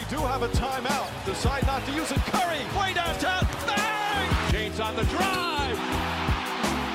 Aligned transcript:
They 0.00 0.16
do 0.16 0.22
have 0.22 0.42
a 0.42 0.48
timeout. 0.48 1.08
Decide 1.26 1.66
not 1.66 1.84
to 1.84 1.92
use 1.92 2.10
it. 2.10 2.16
Curry, 2.32 2.64
way 2.78 2.94
downtown. 2.94 3.46
Bang! 3.66 4.30
James 4.50 4.80
on 4.80 4.96
the 4.96 5.04
drive. 5.04 5.78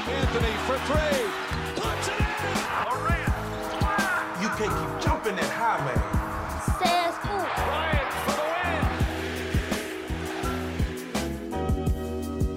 Anthony 0.10 0.56
for 0.66 0.78
three. 0.90 1.22
Puts 1.76 2.08
it 2.08 2.18
in. 2.18 2.26
Durant. 2.90 3.30
You 4.42 4.50
can't 4.58 4.74
keep 4.80 5.00
jumping 5.06 5.36
that 5.36 5.52
high, 5.54 5.82
man. 5.86 6.02
Says 6.82 7.16
who? 7.22 7.38
Bryant 7.62 8.12
for 8.26 8.34
the 8.42 8.46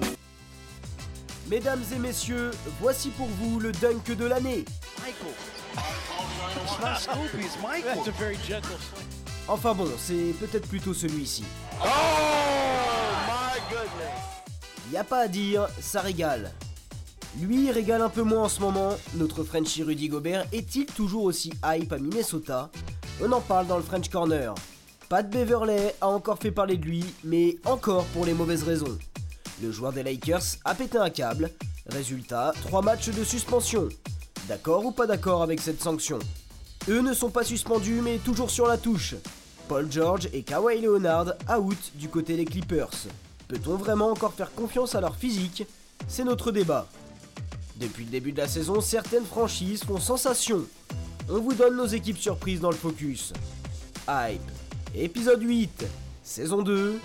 win. 0.01 0.17
Mesdames 1.47 1.85
et 1.93 1.99
messieurs, 1.99 2.51
voici 2.81 3.11
pour 3.11 3.27
vous 3.27 3.59
le 3.59 3.71
dunk 3.71 4.15
de 4.15 4.25
l'année. 4.25 4.65
Michael. 4.99 5.33
It's 6.61 6.79
not 6.79 6.97
Scoopy, 6.99 7.45
it's 7.45 7.61
Michael. 7.61 7.95
That's 7.95 8.07
a 8.07 8.11
very 8.11 8.37
gentle 8.37 8.77
swing. 8.77 8.98
Enfin 9.49 9.73
bon, 9.73 9.89
c'est 9.97 10.35
peut-être 10.39 10.67
plutôt 10.67 10.93
celui-ci. 10.93 11.43
Oh, 11.81 11.85
my 13.25 13.59
goodness. 13.67 14.93
Y 14.93 14.97
a 14.97 15.03
pas 15.03 15.21
à 15.21 15.27
dire, 15.27 15.67
ça 15.81 16.01
régale. 16.01 16.51
Lui 17.39 17.65
il 17.65 17.71
régale 17.71 18.03
un 18.03 18.09
peu 18.09 18.21
moins 18.21 18.43
en 18.43 18.49
ce 18.49 18.59
moment, 18.59 18.95
notre 19.15 19.43
Frenchie 19.43 19.81
Rudy 19.81 20.07
Gobert 20.07 20.45
est-il 20.51 20.85
toujours 20.85 21.23
aussi 21.23 21.51
hype 21.65 21.91
à 21.91 21.97
Minnesota? 21.97 22.69
On 23.23 23.31
en 23.31 23.41
parle 23.41 23.65
dans 23.65 23.77
le 23.77 23.83
French 23.83 24.09
Corner. 24.09 24.53
Pat 25.09 25.27
Beverley 25.27 25.95
a 25.99 26.07
encore 26.07 26.37
fait 26.37 26.51
parler 26.51 26.77
de 26.77 26.85
lui, 26.85 27.03
mais 27.23 27.57
encore 27.65 28.05
pour 28.05 28.25
les 28.25 28.35
mauvaises 28.35 28.63
raisons. 28.63 28.99
Le 29.63 29.71
joueur 29.71 29.93
des 29.93 30.03
Lakers 30.03 30.57
a 30.63 30.75
pété 30.75 30.99
un 30.99 31.09
câble, 31.09 31.49
résultat, 31.87 32.53
3 32.61 32.83
matchs 32.83 33.09
de 33.09 33.23
suspension. 33.23 33.89
D'accord 34.47 34.85
ou 34.85 34.91
pas 34.91 35.07
d'accord 35.07 35.41
avec 35.41 35.59
cette 35.59 35.81
sanction? 35.81 36.19
Eux 36.87 37.01
ne 37.01 37.13
sont 37.13 37.31
pas 37.31 37.43
suspendus 37.43 38.01
mais 38.01 38.19
toujours 38.19 38.51
sur 38.51 38.67
la 38.67 38.77
touche. 38.77 39.15
Paul 39.69 39.91
George 39.91 40.27
et 40.33 40.41
Kawhi 40.41 40.81
Leonard 40.81 41.35
out 41.47 41.91
du 41.93 42.09
côté 42.09 42.35
des 42.35 42.43
Clippers. 42.43 42.89
Peut-on 43.47 43.75
vraiment 43.75 44.09
encore 44.09 44.33
faire 44.33 44.51
confiance 44.51 44.95
à 44.95 45.01
leur 45.01 45.15
physique? 45.15 45.63
C'est 46.07 46.23
notre 46.23 46.51
débat. 46.51 46.87
Depuis 47.75 48.03
le 48.03 48.09
début 48.09 48.31
de 48.31 48.39
la 48.39 48.47
saison, 48.47 48.81
certaines 48.81 49.25
franchises 49.25 49.83
font 49.83 49.99
sensation. 49.99 50.65
On 51.29 51.39
vous 51.39 51.53
donne 51.53 51.77
nos 51.77 51.85
équipes 51.85 52.17
surprises 52.17 52.61
dans 52.61 52.71
le 52.71 52.75
focus. 52.75 53.31
Hype. 54.09 54.41
Épisode 54.95 55.43
8. 55.43 55.85
Saison 56.23 56.63
2. 56.63 56.99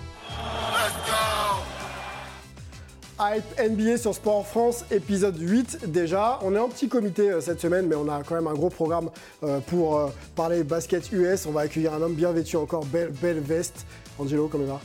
Hype 3.17 3.45
NBA 3.57 3.97
sur 3.97 4.13
Sport 4.13 4.45
France, 4.45 4.83
épisode 4.91 5.39
8 5.39 5.87
déjà. 5.87 6.37
On 6.41 6.53
est 6.53 6.59
en 6.59 6.67
petit 6.67 6.89
comité 6.89 7.31
euh, 7.31 7.39
cette 7.39 7.61
semaine, 7.61 7.87
mais 7.87 7.95
on 7.95 8.09
a 8.09 8.23
quand 8.23 8.35
même 8.35 8.47
un 8.47 8.53
gros 8.53 8.69
programme 8.69 9.09
euh, 9.43 9.61
pour 9.61 9.97
euh, 9.97 10.09
parler 10.35 10.63
basket 10.65 11.09
US. 11.13 11.45
On 11.45 11.51
va 11.51 11.61
accueillir 11.61 11.93
un 11.93 12.01
homme 12.01 12.15
bien 12.15 12.33
vêtu 12.33 12.57
encore, 12.57 12.83
belle, 12.85 13.11
belle 13.21 13.39
veste. 13.39 13.85
Angelo, 14.19 14.49
comment 14.49 14.65
va? 14.65 14.81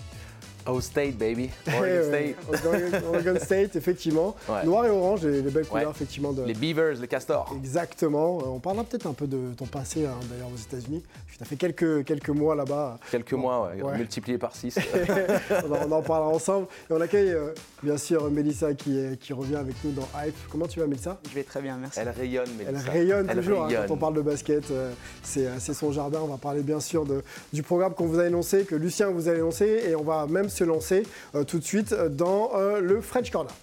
Oh 0.72 0.80
State, 0.80 1.16
baby. 1.16 1.50
Oregon 1.66 2.08
State. 2.08 2.64
Oregon- 2.66 3.08
Oregon 3.08 3.34
State, 3.40 3.76
effectivement. 3.76 4.34
Ouais. 4.48 4.64
Noir 4.64 4.86
et 4.86 4.90
orange, 4.90 5.22
les, 5.24 5.42
les 5.42 5.50
belles 5.50 5.62
Ouais. 5.64 5.68
couleurs, 5.68 5.90
effectivement. 5.90 6.32
De... 6.32 6.42
Les 6.44 6.54
Beavers, 6.54 6.94
les 7.00 7.08
castors. 7.08 7.52
Exactement. 7.56 8.38
Euh, 8.38 8.46
On 8.46 8.58
parlera 8.60 8.84
peut-être 8.84 9.06
un 9.06 9.12
peu 9.12 9.26
de 9.26 9.52
ton 9.56 9.66
passé, 9.66 10.06
hein, 10.06 10.14
d'ailleurs, 10.30 10.48
aux 10.54 10.56
États-Unis. 10.58 11.02
Tu 11.36 11.42
as 11.42 11.46
fait 11.46 11.56
quelques, 11.56 12.04
quelques 12.04 12.28
mois 12.30 12.54
là-bas. 12.54 12.98
Quelques 13.10 13.30
Bon, 13.32 13.38
mois, 13.38 13.70
ouais, 13.74 13.82
ouais. 13.82 13.96
multipliés 13.96 14.36
par 14.38 14.54
6. 14.54 14.76
on, 15.50 15.72
en, 15.72 15.88
on 15.88 15.92
en 15.92 16.02
parlera 16.02 16.28
ensemble. 16.30 16.66
Et 16.90 16.92
on 16.92 17.00
accueille, 17.00 17.30
euh, 17.30 17.52
bien 17.82 17.96
sûr, 17.96 18.30
Mélissa 18.30 18.74
qui, 18.74 18.98
est- 18.98 19.18
qui 19.18 19.32
revient 19.32 19.56
avec 19.56 19.74
nous 19.84 19.92
dans 19.92 20.06
Hype. 20.22 20.34
Comment 20.50 20.66
tu 20.66 20.80
vas, 20.80 20.86
Mélissa? 20.86 21.18
Je 21.28 21.34
vais 21.34 21.42
très 21.44 21.62
bien, 21.62 21.76
merci. 21.78 21.98
Elle 22.00 22.10
rayonne, 22.10 22.48
mais 22.58 22.64
Elle 22.68 22.76
rayonne 22.76 23.26
Elle 23.30 23.36
toujours 23.38 23.64
hein, 23.64 23.68
quand 23.86 23.94
on 23.94 23.96
parle 23.96 24.14
de 24.14 24.22
basket. 24.22 24.70
euh, 24.70 24.92
c'est 25.22 25.46
euh, 25.46 25.58
son 25.58 25.92
jardin. 25.92 26.20
On 26.22 26.26
va 26.26 26.36
parler 26.36 26.62
bien 26.62 26.80
sûr 26.80 27.04
de- 27.06 27.22
du 27.52 27.62
programme 27.62 27.94
qu'on 27.94 28.06
vous 28.06 28.18
a 28.18 28.26
énoncé, 28.26 28.64
que 28.64 28.74
Lucien 28.74 29.08
vous 29.08 29.28
a 29.28 29.34
énoncé. 29.34 29.84
Et 29.88 29.94
on 29.94 30.02
va 30.02 30.26
même 30.26 30.48
se 30.60 30.64
lancer 30.64 31.04
euh, 31.34 31.44
tout 31.44 31.58
de 31.58 31.64
suite 31.64 31.92
euh, 31.92 32.08
dans 32.10 32.50
euh, 32.54 32.80
le 32.80 33.00
French 33.00 33.30
Corner. 33.30 33.54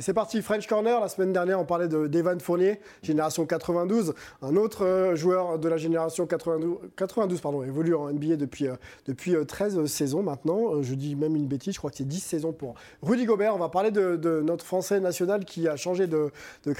C'est 0.00 0.14
parti, 0.14 0.42
French 0.42 0.66
Corner. 0.66 1.00
La 1.00 1.08
semaine 1.08 1.32
dernière, 1.32 1.58
on 1.60 1.64
parlait 1.64 1.88
de 1.88 2.06
d'Evan 2.06 2.38
Fournier, 2.38 2.80
génération 3.02 3.46
92. 3.46 4.14
Un 4.42 4.56
autre 4.56 4.84
euh, 4.84 5.16
joueur 5.16 5.58
de 5.58 5.68
la 5.68 5.76
génération 5.76 6.26
92, 6.26 6.78
92 6.96 7.40
pardon, 7.40 7.62
évolue 7.62 7.94
en 7.94 8.10
NBA 8.12 8.36
depuis, 8.36 8.68
euh, 8.68 8.76
depuis 9.06 9.34
euh, 9.34 9.44
13 9.44 9.86
saisons 9.86 10.22
maintenant. 10.22 10.74
Euh, 10.74 10.82
je 10.82 10.94
dis 10.94 11.16
même 11.16 11.36
une 11.36 11.46
bêtise, 11.46 11.74
je 11.74 11.78
crois 11.78 11.90
que 11.90 11.96
c'est 11.96 12.08
10 12.08 12.20
saisons 12.20 12.52
pour 12.52 12.74
Rudy 13.02 13.24
Gobert. 13.24 13.54
On 13.54 13.58
va 13.58 13.68
parler 13.68 13.90
de, 13.90 14.42
notre 14.44 14.64
Français 14.64 15.00
national 15.00 15.44
qui 15.44 15.68
a 15.68 15.76
changé 15.76 16.06
de, 16.06 16.30
de 16.64 16.74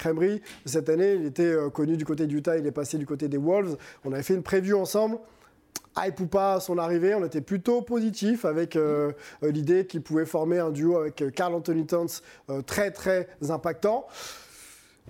cette 0.64 0.88
année. 0.88 1.14
Il 1.14 1.26
était 1.26 1.42
euh, 1.42 1.70
connu 1.70 1.96
du 1.96 2.04
côté 2.04 2.26
d'Utah, 2.26 2.56
il 2.58 2.66
est 2.66 2.72
passé 2.72 2.98
du 2.98 3.06
côté 3.06 3.28
des 3.28 3.38
Wolves. 3.38 3.76
On 4.04 4.12
avait 4.12 4.22
fait 4.22 4.34
une 4.34 4.42
preview 4.42 4.78
ensemble. 4.78 5.18
Hype 5.98 6.20
ou 6.20 6.28
son 6.60 6.78
arrivée, 6.78 7.14
on 7.14 7.24
était 7.24 7.40
plutôt 7.40 7.82
positif 7.82 8.44
avec 8.44 8.76
euh, 8.76 9.12
euh, 9.42 9.50
l'idée 9.50 9.86
qu'il 9.86 10.02
pouvait 10.02 10.24
former 10.24 10.58
un 10.58 10.70
duo 10.70 10.96
avec 10.96 11.20
euh, 11.20 11.30
Carl 11.30 11.54
Anthony 11.54 11.86
Towns 11.86 12.08
très 12.66 12.90
très 12.90 13.28
impactant. 13.48 14.06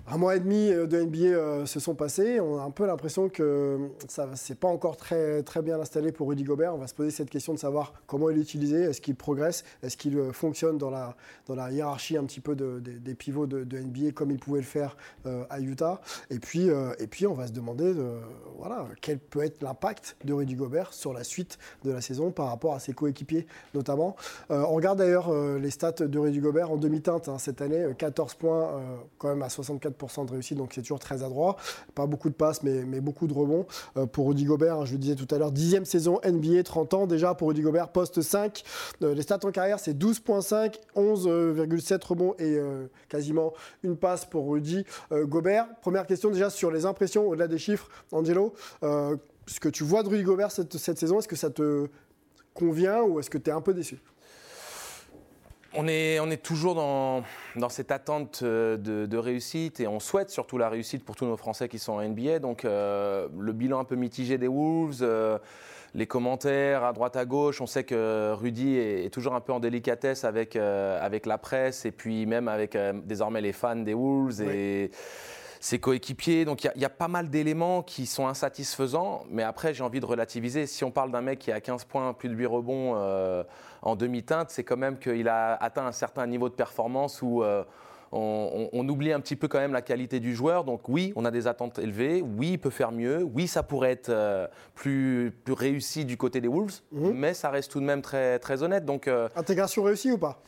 Un 0.07 0.17
mois 0.17 0.35
et 0.35 0.39
demi 0.39 0.71
euh, 0.71 0.87
de 0.87 0.99
NBA 0.99 1.17
euh, 1.19 1.65
se 1.67 1.79
sont 1.79 1.93
passés. 1.93 2.39
On 2.39 2.57
a 2.57 2.63
un 2.63 2.71
peu 2.71 2.87
l'impression 2.87 3.29
que 3.29 3.77
ça 4.07 4.27
c'est 4.33 4.57
pas 4.59 4.67
encore 4.67 4.97
très, 4.97 5.43
très 5.43 5.61
bien 5.61 5.79
installé 5.79 6.11
pour 6.11 6.27
Rudy 6.27 6.43
Gobert. 6.43 6.73
On 6.73 6.79
va 6.79 6.87
se 6.87 6.95
poser 6.95 7.11
cette 7.11 7.29
question 7.29 7.53
de 7.53 7.59
savoir 7.59 7.93
comment 8.07 8.29
il 8.31 8.37
est 8.37 8.41
utilisé. 8.41 8.81
Est-ce 8.81 8.99
qu'il 8.99 9.15
progresse? 9.15 9.63
Est-ce 9.83 9.97
qu'il 9.97 10.17
euh, 10.17 10.33
fonctionne 10.33 10.79
dans 10.79 10.89
la, 10.89 11.15
dans 11.45 11.53
la 11.55 11.71
hiérarchie 11.71 12.17
un 12.17 12.23
petit 12.25 12.39
peu 12.39 12.55
de- 12.55 12.79
des- 12.79 13.13
pivots 13.15 13.45
de, 13.45 13.63
NBA 13.63 14.11
comme 14.13 14.31
il 14.31 14.39
pouvait 14.39 14.59
le 14.61 14.65
faire 14.65 14.97
euh, 15.27 15.43
à 15.51 15.59
Utah? 15.61 16.01
Et 16.31 16.39
puis, 16.39 16.69
euh, 16.71 16.93
et 16.99 17.05
puis, 17.05 17.27
on 17.27 17.33
va 17.35 17.45
se 17.47 17.51
demander 17.53 17.93
de, 17.93 18.09
voilà, 18.57 18.87
quel 19.01 19.19
peut 19.19 19.43
être 19.45 19.61
l'impact 19.61 20.17
de 20.25 20.33
Rudy 20.33 20.55
Gobert 20.55 20.93
sur 20.93 21.13
la 21.13 21.23
suite 21.23 21.59
de 21.85 21.91
la 21.91 22.01
saison 22.01 22.31
par 22.31 22.47
rapport 22.47 22.73
à 22.73 22.79
ses 22.79 22.93
coéquipiers 22.93 23.45
notamment. 23.75 24.15
Euh, 24.49 24.63
on 24.67 24.73
regarde 24.73 24.97
d'ailleurs 24.97 25.29
euh, 25.29 25.59
les 25.59 25.69
stats 25.69 25.91
de 25.91 26.19
Rudy 26.19 26.39
Gobert 26.39 26.71
en 26.71 26.77
demi-teinte 26.77 27.29
hein, 27.29 27.37
cette 27.37 27.61
année. 27.61 27.83
euh, 27.83 27.93
14 27.93 28.33
points 28.33 28.63
euh, 28.71 28.95
quand 29.19 29.29
même 29.29 29.43
à 29.43 29.49
64% 29.89 30.25
de 30.25 30.31
réussite, 30.31 30.57
donc 30.57 30.71
c'est 30.73 30.81
toujours 30.81 30.99
très 30.99 31.23
adroit. 31.23 31.57
Pas 31.95 32.05
beaucoup 32.05 32.29
de 32.29 32.35
passes, 32.35 32.63
mais, 32.63 33.01
beaucoup 33.01 33.27
de 33.27 33.33
rebonds 33.33 33.65
euh, 33.97 34.05
pour 34.05 34.27
Rudy 34.27 34.45
Gobert. 34.45 34.77
hein, 34.77 34.85
je 34.85 34.93
le 34.93 34.97
disais 34.99 35.15
tout 35.15 35.27
à 35.33 35.37
l'heure, 35.37 35.51
dixième 35.51 35.85
saison 35.85 36.19
NBA, 36.25 36.63
30 36.63 36.93
ans 36.93 37.07
déjà 37.07 37.33
pour 37.33 37.49
Rudy 37.49 37.61
Gobert, 37.61 37.89
poste 37.89 38.21
5. 38.21 38.63
Euh, 39.01 39.13
les 39.13 39.21
stats 39.21 39.39
en 39.43 39.51
carrière, 39.51 39.79
c'est 39.79 39.97
12.5, 39.97 40.75
11,7 40.95 42.05
rebonds 42.05 42.35
et 42.37 42.57
euh, 42.57 42.87
quasiment 43.09 43.53
une 43.83 43.97
passe 43.97 44.25
pour 44.25 44.49
Rudy 44.49 44.85
Gobert. 45.11 45.67
Première 45.81 46.05
question 46.05 46.29
déjà 46.29 46.49
sur 46.49 46.71
les 46.71 46.85
impressions 46.85 47.27
au-delà 47.27 47.47
des 47.47 47.57
chiffres, 47.57 47.89
Angelo. 48.11 48.53
Ce 48.81 49.59
que 49.59 49.69
tu 49.69 49.83
vois 49.83 50.03
de 50.03 50.09
Rudy 50.09 50.23
Gobert 50.23 50.51
cette 50.51 50.77
saison, 50.97 51.19
est-ce 51.19 51.27
que 51.27 51.35
ça 51.35 51.49
te 51.49 51.87
convient 52.53 53.01
ou 53.03 53.19
est-ce 53.19 53.29
que 53.29 53.37
tu 53.37 53.49
es 53.49 53.53
un 53.53 53.61
peu 53.61 53.73
déçu? 53.73 53.99
On 55.73 55.87
est, 55.87 56.19
on 56.19 56.29
est 56.29 56.43
toujours 56.43 56.75
dans, 56.75 57.23
dans 57.55 57.69
cette 57.69 57.91
attente 57.91 58.41
euh, 58.43 58.75
de, 58.75 59.05
de 59.05 59.17
réussite 59.17 59.79
et 59.79 59.87
on 59.87 60.01
souhaite 60.01 60.29
surtout 60.29 60.57
la 60.57 60.67
réussite 60.67 61.05
pour 61.05 61.15
tous 61.15 61.25
nos 61.25 61.37
Français 61.37 61.69
qui 61.69 61.79
sont 61.79 61.93
en 61.93 62.01
NBA. 62.01 62.39
Donc 62.39 62.65
euh, 62.65 63.29
le 63.39 63.53
bilan 63.53 63.79
un 63.79 63.85
peu 63.85 63.95
mitigé 63.95 64.37
des 64.37 64.49
Wolves, 64.49 64.99
euh, 65.01 65.37
les 65.93 66.07
commentaires 66.07 66.83
à 66.83 66.93
droite 66.93 67.15
à 67.15 67.25
gauche, 67.25 67.61
on 67.61 67.67
sait 67.67 67.83
que 67.83 68.33
Rudy 68.33 68.75
est, 68.75 69.05
est 69.05 69.09
toujours 69.09 69.33
un 69.33 69.41
peu 69.41 69.53
en 69.53 69.59
délicatesse 69.59 70.23
avec, 70.23 70.55
euh, 70.55 70.99
avec 71.01 71.25
la 71.25 71.37
presse 71.37 71.85
et 71.85 71.91
puis 71.91 72.25
même 72.25 72.47
avec 72.47 72.75
euh, 72.75 72.93
désormais 73.05 73.41
les 73.41 73.53
fans 73.53 73.75
des 73.75 73.93
Wolves 73.93 74.41
et 74.41 74.91
ses 75.61 75.79
coéquipiers. 75.79 76.43
Donc 76.43 76.63
il 76.63 76.67
y 76.67 76.69
a- 76.69 76.73
il 76.75 76.81
y, 76.81 76.85
a 76.85 76.89
pas 76.89 77.07
mal 77.07 77.29
d'éléments 77.29 77.83
qui 77.83 78.05
sont 78.05 78.27
insatisfaisants, 78.27 79.23
mais 79.29 79.43
après 79.43 79.73
j'ai 79.73 79.83
envie 79.83 79.99
de 80.01 80.05
relativiser. 80.05 80.65
Si 80.65 80.83
on 80.83 80.91
parle 80.91 81.11
d'un 81.11 81.21
mec 81.21 81.39
qui 81.39 81.51
a 81.51 81.61
15 81.61 81.85
points, 81.85 82.11
plus 82.13 82.27
de 82.29 82.33
8 82.35 82.47
rebonds 82.47 82.93
euh, 82.95 83.43
en 83.83 83.95
demi-teinte, 83.95 84.49
c'est 84.49 84.63
quand 84.63 84.75
même 84.77 84.97
qu'il 84.97 85.27
a 85.29 85.53
atteint 85.55 85.85
un 85.85 85.91
certain 85.93 86.25
niveau 86.27 86.49
de 86.49 86.55
performance 86.55 87.21
où 87.21 87.43
euh, 87.43 87.63
on, 88.11 88.69
on- 88.73 88.79
on 88.81 88.89
oublie 88.89 89.13
un 89.13 89.19
petit 89.21 89.35
peu 89.35 89.47
quand 89.47 89.59
même 89.59 89.71
la 89.71 89.83
qualité 89.83 90.19
du 90.19 90.35
joueur. 90.35 90.63
Donc 90.63 90.89
oui, 90.89 91.13
on 91.15 91.25
a 91.25 91.31
des 91.31 91.45
attentes 91.47 91.77
élevées, 91.79 92.21
oui, 92.21 92.53
il 92.53 92.57
peut 92.57 92.71
faire 92.71 92.91
mieux, 92.91 93.21
oui, 93.23 93.47
ça 93.47 93.61
pourrait 93.63 93.91
être 93.91 94.09
euh, 94.09 94.47
plus, 94.75 95.31
plus 95.45 95.53
réussi 95.53 96.05
du 96.05 96.17
côté 96.17 96.41
des 96.41 96.47
Wolves, 96.47 96.81
Mhm. 96.91 97.11
mais 97.13 97.33
ça 97.35 97.51
reste 97.51 97.71
tout 97.71 97.79
de 97.79 97.85
même 97.85 98.01
très, 98.01 98.39
très 98.39 98.63
honnête. 98.63 98.83
Donc 98.83 99.07
euh, 99.07 99.29
Intégration 99.35 99.83
réussie 99.83 100.11
ou 100.11 100.17
pas? 100.17 100.41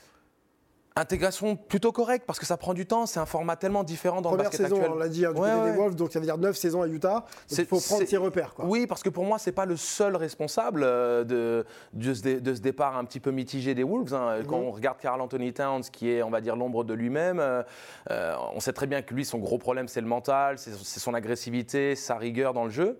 Intégration 0.95 1.55
plutôt 1.55 1.91
correcte 1.91 2.25
parce 2.27 2.39
que 2.39 2.45
ça 2.45 2.55
prend 2.57 2.73
du 2.73 2.85
temps, 2.85 3.05
c'est 3.05 3.19
un 3.19 3.25
format 3.25 3.55
tellement 3.55 3.83
différent 3.83 4.21
dans 4.21 4.29
Première 4.29 4.45
le 4.45 4.49
basket 4.49 4.65
saison, 4.67 4.75
actuel. 4.77 4.91
on 4.93 4.97
l'a 4.99 5.07
dit, 5.09 5.25
hein, 5.25 5.33
du 5.33 5.39
Ouais, 5.41 5.49
côté 5.49 5.61
ouais. 5.63 5.71
des 5.71 5.77
Wolves, 5.77 5.95
donc 5.95 6.11
ça 6.11 6.19
veut 6.19 6.25
dire 6.25 6.37
9 6.37 6.55
saisons 6.55 6.81
à 6.83 6.87
Utah. 6.87 7.25
Il 7.49 7.65
faut 7.65 7.79
prendre 7.79 8.05
ses 8.07 8.17
repères. 8.17 8.53
Quoi. 8.53 8.65
Oui, 8.65 8.85
parce 8.85 9.01
que 9.01 9.09
pour 9.09 9.23
moi, 9.25 9.39
c'est 9.39 9.51
pas 9.51 9.65
le 9.65 9.75
seul 9.75 10.15
responsable 10.15 10.83
euh, 10.83 11.23
de, 11.23 11.65
de, 11.93 12.13
ce, 12.13 12.21
dé- 12.21 12.39
de 12.41 12.53
ce 12.53 12.61
départ 12.61 12.95
un 12.97 13.05
petit 13.05 13.19
peu 13.19 13.31
mitigé 13.31 13.73
des 13.73 13.83
Wolves. 13.83 14.13
hein. 14.13 14.39
Quand 14.47 14.59
Mhm. 14.59 14.65
on 14.67 14.71
regarde 14.71 14.97
Carl 14.99 15.19
Anthony 15.19 15.51
Towns, 15.53 15.83
qui 15.91 16.11
est, 16.11 16.21
on 16.23 16.29
va 16.29 16.41
dire, 16.41 16.55
l'ombre 16.55 16.83
de 16.83 16.93
lui-même, 16.93 17.39
euh, 17.39 17.63
euh, 18.11 18.35
on 18.53 18.59
sait 18.59 18.73
très 18.73 18.87
bien 18.87 19.01
que 19.01 19.13
lui, 19.13 19.25
son 19.25 19.39
gros 19.39 19.57
problème, 19.57 19.87
c'est 19.87 20.01
le 20.01 20.07
mental, 20.07 20.57
c'est 20.59 20.73
son 20.99 21.13
agressivité, 21.13 21.95
sa 21.95 22.17
rigueur 22.17 22.53
dans 22.53 22.65
le 22.65 22.69
jeu. 22.69 22.99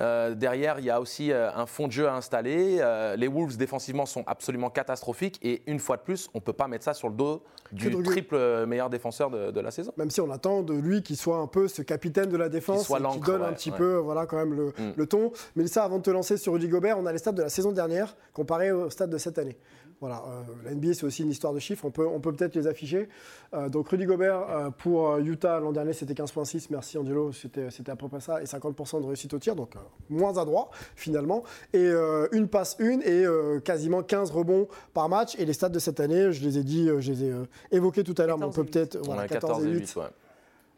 Euh, 0.00 0.34
derrière, 0.34 0.78
il 0.78 0.84
y 0.84 0.90
a 0.90 1.00
aussi 1.00 1.32
euh, 1.32 1.50
un 1.54 1.66
fond 1.66 1.86
de 1.88 1.92
jeu 1.92 2.08
à 2.08 2.14
installer. 2.14 2.78
Euh, 2.80 3.16
les 3.16 3.28
Wolves 3.28 3.56
défensivement 3.56 4.06
sont 4.06 4.24
absolument 4.26 4.70
catastrophiques 4.70 5.38
et 5.42 5.62
une 5.66 5.80
fois 5.80 5.96
de 5.96 6.02
plus, 6.02 6.30
on 6.34 6.38
ne 6.38 6.42
peut 6.42 6.52
pas 6.52 6.68
mettre 6.68 6.84
ça 6.84 6.94
sur 6.94 7.08
le 7.08 7.14
dos 7.14 7.42
du 7.72 7.90
triple 8.02 8.64
meilleur 8.66 8.88
défenseur 8.88 9.28
de, 9.30 9.50
de 9.50 9.60
la 9.60 9.70
saison. 9.70 9.92
Même 9.96 10.10
si 10.10 10.20
on 10.20 10.30
attend 10.30 10.62
de 10.62 10.74
lui 10.74 11.02
qu'il 11.02 11.16
soit 11.16 11.38
un 11.38 11.46
peu 11.46 11.68
ce 11.68 11.82
capitaine 11.82 12.30
de 12.30 12.36
la 12.36 12.48
défense, 12.48 12.86
soit 12.86 13.00
qui 13.00 13.20
donne 13.20 13.42
un 13.42 13.52
petit 13.52 13.70
ouais. 13.70 13.76
peu, 13.76 13.96
voilà, 13.96 14.24
quand 14.26 14.36
même 14.36 14.54
le, 14.54 14.72
Mm. 14.78 14.92
le 14.96 15.06
ton. 15.06 15.32
Mais 15.56 15.66
ça, 15.66 15.84
avant 15.84 15.98
de 15.98 16.02
te 16.02 16.10
lancer 16.10 16.36
sur 16.36 16.52
Rudy 16.52 16.68
Gobert, 16.68 16.98
on 16.98 17.06
a 17.06 17.12
les 17.12 17.18
stats 17.18 17.32
de 17.32 17.42
la 17.42 17.48
saison 17.48 17.72
dernière 17.72 18.16
comparés 18.32 18.70
au 18.72 18.90
stade 18.90 19.10
de 19.10 19.18
cette 19.18 19.38
année. 19.38 19.56
Voilà, 20.00 20.22
euh, 20.28 20.42
la 20.64 20.74
NBA 20.74 20.94
c'est 20.94 21.04
aussi 21.04 21.24
une 21.24 21.30
histoire 21.30 21.52
de 21.52 21.58
chiffres, 21.58 21.84
on 21.84 21.90
peut 21.90 22.06
on 22.06 22.20
peut 22.20 22.32
peut-être 22.32 22.54
les 22.54 22.68
afficher. 22.68 23.08
Euh, 23.52 23.68
donc 23.68 23.88
Rudy 23.88 24.04
Gobert 24.06 24.48
euh, 24.48 24.70
pour 24.70 25.16
Utah 25.18 25.58
l'an 25.58 25.72
dernier 25.72 25.92
c'était 25.92 26.14
15.6, 26.14 26.68
merci 26.70 26.98
Angelo, 26.98 27.32
c'était 27.32 27.70
c'était 27.70 27.90
à 27.90 27.96
peu 27.96 28.06
près 28.08 28.20
ça, 28.20 28.40
et 28.40 28.44
50% 28.44 29.00
de 29.02 29.06
réussite 29.06 29.34
au 29.34 29.38
tir, 29.40 29.56
donc 29.56 29.74
euh, 29.74 29.80
moins 30.08 30.38
adroit 30.38 30.70
finalement. 30.94 31.42
Et 31.72 31.78
euh, 31.78 32.28
une 32.32 32.46
passe 32.48 32.76
une 32.78 33.02
et 33.02 33.24
euh, 33.24 33.58
quasiment 33.60 34.02
15 34.02 34.30
rebonds 34.30 34.68
par 34.94 35.08
match. 35.08 35.34
Et 35.38 35.44
les 35.44 35.52
stats 35.52 35.68
de 35.68 35.78
cette 35.78 36.00
année, 36.00 36.32
je 36.32 36.44
les 36.44 36.58
ai 36.58 36.62
dit, 36.62 36.88
je 36.98 37.12
les 37.12 37.24
ai 37.24 37.30
euh, 37.30 37.44
évoqués 37.72 38.04
tout 38.04 38.14
à 38.18 38.26
l'heure, 38.26 38.38
mais 38.38 38.44
on 38.44 38.50
14 38.50 38.66
peut 38.66 38.70
peut-être 38.70 38.98
voilà, 39.04 39.22
a 39.22 39.28
14 39.28 39.66
et 39.66 39.70
8. 39.70 39.96
ouais. 39.96 40.04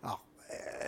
Alors, 0.02 0.24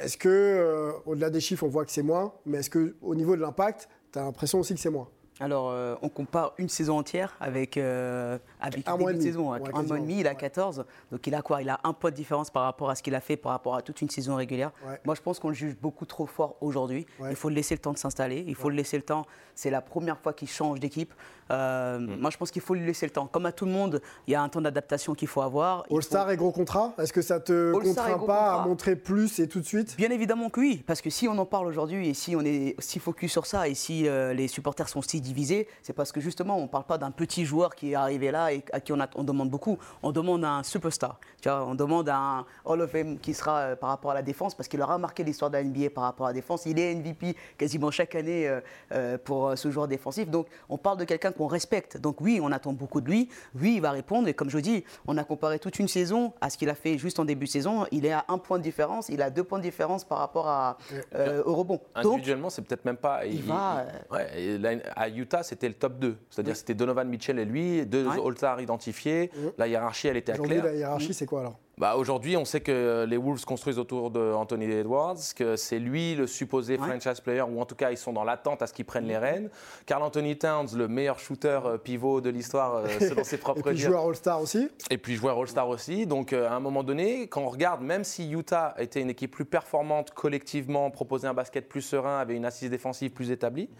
est-ce 0.02 0.16
que, 0.16 0.28
euh, 0.28 0.92
au-delà 1.06 1.30
des 1.30 1.40
chiffres, 1.40 1.64
on 1.64 1.68
voit 1.68 1.84
que 1.84 1.92
c'est 1.92 2.02
moins, 2.02 2.32
mais 2.46 2.58
est-ce 2.58 2.70
qu'au 2.70 3.14
niveau 3.14 3.36
de 3.36 3.42
l'impact, 3.42 3.88
tu 4.12 4.18
as 4.18 4.22
l'impression 4.22 4.58
aussi 4.60 4.74
que 4.74 4.80
c'est 4.80 4.90
moins? 4.90 5.08
Alors, 5.42 5.70
euh, 5.70 5.96
on 6.02 6.08
compare 6.08 6.52
une 6.58 6.68
saison 6.68 6.98
entière 6.98 7.34
avec, 7.40 7.76
euh, 7.76 8.38
avec 8.60 8.86
Un 8.88 8.96
mois 8.96 9.12
de 9.12 9.20
saison. 9.20 9.50
Ouais, 9.52 9.60
un 9.74 9.82
mois 9.82 9.98
et 9.98 10.00
demi, 10.00 10.20
il 10.20 10.26
a 10.28 10.30
Ouais. 10.30 10.36
14. 10.36 10.84
Donc, 11.10 11.26
il 11.26 11.34
a 11.34 11.42
quoi? 11.42 11.62
Il 11.62 11.68
a 11.68 11.80
un 11.82 11.92
point 11.92 12.10
de 12.10 12.16
différence 12.16 12.48
par 12.48 12.62
rapport 12.62 12.90
à 12.90 12.94
ce 12.94 13.02
qu'il 13.02 13.14
a 13.16 13.20
fait 13.20 13.36
par 13.36 13.50
rapport 13.50 13.74
à 13.74 13.82
toute 13.82 14.00
une 14.02 14.08
saison 14.08 14.36
régulière. 14.36 14.70
Ouais. 14.86 15.00
Moi, 15.04 15.16
je 15.16 15.20
pense 15.20 15.40
qu'on 15.40 15.48
le 15.48 15.54
juge 15.54 15.76
beaucoup 15.76 16.06
trop 16.06 16.26
fort 16.26 16.56
aujourd'hui. 16.60 17.06
Il 17.28 17.34
faut 17.34 17.48
le 17.48 17.56
laisser 17.56 17.74
le 17.74 17.80
temps 17.80 17.92
de 17.92 17.98
s'installer. 17.98 18.44
Il 18.46 18.54
faut 18.54 18.68
le 18.70 18.76
laisser 18.76 18.96
le 18.96 19.02
temps. 19.02 19.26
C'est 19.56 19.70
la 19.70 19.80
première 19.80 20.18
fois 20.18 20.32
qu'il 20.32 20.48
change 20.48 20.78
d'équipe. 20.78 21.12
Euh, 21.50 21.98
Mm. 21.98 22.16
Moi, 22.20 22.30
je 22.30 22.36
pense 22.36 22.50
qu'il 22.50 22.62
faut 22.62 22.74
lui 22.74 22.86
laisser 22.86 23.06
le 23.06 23.12
temps. 23.12 23.26
Comme 23.26 23.46
à 23.46 23.52
tout 23.52 23.64
le 23.66 23.70
monde, 23.72 24.00
il 24.26 24.32
y 24.32 24.34
a 24.34 24.42
un 24.42 24.48
temps 24.48 24.60
d'adaptation 24.60 25.14
qu'il 25.14 25.28
faut 25.28 25.42
avoir. 25.42 25.84
All-Star 25.90 26.30
et 26.30 26.36
gros 26.36 26.50
contrat 26.52 26.92
Est-ce 26.98 27.12
que 27.12 27.22
ça 27.22 27.40
te 27.40 27.72
contraint 27.72 28.18
pas 28.26 28.62
à 28.62 28.66
montrer 28.66 28.96
plus 28.96 29.38
et 29.40 29.48
tout 29.48 29.60
de 29.60 29.64
suite? 29.66 29.96
Bien 29.96 30.10
évidemment 30.10 30.48
que 30.50 30.60
oui, 30.60 30.82
parce 30.86 31.00
que 31.00 31.10
si 31.10 31.28
on 31.28 31.36
en 31.38 31.44
parle 31.46 31.66
aujourd'hui 31.66 32.08
et 32.08 32.14
si 32.14 32.34
on 32.36 32.40
est 32.42 32.74
si 32.78 32.98
focus 32.98 33.32
sur 33.32 33.46
ça 33.46 33.68
et 33.68 33.74
si 33.74 34.08
euh, 34.08 34.32
les 34.32 34.48
supporters 34.48 34.88
sont 34.88 35.02
si 35.02 35.20
divisés, 35.20 35.68
c'est 35.82 35.92
parce 35.92 36.12
que 36.12 36.20
justement 36.20 36.56
on 36.58 36.62
ne 36.62 36.68
parle 36.68 36.84
pas 36.84 36.98
d'un 36.98 37.10
petit 37.10 37.44
joueur 37.44 37.74
qui 37.74 37.92
est 37.92 37.94
arrivé 37.94 38.30
là 38.30 38.52
et 38.52 38.64
à 38.72 38.80
qui 38.80 38.92
on, 38.92 39.00
a- 39.00 39.08
on 39.14 39.24
demande 39.24 39.50
beaucoup. 39.50 39.78
On 40.02 40.12
demande 40.12 40.44
un 40.44 40.62
superstar, 40.62 41.18
tu 41.40 41.48
vois, 41.48 41.64
on 41.66 41.74
demande 41.74 42.08
un 42.08 42.44
Hall 42.64 42.80
of 42.80 42.90
Fame 42.90 43.18
qui 43.18 43.34
sera 43.34 43.58
euh, 43.58 43.76
par 43.76 43.90
rapport 43.90 44.10
à 44.12 44.14
la 44.14 44.22
défense 44.22 44.54
parce 44.54 44.68
qu'il 44.68 44.80
aura 44.80 44.98
marqué 44.98 45.24
l'histoire 45.24 45.50
de 45.50 45.56
la 45.56 45.64
NBA 45.64 45.90
par 45.90 46.04
rapport 46.04 46.26
à 46.26 46.30
la 46.30 46.34
défense. 46.34 46.66
Il 46.66 46.78
est 46.78 46.94
MVP 46.94 47.36
quasiment 47.58 47.90
chaque 47.90 48.14
année 48.14 48.48
euh, 48.48 48.60
euh, 48.92 49.18
pour 49.22 49.56
ce 49.56 49.70
joueur 49.70 49.88
défensif. 49.88 50.28
Donc 50.28 50.46
on 50.68 50.78
parle 50.78 50.98
de 50.98 51.04
quelqu'un 51.04 51.31
qu'on 51.32 51.46
respecte. 51.46 51.96
Donc 51.98 52.20
oui, 52.20 52.40
on 52.42 52.52
attend 52.52 52.72
beaucoup 52.72 53.00
de 53.00 53.08
lui. 53.10 53.28
Oui, 53.60 53.74
il 53.76 53.80
va 53.80 53.90
répondre. 53.90 54.28
Et 54.28 54.34
comme 54.34 54.50
je 54.50 54.58
dis, 54.58 54.84
on 55.06 55.16
a 55.18 55.24
comparé 55.24 55.58
toute 55.58 55.78
une 55.78 55.88
saison 55.88 56.32
à 56.40 56.50
ce 56.50 56.58
qu'il 56.58 56.68
a 56.68 56.74
fait 56.74 56.98
juste 56.98 57.18
en 57.18 57.24
début 57.24 57.46
de 57.46 57.50
saison. 57.50 57.86
Il 57.90 58.06
est 58.06 58.12
à 58.12 58.24
un 58.28 58.38
point 58.38 58.58
de 58.58 58.62
différence. 58.62 59.08
Il 59.08 59.22
a 59.22 59.30
deux 59.30 59.44
points 59.44 59.58
de 59.58 59.64
différence 59.64 60.04
par 60.04 60.18
rapport 60.18 60.48
à, 60.48 60.78
euh, 61.14 61.42
au 61.44 61.54
rebond. 61.54 61.80
Donc, 62.02 62.14
Individuellement, 62.14 62.50
c'est 62.50 62.62
peut-être 62.62 62.84
même 62.84 62.96
pas. 62.96 63.24
il 63.26 63.42
va, 63.42 63.84
il- 64.10 64.14
ouais, 64.14 64.40
et 64.40 64.58
là, 64.58 64.70
à 64.96 65.08
Utah, 65.08 65.42
c'était 65.42 65.68
le 65.68 65.74
top 65.74 65.98
2. 65.98 66.16
C'est-à-dire 66.30 66.52
Oui. 66.52 66.58
c'était 66.58 66.74
Donovan 66.74 67.08
Mitchell 67.08 67.38
et 67.38 67.44
lui, 67.44 67.84
deux 67.86 68.06
Ouais. 68.06 68.16
All-Stars 68.26 68.60
identifiés. 68.60 69.30
La 69.58 69.66
hiérarchie, 69.68 70.08
elle 70.08 70.16
était 70.16 70.32
Aujourd'hui, 70.32 70.58
claire. 70.60 70.72
la 70.72 70.78
hiérarchie, 70.78 71.14
c'est 71.14 71.26
quoi 71.26 71.40
alors? 71.40 71.58
Bah, 71.78 71.96
Aujourd'hui, 71.96 72.36
on 72.36 72.44
sait 72.44 72.60
que 72.60 73.06
les 73.08 73.16
Wolves 73.16 73.44
construisent 73.46 73.78
autour 73.78 74.10
de 74.10 74.20
Anthony 74.34 74.66
Edwards, 74.70 75.16
que 75.34 75.56
c'est 75.56 75.78
lui 75.78 76.14
le 76.14 76.26
supposé 76.26 76.78
Ouais. 76.78 76.86
franchise 76.86 77.20
player, 77.20 77.42
ou 77.42 77.60
en 77.60 77.64
tout 77.64 77.74
cas, 77.74 77.90
ils 77.90 77.96
sont 77.96 78.12
dans 78.12 78.24
l'attente 78.24 78.60
à 78.62 78.66
ce 78.66 78.74
qu'il 78.74 78.84
prenne 78.84 79.06
les 79.06 79.16
rênes. 79.16 79.48
Carl 79.86 80.02
Anthony 80.02 80.36
Towns, 80.36 80.68
le 80.76 80.86
meilleur 80.86 81.18
shooter 81.18 81.60
euh, 81.64 81.78
pivot 81.78 82.20
de 82.20 82.28
l'histoire, 82.28 82.76
euh, 82.76 82.86
selon 83.00 83.24
ses 83.24 83.36
Et 83.36 83.38
propres 83.38 83.62
puis 83.62 83.74
dires. 83.76 83.88
joueur 83.88 84.06
All-Star 84.06 84.40
aussi 84.40 84.68
Et 84.90 84.98
puis 84.98 85.16
joueur 85.16 85.38
All-Star 85.38 85.68
aussi. 85.68 86.06
Donc 86.06 86.32
euh, 86.34 86.46
à 86.48 86.52
un 86.54 86.60
moment 86.60 86.82
donné, 86.84 87.26
quand 87.28 87.40
on 87.40 87.48
regarde, 87.48 87.80
même 87.82 88.04
si 88.04 88.30
Utah 88.30 88.74
était 88.78 89.00
une 89.00 89.10
équipe 89.10 89.30
plus 89.32 89.46
performante 89.46 90.10
collectivement, 90.12 90.90
proposait 90.90 91.26
un 91.28 91.34
basket 91.34 91.68
plus 91.68 91.82
serein, 91.82 92.18
avait 92.18 92.36
une 92.36 92.44
assise 92.44 92.70
défensive 92.70 93.12
plus 93.12 93.30
établie, 93.30 93.70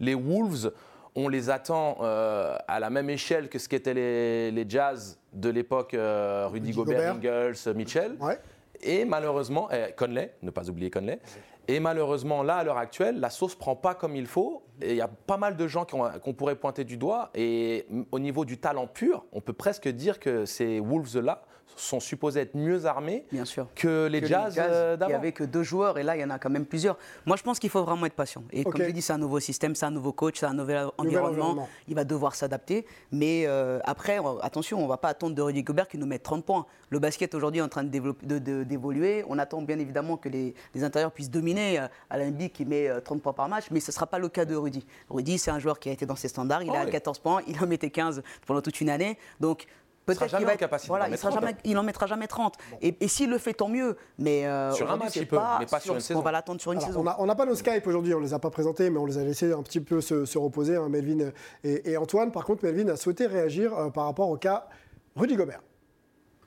les 0.00 0.14
Wolves, 0.14 0.72
on 1.14 1.28
les 1.28 1.50
attend 1.50 1.98
euh, 2.00 2.56
à 2.68 2.80
la 2.80 2.90
même 2.90 3.10
échelle 3.10 3.48
que 3.48 3.58
ce 3.58 3.68
qu'étaient 3.68 3.94
les, 3.94 4.50
les 4.50 4.64
Jazz 4.68 5.18
de 5.32 5.48
l'époque 5.50 5.94
euh, 5.94 6.46
Rudy, 6.50 6.68
Rudy 6.68 6.76
Gobert, 6.76 7.14
Gobert. 7.14 7.44
Ingles, 7.46 7.76
Mitchell. 7.76 8.16
Ouais. 8.20 8.38
Et 8.82 9.04
malheureusement, 9.04 9.68
eh, 9.70 9.92
Conley, 9.92 10.34
ne 10.42 10.50
pas 10.50 10.68
oublier 10.68 10.90
Conley. 10.90 11.20
Et 11.68 11.78
malheureusement, 11.78 12.42
là, 12.42 12.56
à 12.56 12.64
l'heure 12.64 12.78
actuelle, 12.78 13.20
la 13.20 13.30
sauce 13.30 13.54
prend 13.54 13.76
pas 13.76 13.94
comme 13.94 14.16
il 14.16 14.26
faut. 14.26 14.64
Et 14.80 14.90
il 14.90 14.96
y 14.96 15.00
a 15.00 15.08
pas 15.08 15.36
mal 15.36 15.56
de 15.56 15.68
gens 15.68 15.84
qu'on 15.84 16.32
pourrait 16.32 16.56
pointer 16.56 16.82
du 16.82 16.96
doigt. 16.96 17.30
Et 17.34 17.86
au 18.10 18.18
niveau 18.18 18.44
du 18.44 18.58
talent 18.58 18.88
pur, 18.88 19.24
on 19.32 19.40
peut 19.40 19.52
presque 19.52 19.86
dire 19.88 20.18
que 20.18 20.44
ces 20.44 20.80
Wolves-là 20.80 21.42
sont 21.76 22.00
supposés 22.00 22.40
être 22.40 22.54
mieux 22.54 22.86
armés 22.86 23.24
bien 23.32 23.44
sûr. 23.44 23.66
que 23.74 24.06
les 24.06 24.20
que 24.20 24.26
Jazz, 24.26 24.54
euh, 24.58 24.90
il 24.90 24.92
n'y 24.94 24.98
d'avant. 24.98 25.14
avait 25.14 25.32
que 25.32 25.44
deux 25.44 25.62
joueurs 25.62 25.98
et 25.98 26.02
là 26.02 26.16
il 26.16 26.20
y 26.20 26.24
en 26.24 26.30
a 26.30 26.38
quand 26.38 26.50
même 26.50 26.66
plusieurs. 26.66 26.96
Moi 27.26 27.36
je 27.36 27.42
pense 27.42 27.58
qu'il 27.58 27.70
faut 27.70 27.82
vraiment 27.84 28.06
être 28.06 28.14
patient. 28.14 28.42
Et 28.52 28.64
comme 28.64 28.82
je 28.82 28.90
dis, 28.90 29.02
c'est 29.02 29.12
un 29.12 29.18
nouveau 29.18 29.40
système, 29.40 29.74
c'est 29.74 29.86
un 29.86 29.90
nouveau 29.90 30.12
coach, 30.12 30.38
c'est 30.40 30.46
un 30.46 30.54
nouvel 30.54 30.86
environnement. 30.98 31.28
environnement. 31.30 31.68
Il 31.88 31.94
va 31.94 32.04
devoir 32.04 32.34
s'adapter. 32.34 32.86
Mais 33.10 33.44
euh, 33.46 33.78
après, 33.84 34.18
on- 34.18 34.38
attention, 34.40 34.78
on 34.78 34.84
ne 34.84 34.88
va 34.88 34.96
pas 34.96 35.08
attendre 35.08 35.34
de 35.34 35.42
Rudy 35.42 35.62
Gobert 35.62 35.88
qu'il 35.88 36.00
nous 36.00 36.06
mette 36.06 36.22
30 36.22 36.44
points. 36.44 36.66
Le 36.90 36.98
basket 36.98 37.34
aujourd'hui 37.34 37.60
est 37.60 37.64
en 37.64 37.68
train 37.68 37.84
de 37.84 37.88
développer- 37.88 38.26
de- 38.26 38.38
de- 38.38 38.62
d'évoluer. 38.64 39.24
On 39.28 39.38
attend 39.38 39.62
bien 39.62 39.78
évidemment 39.78 40.16
que 40.16 40.28
les, 40.28 40.54
les 40.74 40.84
intérieurs 40.84 41.12
puissent 41.12 41.30
dominer 41.30 41.80
euh, 41.80 41.86
à 42.10 42.18
la 42.18 42.26
NBA 42.30 42.48
qui 42.48 42.64
met 42.64 42.88
euh, 42.88 43.00
30 43.00 43.22
points 43.22 43.32
par 43.32 43.48
match, 43.48 43.66
mais 43.70 43.80
ce 43.80 43.90
ne 43.90 43.94
sera 43.94 44.06
pas 44.06 44.18
le 44.18 44.28
cas 44.28 44.44
de 44.44 44.54
Rudy. 44.54 44.84
Rudy, 45.10 45.38
c'est 45.38 45.50
un 45.50 45.58
joueur 45.58 45.78
qui 45.78 45.88
a 45.88 45.92
été 45.92 46.06
dans 46.06 46.16
ses 46.16 46.28
standards. 46.28 46.62
Il 46.62 46.70
Oh 46.70 46.74
a 46.76 46.84
oui. 46.84 46.90
14 46.90 47.18
points, 47.18 47.40
il 47.46 47.58
en 47.62 47.66
mettait 47.66 47.90
15 47.90 48.22
pendant 48.46 48.60
toute 48.60 48.80
une 48.80 48.90
année. 48.90 49.18
Donc 49.40 49.66
peut-être 50.06 50.28
jamais 50.28 50.38
qu'il 50.38 50.44
va 50.46 50.50
en 50.50 50.54
être- 50.54 50.60
capacité 50.60 50.88
voilà, 50.88 51.04
d'en 51.04 51.08
il 51.08 51.10
mettre 51.12 51.22
sera 51.22 51.30
30. 51.32 51.42
jamais 51.42 51.56
il 51.64 51.78
en 51.78 51.82
mettra 51.82 52.06
jamais 52.06 52.26
30. 52.26 52.54
Et, 52.80 52.96
et 53.00 53.08
s'il 53.08 53.30
le 53.30 53.38
fait, 53.38 53.54
tant 53.54 53.68
mieux. 53.68 53.96
Mais 54.18 54.46
euh, 54.46 54.70
Sur 54.72 54.86
un 54.86 54.94
aujourd'hui, 54.94 55.04
match, 55.06 55.16
il 55.16 55.26
peut, 55.28 55.38
mais 55.60 55.66
pas 55.66 55.80
sur 55.80 55.94
une 55.94 56.00
ce 56.00 56.06
saison. 56.08 56.20
qu'on 56.20 56.24
va 56.24 56.32
l'attendre 56.32 56.60
sur 56.60 56.72
une 56.72 56.78
Alors, 56.78 56.88
saison. 56.88 57.00
on 57.00 57.04
n'a 57.04 57.16
on 57.20 57.26
n'a 57.26 57.34
pas 57.34 57.46
nos 57.46 57.54
Skype 57.54 57.86
aujourd'hui, 57.86 58.14
on 58.14 58.20
les 58.20 58.34
a 58.34 58.38
pas 58.38 58.50
présentés, 58.50 58.90
mais 58.90 58.98
on 58.98 59.06
les 59.06 59.18
a 59.18 59.24
laissés 59.24 59.52
un 59.52 59.62
petit 59.62 59.80
peu 59.80 60.00
se, 60.00 60.24
se 60.24 60.38
reposer, 60.38 60.76
hein, 60.76 60.88
Melvin 60.88 61.30
et, 61.64 61.90
et 61.92 61.96
Antoine. 61.96 62.32
Par 62.32 62.44
contre, 62.44 62.64
Melvin 62.64 62.88
a 62.88 62.96
souhaité 62.96 63.26
réagir 63.26 63.72
euh, 63.76 63.90
par 63.90 64.04
rapport 64.06 64.28
au 64.30 64.36
cas 64.36 64.68
Rudy 65.16 65.36
Gobert. 65.36 65.60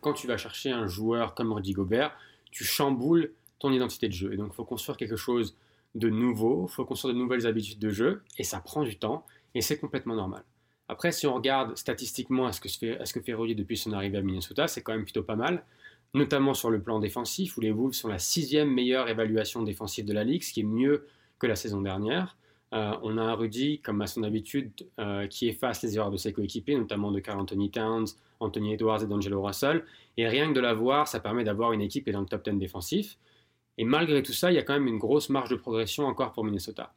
quand 0.01 0.13
tu 0.13 0.27
vas 0.27 0.37
chercher 0.37 0.71
un 0.71 0.87
joueur 0.87 1.33
comme 1.35 1.51
Rudy 1.53 1.73
Gobert, 1.73 2.15
tu 2.51 2.63
chamboules 2.63 3.31
ton 3.59 3.71
identité 3.71 4.07
de 4.07 4.13
jeu. 4.13 4.33
Et 4.33 4.37
donc, 4.37 4.49
il 4.51 4.55
faut 4.55 4.65
construire 4.65 4.97
quelque 4.97 5.15
chose 5.15 5.57
de 5.95 6.09
nouveau, 6.09 6.67
il 6.69 6.73
faut 6.73 6.83
construire 6.85 7.13
de 7.15 7.19
nouvelles 7.19 7.47
habitudes 7.47 7.79
de 7.79 7.89
jeu, 7.89 8.21
et 8.37 8.43
ça 8.43 8.59
prend 8.59 8.83
du 8.83 8.97
temps, 8.99 9.25
et 9.55 9.61
c'est 9.61 9.77
complètement 9.77 10.15
normal. 10.15 10.43
Après, 10.87 11.11
si 11.11 11.25
on 11.25 11.33
regarde 11.33 11.75
statistiquement 11.77 12.45
à 12.45 12.51
ce 12.51 12.61
que, 12.61 12.69
fait, 12.69 12.99
à 12.99 13.53
depuis 13.55 13.77
son 13.77 13.91
arrivée 13.93 14.17
à 14.17 14.21
Minnesota, 14.21 14.67
c'est 14.67 14.81
quand 14.81 14.93
même 14.93 15.03
plutôt 15.03 15.23
pas 15.23 15.35
mal, 15.35 15.63
notamment 16.13 16.53
sur 16.53 16.69
le 16.69 16.81
plan 16.81 16.99
défensif, 16.99 17.57
où 17.57 17.61
les 17.61 17.71
Wolves 17.71 17.93
sont 17.93 18.07
la 18.07 18.19
sixième 18.19 18.69
meilleure 18.69 19.09
évaluation 19.09 19.63
défensive 19.63 20.05
de 20.05 20.13
la 20.13 20.23
Ligue, 20.23 20.43
ce 20.43 20.53
qui 20.53 20.61
est 20.61 20.63
mieux 20.63 21.07
que 21.39 21.47
la 21.47 21.55
saison 21.55 21.81
dernière. 21.81 22.37
Euh, 22.73 22.93
on 23.03 23.17
a 23.17 23.21
un 23.21 23.33
Rudy, 23.33 23.79
comme 23.79 24.01
à 24.01 24.07
son 24.07 24.23
habitude, 24.23 24.71
euh, 24.99 25.27
qui 25.27 25.47
efface 25.47 25.81
les 25.81 25.95
erreurs 25.95 26.11
de 26.11 26.17
ses 26.17 26.33
coéquipiers, 26.33 26.77
notamment 26.77 27.11
de 27.11 27.19
Carl 27.19 27.39
Anthony 27.39 27.71
Towns, 27.71 28.07
Anthony 28.39 28.73
Edwards 28.73 29.03
et 29.03 29.07
d'Angelo 29.07 29.41
Russell. 29.41 29.85
Et 30.17 30.27
rien 30.27 30.49
que 30.49 30.53
de 30.53 30.59
l'avoir, 30.59 31.07
ça 31.07 31.19
permet 31.19 31.43
d'avoir 31.43 31.73
une 31.73 31.81
équipe 31.81 32.03
qui 32.03 32.09
est 32.09 32.13
dans 32.13 32.21
le 32.21 32.27
top 32.27 32.47
10 32.47 32.57
défensif. 32.57 33.17
Et 33.77 33.85
malgré 33.85 34.23
tout 34.23 34.33
ça, 34.33 34.51
il 34.51 34.55
y 34.55 34.57
a 34.57 34.63
quand 34.63 34.73
même 34.73 34.87
une 34.87 34.97
grosse 34.97 35.29
marge 35.29 35.49
de 35.49 35.55
progression 35.55 36.05
encore 36.05 36.31
pour 36.31 36.43
Minnesota. 36.43 36.93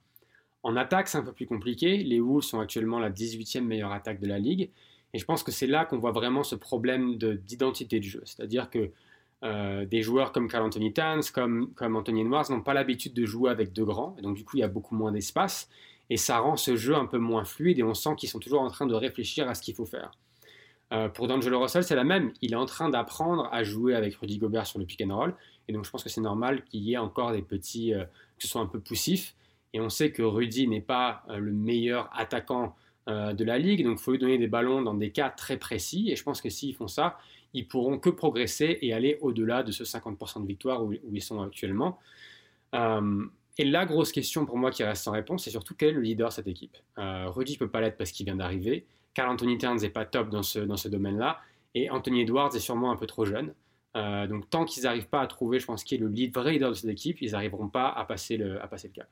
En 0.62 0.76
attaque, 0.76 1.08
c'est 1.08 1.18
un 1.18 1.22
peu 1.22 1.32
plus 1.32 1.46
compliqué. 1.46 1.98
Les 1.98 2.20
Wolves 2.20 2.42
sont 2.42 2.60
actuellement 2.60 2.98
la 2.98 3.10
18e 3.10 3.60
meilleure 3.64 3.92
attaque 3.92 4.20
de 4.20 4.26
la 4.26 4.38
ligue. 4.38 4.70
Et 5.14 5.18
je 5.18 5.24
pense 5.24 5.42
que 5.42 5.50
c'est 5.52 5.66
là 5.66 5.84
qu'on 5.84 5.98
voit 5.98 6.12
vraiment 6.12 6.42
ce 6.42 6.54
problème 6.54 7.16
de- 7.16 7.34
d'identité 7.34 7.98
de, 8.00 8.04
jeu. 8.04 8.22
C'est-à-dire 8.24 8.68
que 8.68 8.90
euh, 9.44 9.86
des 9.86 10.02
joueurs 10.02 10.32
comme 10.32 10.48
Carl 10.48 10.64
Anthony 10.64 10.92
Towns, 10.92 11.22
comme, 11.32 11.72
comme 11.74 11.94
Anthony 11.96 12.22
Edwards 12.22 12.50
n'ont 12.50 12.60
pas 12.60 12.74
l'habitude 12.74 13.14
de 13.14 13.24
jouer 13.24 13.50
avec 13.50 13.72
deux 13.72 13.84
grands. 13.84 14.16
Et 14.18 14.22
donc, 14.22 14.36
du 14.36 14.44
coup, 14.44 14.56
il 14.56 14.60
y 14.60 14.64
a 14.64 14.68
beaucoup 14.68 14.96
moins 14.96 15.12
d'espace. 15.12 15.70
Et 16.10 16.16
ça 16.16 16.38
rend 16.40 16.56
ce 16.56 16.76
jeu 16.76 16.94
un 16.96 17.06
peu 17.06 17.18
moins 17.18 17.44
fluide. 17.44 17.78
Et 17.78 17.82
on 17.84 17.94
sent 17.94 18.10
qu'ils 18.16 18.28
sont 18.28 18.40
toujours 18.40 18.60
en 18.62 18.68
train 18.68 18.86
de 18.86 18.94
réfléchir 18.94 19.48
à 19.48 19.54
ce 19.54 19.62
qu'il 19.62 19.74
faut 19.74 19.86
faire. 19.86 20.10
Euh, 20.92 21.08
pour 21.08 21.28
D'Angelo 21.28 21.60
Russell, 21.60 21.84
c'est 21.84 21.94
la 21.94 22.04
même. 22.04 22.32
Il 22.42 22.52
est 22.52 22.56
en 22.56 22.64
train 22.66 22.88
d'apprendre 22.88 23.48
à 23.52 23.62
jouer 23.62 23.94
avec 23.94 24.16
Rudy 24.16 24.38
Gobert 24.38 24.66
sur 24.66 24.78
le 24.78 24.86
pick 24.86 25.00
and 25.02 25.14
roll. 25.14 25.34
Et 25.68 25.72
donc, 25.72 25.84
je 25.84 25.90
pense 25.90 26.02
que 26.02 26.08
c'est 26.08 26.20
normal 26.22 26.64
qu'il 26.64 26.80
y 26.82 26.94
ait 26.94 26.98
encore 26.98 27.32
des 27.32 27.42
petits. 27.42 27.94
euh, 27.94 28.04
que 28.04 28.42
ce 28.44 28.48
soit 28.48 28.60
un 28.60 28.66
peu 28.66 28.80
poussif. 28.80 29.34
Et 29.74 29.80
on 29.80 29.88
sait 29.88 30.12
que 30.12 30.22
Rudy 30.22 30.66
n'est 30.68 30.80
pas 30.80 31.22
euh, 31.28 31.38
le 31.38 31.52
meilleur 31.52 32.10
attaquant 32.14 32.74
euh, 33.08 33.32
de 33.32 33.44
la 33.44 33.58
ligue. 33.58 33.84
Donc, 33.84 33.98
il 33.98 34.02
faut 34.02 34.12
lui 34.12 34.18
donner 34.18 34.36
des 34.36 34.48
ballons 34.48 34.82
dans 34.82 34.94
des 34.94 35.10
cas 35.10 35.30
très 35.30 35.56
précis. 35.56 36.10
Et 36.10 36.16
je 36.16 36.22
pense 36.22 36.42
que 36.42 36.50
s'ils 36.50 36.74
font 36.74 36.88
ça, 36.88 37.18
ils 37.54 37.66
pourront 37.66 37.98
que 37.98 38.10
progresser 38.10 38.78
et 38.82 38.92
aller 38.92 39.16
au-delà 39.22 39.62
de 39.62 39.72
ce 39.72 39.82
50% 39.82 40.42
de 40.42 40.46
victoire 40.46 40.84
où, 40.84 40.92
ils 40.92 41.22
sont 41.22 41.40
actuellement. 41.40 41.98
Euh, 42.74 43.24
et 43.56 43.64
la 43.64 43.86
grosse 43.86 44.12
question 44.12 44.44
pour 44.44 44.58
moi 44.58 44.70
qui 44.70 44.84
reste 44.84 45.04
sans 45.04 45.12
réponse, 45.12 45.44
c'est 45.44 45.50
surtout 45.50 45.74
quel 45.74 45.88
est 45.88 45.92
le 45.92 46.00
leader 46.00 46.28
de 46.28 46.34
cette 46.34 46.46
équipe? 46.46 46.76
Euh, 46.98 47.28
Rudy 47.28 47.54
ne 47.54 47.58
peut 47.58 47.70
pas 47.70 47.80
l'être 47.80 47.96
parce 47.96 48.12
qu'il 48.12 48.26
vient 48.26 48.36
d'arriver. 48.36 48.86
Carl 49.14 49.30
Anthony 49.30 49.56
Towns 49.56 49.80
n'est 49.80 49.88
pas 49.88 50.04
top 50.04 50.28
dans 50.28 50.42
ce, 50.42 50.58
dans 50.58 50.76
ce 50.76 50.88
domaine-là. 50.88 51.40
Et 51.74 51.88
Anthony 51.88 52.20
Edwards 52.22 52.54
est 52.54 52.60
sûrement 52.60 52.92
un 52.92 52.96
peu 52.96 53.06
trop 53.06 53.24
jeune. 53.24 53.54
Euh, 53.98 54.26
donc 54.26 54.48
tant 54.48 54.64
qu'ils 54.64 54.84
n'arrivent 54.84 55.08
pas 55.08 55.20
à 55.20 55.26
trouver, 55.26 55.58
je 55.58 55.66
pense, 55.66 55.82
qui 55.84 55.96
est 55.96 55.98
le 55.98 56.08
lead, 56.08 56.32
vrai 56.34 56.52
leader 56.52 56.70
de 56.70 56.74
cette 56.74 56.90
équipe, 56.90 57.20
ils 57.20 57.32
n'arriveront 57.32 57.68
pas 57.68 57.88
à 57.88 58.04
passer 58.04 58.36
le, 58.36 58.62
à 58.62 58.66
passer 58.68 58.88
le 58.88 58.94
cap. 58.94 59.08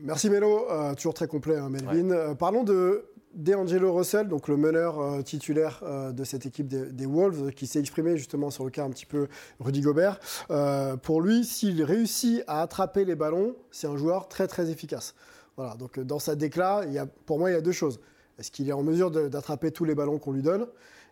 Merci 0.00 0.30
Mélo, 0.30 0.70
euh, 0.70 0.94
toujours 0.94 1.14
très 1.14 1.28
complet 1.28 1.56
hein, 1.56 1.68
Melvin. 1.68 2.10
Euh, 2.10 2.34
parlons 2.34 2.64
de 2.64 3.04
D'Angelo 3.34 3.92
Russell, 3.92 4.26
donc 4.26 4.48
le 4.48 4.56
meneur 4.56 4.98
euh, 4.98 5.22
titulaire 5.22 5.80
euh, 5.82 6.12
de 6.12 6.24
cette 6.24 6.46
équipe 6.46 6.66
des, 6.66 6.86
des 6.86 7.06
Wolves, 7.06 7.52
qui 7.52 7.66
s'est 7.66 7.78
exprimé 7.78 8.16
justement 8.16 8.50
sur 8.50 8.64
le 8.64 8.70
cas 8.70 8.84
un 8.84 8.90
petit 8.90 9.06
peu 9.06 9.28
Rudy 9.60 9.82
Gobert. 9.82 10.18
Euh, 10.50 10.96
pour 10.96 11.20
lui, 11.20 11.44
s'il 11.44 11.82
réussit 11.84 12.42
à 12.46 12.62
attraper 12.62 13.04
les 13.04 13.16
ballons, 13.16 13.54
c'est 13.70 13.86
un 13.86 13.96
joueur 13.96 14.28
très 14.28 14.46
très 14.48 14.70
efficace. 14.70 15.14
Voilà, 15.56 15.76
donc 15.76 16.00
dans 16.00 16.18
sa 16.18 16.36
déclat, 16.36 16.84
il 16.86 16.92
y 16.92 16.98
a, 16.98 17.06
pour 17.26 17.38
moi, 17.38 17.50
il 17.50 17.54
y 17.54 17.56
a 17.56 17.60
deux 17.60 17.72
choses. 17.72 18.00
Est-ce 18.38 18.50
qu'il 18.50 18.68
est 18.68 18.72
en 18.72 18.82
mesure 18.82 19.10
d'attraper 19.10 19.72
tous 19.72 19.84
les 19.84 19.96
ballons 19.96 20.18
qu'on 20.18 20.32
lui 20.32 20.42
donne? 20.42 20.66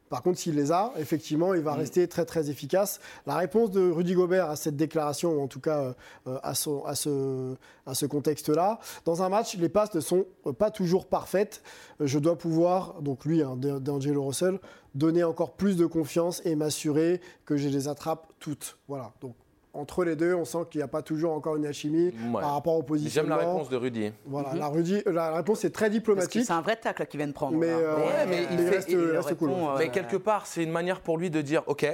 Par 0.08 0.22
contre, 0.22 0.38
s'il 0.38 0.54
les 0.54 0.70
a, 0.72 0.92
effectivement, 0.98 1.54
il 1.54 1.62
va 1.62 1.74
rester 1.74 2.06
très 2.08 2.24
très 2.24 2.48
efficace. 2.50 3.00
La 3.26 3.36
réponse 3.36 3.70
de 3.70 3.90
Rudy 3.90 4.14
Gobert 4.14 4.48
à 4.50 4.56
cette 4.56 4.76
déclaration, 4.76 5.32
ou 5.32 5.40
en 5.42 5.48
tout 5.48 5.60
cas 5.60 5.94
euh, 6.26 6.38
à, 6.42 6.54
son- 6.54 6.84
à 6.84 6.94
ce, 6.94 7.54
à 7.86 7.94
ce 7.94 8.06
contexte-là, 8.06 8.78
dans 9.04 9.22
un 9.22 9.28
match, 9.28 9.56
les 9.56 9.68
passes 9.68 9.94
ne 9.94 10.00
sont 10.00 10.26
euh, 10.46 10.52
pas 10.52 10.70
toujours 10.70 11.06
parfaites. 11.06 11.62
Euh, 12.00 12.06
Je 12.06 12.18
dois 12.18 12.36
pouvoir, 12.38 13.02
donc 13.02 13.24
lui, 13.24 13.42
hein, 13.42 13.56
d'Angelo 13.56 14.24
Russell, 14.24 14.58
donner 14.94 15.24
encore 15.24 15.52
plus 15.56 15.76
de 15.76 15.86
confiance 15.86 16.40
et 16.44 16.54
m'assurer 16.54 17.20
que 17.44 17.56
je 17.56 17.68
les 17.68 17.88
attrape 17.88 18.32
toutes. 18.38 18.78
Voilà. 18.88 19.12
Donc 19.20 19.34
entre 19.76 20.04
les 20.04 20.16
deux, 20.16 20.34
on 20.34 20.44
sent 20.44 20.58
qu'il 20.70 20.78
n'y 20.80 20.82
a 20.84 20.88
pas 20.88 21.02
toujours 21.02 21.32
encore 21.32 21.56
une 21.56 21.66
alchimie 21.66 22.12
Ouais. 22.32 22.40
par 22.40 22.52
rapport 22.54 22.74
au 22.74 22.78
J'aime 22.80 22.86
positionnement. 22.86 23.36
la 23.36 23.42
réponse 23.52 23.68
de 23.68 23.76
Rudy. 23.76 24.12
Voilà, 24.26 24.54
la, 24.54 24.68
Rudy- 24.68 25.02
la 25.06 25.34
réponse 25.34 25.64
est 25.64 25.70
très 25.70 25.90
diplomatique. 25.90 26.44
c'est 26.46 26.52
un 26.52 26.60
vrai 26.60 26.76
tacle 26.76 27.02
là, 27.02 27.06
qu'il 27.06 27.18
vient 27.18 27.26
de 27.28 27.32
prendre. 27.32 27.56
Mais, 27.56 27.66
là. 27.68 27.76
euh, 27.76 27.96
ouais, 27.96 28.26
mais 28.28 28.42
il 28.50 28.58
fait- 28.58 28.68
reste- 28.70 28.88
il 28.90 28.98
reste 28.98 29.34
cool. 29.36 29.50
répond, 29.50 29.68
euh, 29.70 29.74
Mais 29.78 29.88
quelque 29.90 30.16
part, 30.16 30.46
c'est 30.46 30.62
une 30.62 30.70
manière 30.72 31.00
pour 31.00 31.18
lui 31.18 31.30
de 31.30 31.40
dire 31.40 31.62
Ok, 31.66 31.86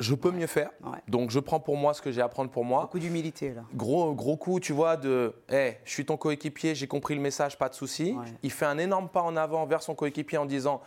je 0.00 0.14
peux 0.14 0.30
mieux 0.30 0.46
faire. 0.46 0.70
Ouais. 0.84 0.98
Donc 1.08 1.30
je 1.30 1.40
prends 1.40 1.60
pour 1.60 1.76
moi 1.76 1.92
ce 1.94 2.00
que 2.02 2.10
j'ai 2.12 2.20
à 2.22 2.28
prendre 2.28 2.50
pour 2.50 2.64
moi. 2.64 2.82
Beaucoup 2.82 2.98
d'humilité 2.98 3.52
là. 3.54 3.62
Gros, 3.74 4.12
gros 4.14 4.36
coup, 4.36 4.60
tu 4.60 4.72
vois, 4.72 4.96
de 4.96 5.32
hey, 5.48 5.76
je 5.84 5.90
suis 5.92 6.04
ton 6.04 6.16
coéquipier, 6.16 6.74
j'ai 6.74 6.86
compris 6.86 7.14
le 7.14 7.20
message, 7.20 7.58
pas 7.58 7.68
de 7.68 7.74
souci. 7.74 8.12
Ouais. 8.18 8.24
Il 8.42 8.50
fait 8.52 8.66
un 8.66 8.78
énorme 8.78 9.08
pas 9.08 9.22
en 9.22 9.36
avant 9.36 9.66
vers 9.66 9.82
son 9.82 9.94
coéquipier 9.94 10.38
en 10.38 10.46
disant 10.46 10.80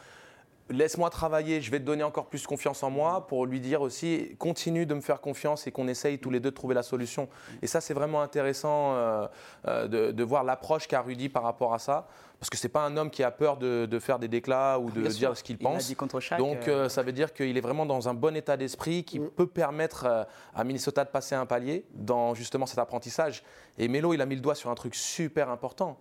laisse-moi 0.71 1.09
travailler, 1.09 1.61
je 1.61 1.69
vais 1.71 1.79
te 1.79 1.83
donner 1.85 2.03
encore 2.03 2.27
plus 2.27 2.45
confiance 2.47 2.83
en 2.83 2.89
moi 2.89 3.27
pour 3.27 3.45
lui 3.45 3.59
dire 3.59 3.81
aussi 3.81 4.35
continue 4.39 4.85
de 4.85 4.93
me 4.93 5.01
faire 5.01 5.21
confiance 5.21 5.67
et 5.67 5.71
qu'on 5.71 5.87
essaye 5.87 6.19
tous 6.19 6.29
les 6.29 6.39
deux 6.39 6.51
de 6.51 6.55
trouver 6.55 6.75
la 6.75 6.83
solution. 6.83 7.27
Et 7.61 7.67
ça, 7.67 7.81
c'est 7.81 7.93
vraiment 7.93 8.21
intéressant 8.21 8.93
euh, 8.95 9.27
euh, 9.67 9.87
de, 9.87 10.11
de 10.11 10.23
voir 10.23 10.43
l'approche 10.43 10.87
qu'a 10.87 11.01
Rudy 11.01 11.29
par 11.29 11.43
rapport 11.43 11.73
à 11.73 11.79
ça. 11.79 12.07
Parce 12.39 12.49
que 12.49 12.57
c'est 12.57 12.69
pas 12.69 12.81
un 12.81 12.97
homme 12.97 13.11
qui 13.11 13.21
a 13.23 13.29
peur 13.29 13.57
de, 13.57 13.85
de 13.85 13.99
faire 13.99 14.17
des 14.17 14.27
déclats 14.27 14.79
ou 14.79 14.89
de 14.89 15.01
Bien 15.01 15.09
dire 15.11 15.19
sûr. 15.29 15.37
ce 15.37 15.43
qu'il 15.43 15.59
pense. 15.59 15.85
dit 15.85 15.95
contre 15.95 16.19
chaque, 16.19 16.39
Donc 16.39 16.67
euh, 16.67 16.89
ça 16.89 17.03
veut 17.03 17.11
dire 17.11 17.33
qu'il 17.33 17.55
est 17.55 17.61
vraiment 17.61 17.85
dans 17.85 18.09
un 18.09 18.15
bon 18.15 18.35
état 18.35 18.57
d'esprit 18.57 19.03
qui 19.03 19.19
peut 19.19 19.45
permettre 19.45 20.25
à 20.55 20.63
Minnesota 20.63 21.03
de 21.05 21.09
passer 21.09 21.35
un 21.35 21.45
palier 21.45 21.85
dans 21.93 22.33
justement 22.33 22.65
cet 22.65 22.79
apprentissage. 22.79 23.43
Et 23.77 23.87
Melo, 23.87 24.13
il 24.15 24.21
a 24.21 24.25
mis 24.25 24.33
le 24.35 24.41
doigt 24.41 24.55
sur 24.55 24.71
un 24.71 24.75
truc 24.75 24.95
super 24.95 25.49
important. 25.51 25.99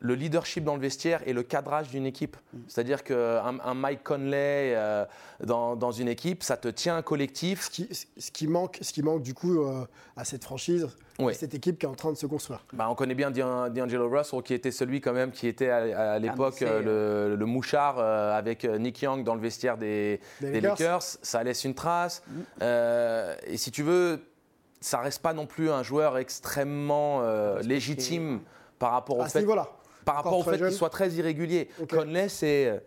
Le 0.00 0.14
leadership 0.14 0.62
dans 0.62 0.76
le 0.76 0.80
vestiaire 0.80 1.20
et 1.26 1.32
le 1.32 1.42
cadrage 1.42 1.88
d'une 1.88 2.06
équipe. 2.06 2.36
C'est-à-dire 2.68 3.02
qu'un 3.02 3.58
un 3.64 3.74
Mike 3.74 4.04
Conley 4.04 4.72
euh, 4.76 5.04
dans, 5.44 5.74
dans 5.74 5.90
une 5.90 6.06
équipe, 6.08 6.42
ça 6.44 6.56
te 6.56 6.68
tient 6.68 6.96
un 6.96 7.02
collectif. 7.02 7.64
Ce 7.64 7.70
qui, 7.70 7.88
ce 8.16 8.30
qui 8.30 8.46
manque, 8.46 8.78
ce 8.80 8.92
qui 8.92 9.02
manque 9.02 9.22
du 9.22 9.34
coup 9.34 9.60
euh, 9.62 9.84
à 10.16 10.24
cette 10.24 10.44
franchise, 10.44 10.88
Oui. 11.18 11.32
à 11.32 11.34
cette 11.34 11.54
équipe 11.54 11.78
qui 11.80 11.86
est 11.86 11.88
en 11.88 11.94
train 11.96 12.12
de 12.12 12.16
se 12.16 12.26
construire. 12.26 12.64
Bah, 12.72 12.86
on 12.88 12.94
connaît 12.94 13.16
bien 13.16 13.32
D'An- 13.32 13.70
D'Angelo 13.70 14.08
Russell, 14.08 14.42
qui 14.42 14.54
était 14.54 14.70
celui 14.70 15.00
quand 15.00 15.12
même 15.12 15.32
qui 15.32 15.48
était 15.48 15.68
à, 15.70 16.12
à 16.12 16.18
l'époque 16.20 16.62
euh, 16.62 17.28
le, 17.30 17.36
le 17.36 17.46
mouchard 17.46 17.98
avec 17.98 18.64
Nick 18.64 19.02
Young 19.02 19.24
dans 19.24 19.34
le 19.34 19.40
vestiaire 19.40 19.78
des, 19.78 20.20
Des 20.40 20.52
des 20.52 20.60
Lakers. 20.60 20.78
Lakers. 20.92 21.02
Ça 21.22 21.42
laisse 21.42 21.64
une 21.64 21.74
trace. 21.74 22.22
Euh, 22.62 23.34
et 23.46 23.56
si 23.56 23.72
tu 23.72 23.82
veux, 23.82 24.20
ça 24.80 24.98
reste 25.00 25.22
pas 25.22 25.32
non 25.32 25.46
plus 25.46 25.70
un 25.70 25.82
joueur 25.82 26.18
extrêmement 26.18 27.22
légitime 27.62 28.40
par 28.78 28.92
rapport 28.92 29.18
au 29.18 29.22
À 29.22 29.26
ce 29.28 29.32
fait, 29.32 29.40
niveau-là, 29.40 29.68
par 30.08 30.16
rapport 30.16 30.38
au 30.38 30.42
fait 30.42 30.56
qu'il 30.58 30.72
soit 30.72 30.90
très 30.90 31.10
irrégulier. 31.10 31.68
Conley, 31.88 32.28
c'est 32.28 32.66
euh, 32.66 32.78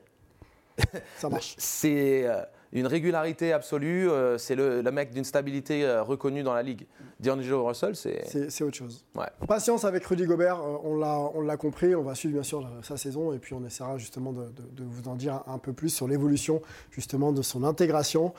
ça 1.17 1.29
marche. 1.29 1.55
c'est 1.57 2.25
euh, 2.25 2.41
une 2.73 2.87
régularité 2.87 3.51
absolue. 3.53 4.09
euh, 4.09 4.37
c'est 4.37 4.55
le, 4.55 4.81
le 4.81 4.91
mec 4.91 5.11
d'une 5.11 5.23
stabilité 5.25 5.85
reconnue 5.99 6.41
dans 6.41 6.53
la 6.53 6.63
ligue. 6.63 6.87
D'Angelo 7.19 7.65
Russell, 7.67 7.95
c'est 7.95 8.25
C'est 8.49 8.63
autre 8.63 8.75
chose. 8.77 9.05
ouais. 9.15 9.27
Patience 9.47 9.85
avec 9.85 10.03
Rudy 10.05 10.25
Gobert, 10.25 10.59
on 10.83 10.95
l'a 11.41 11.57
compris, 11.57 11.93
on 11.93 12.01
va 12.01 12.15
suivre 12.15 12.33
bien 12.33 12.43
sûr 12.43 12.67
sa 12.81 12.97
saison 12.97 13.31
et 13.33 13.37
puis 13.37 13.53
on 13.53 13.63
essaiera 13.63 13.97
justement 13.99 14.33
de, 14.33 14.45
de- 14.45 14.69
de 14.71 14.83
vous 14.83 15.07
en 15.07 15.15
dire 15.15 15.43
un, 15.45 15.59
peu 15.59 15.71
plus 15.73 15.89
sur 15.89 16.07
l'évolution 16.07 16.63
justement 16.89 17.31
de 17.31 17.43
son 17.43 17.63
intégration 17.63 18.33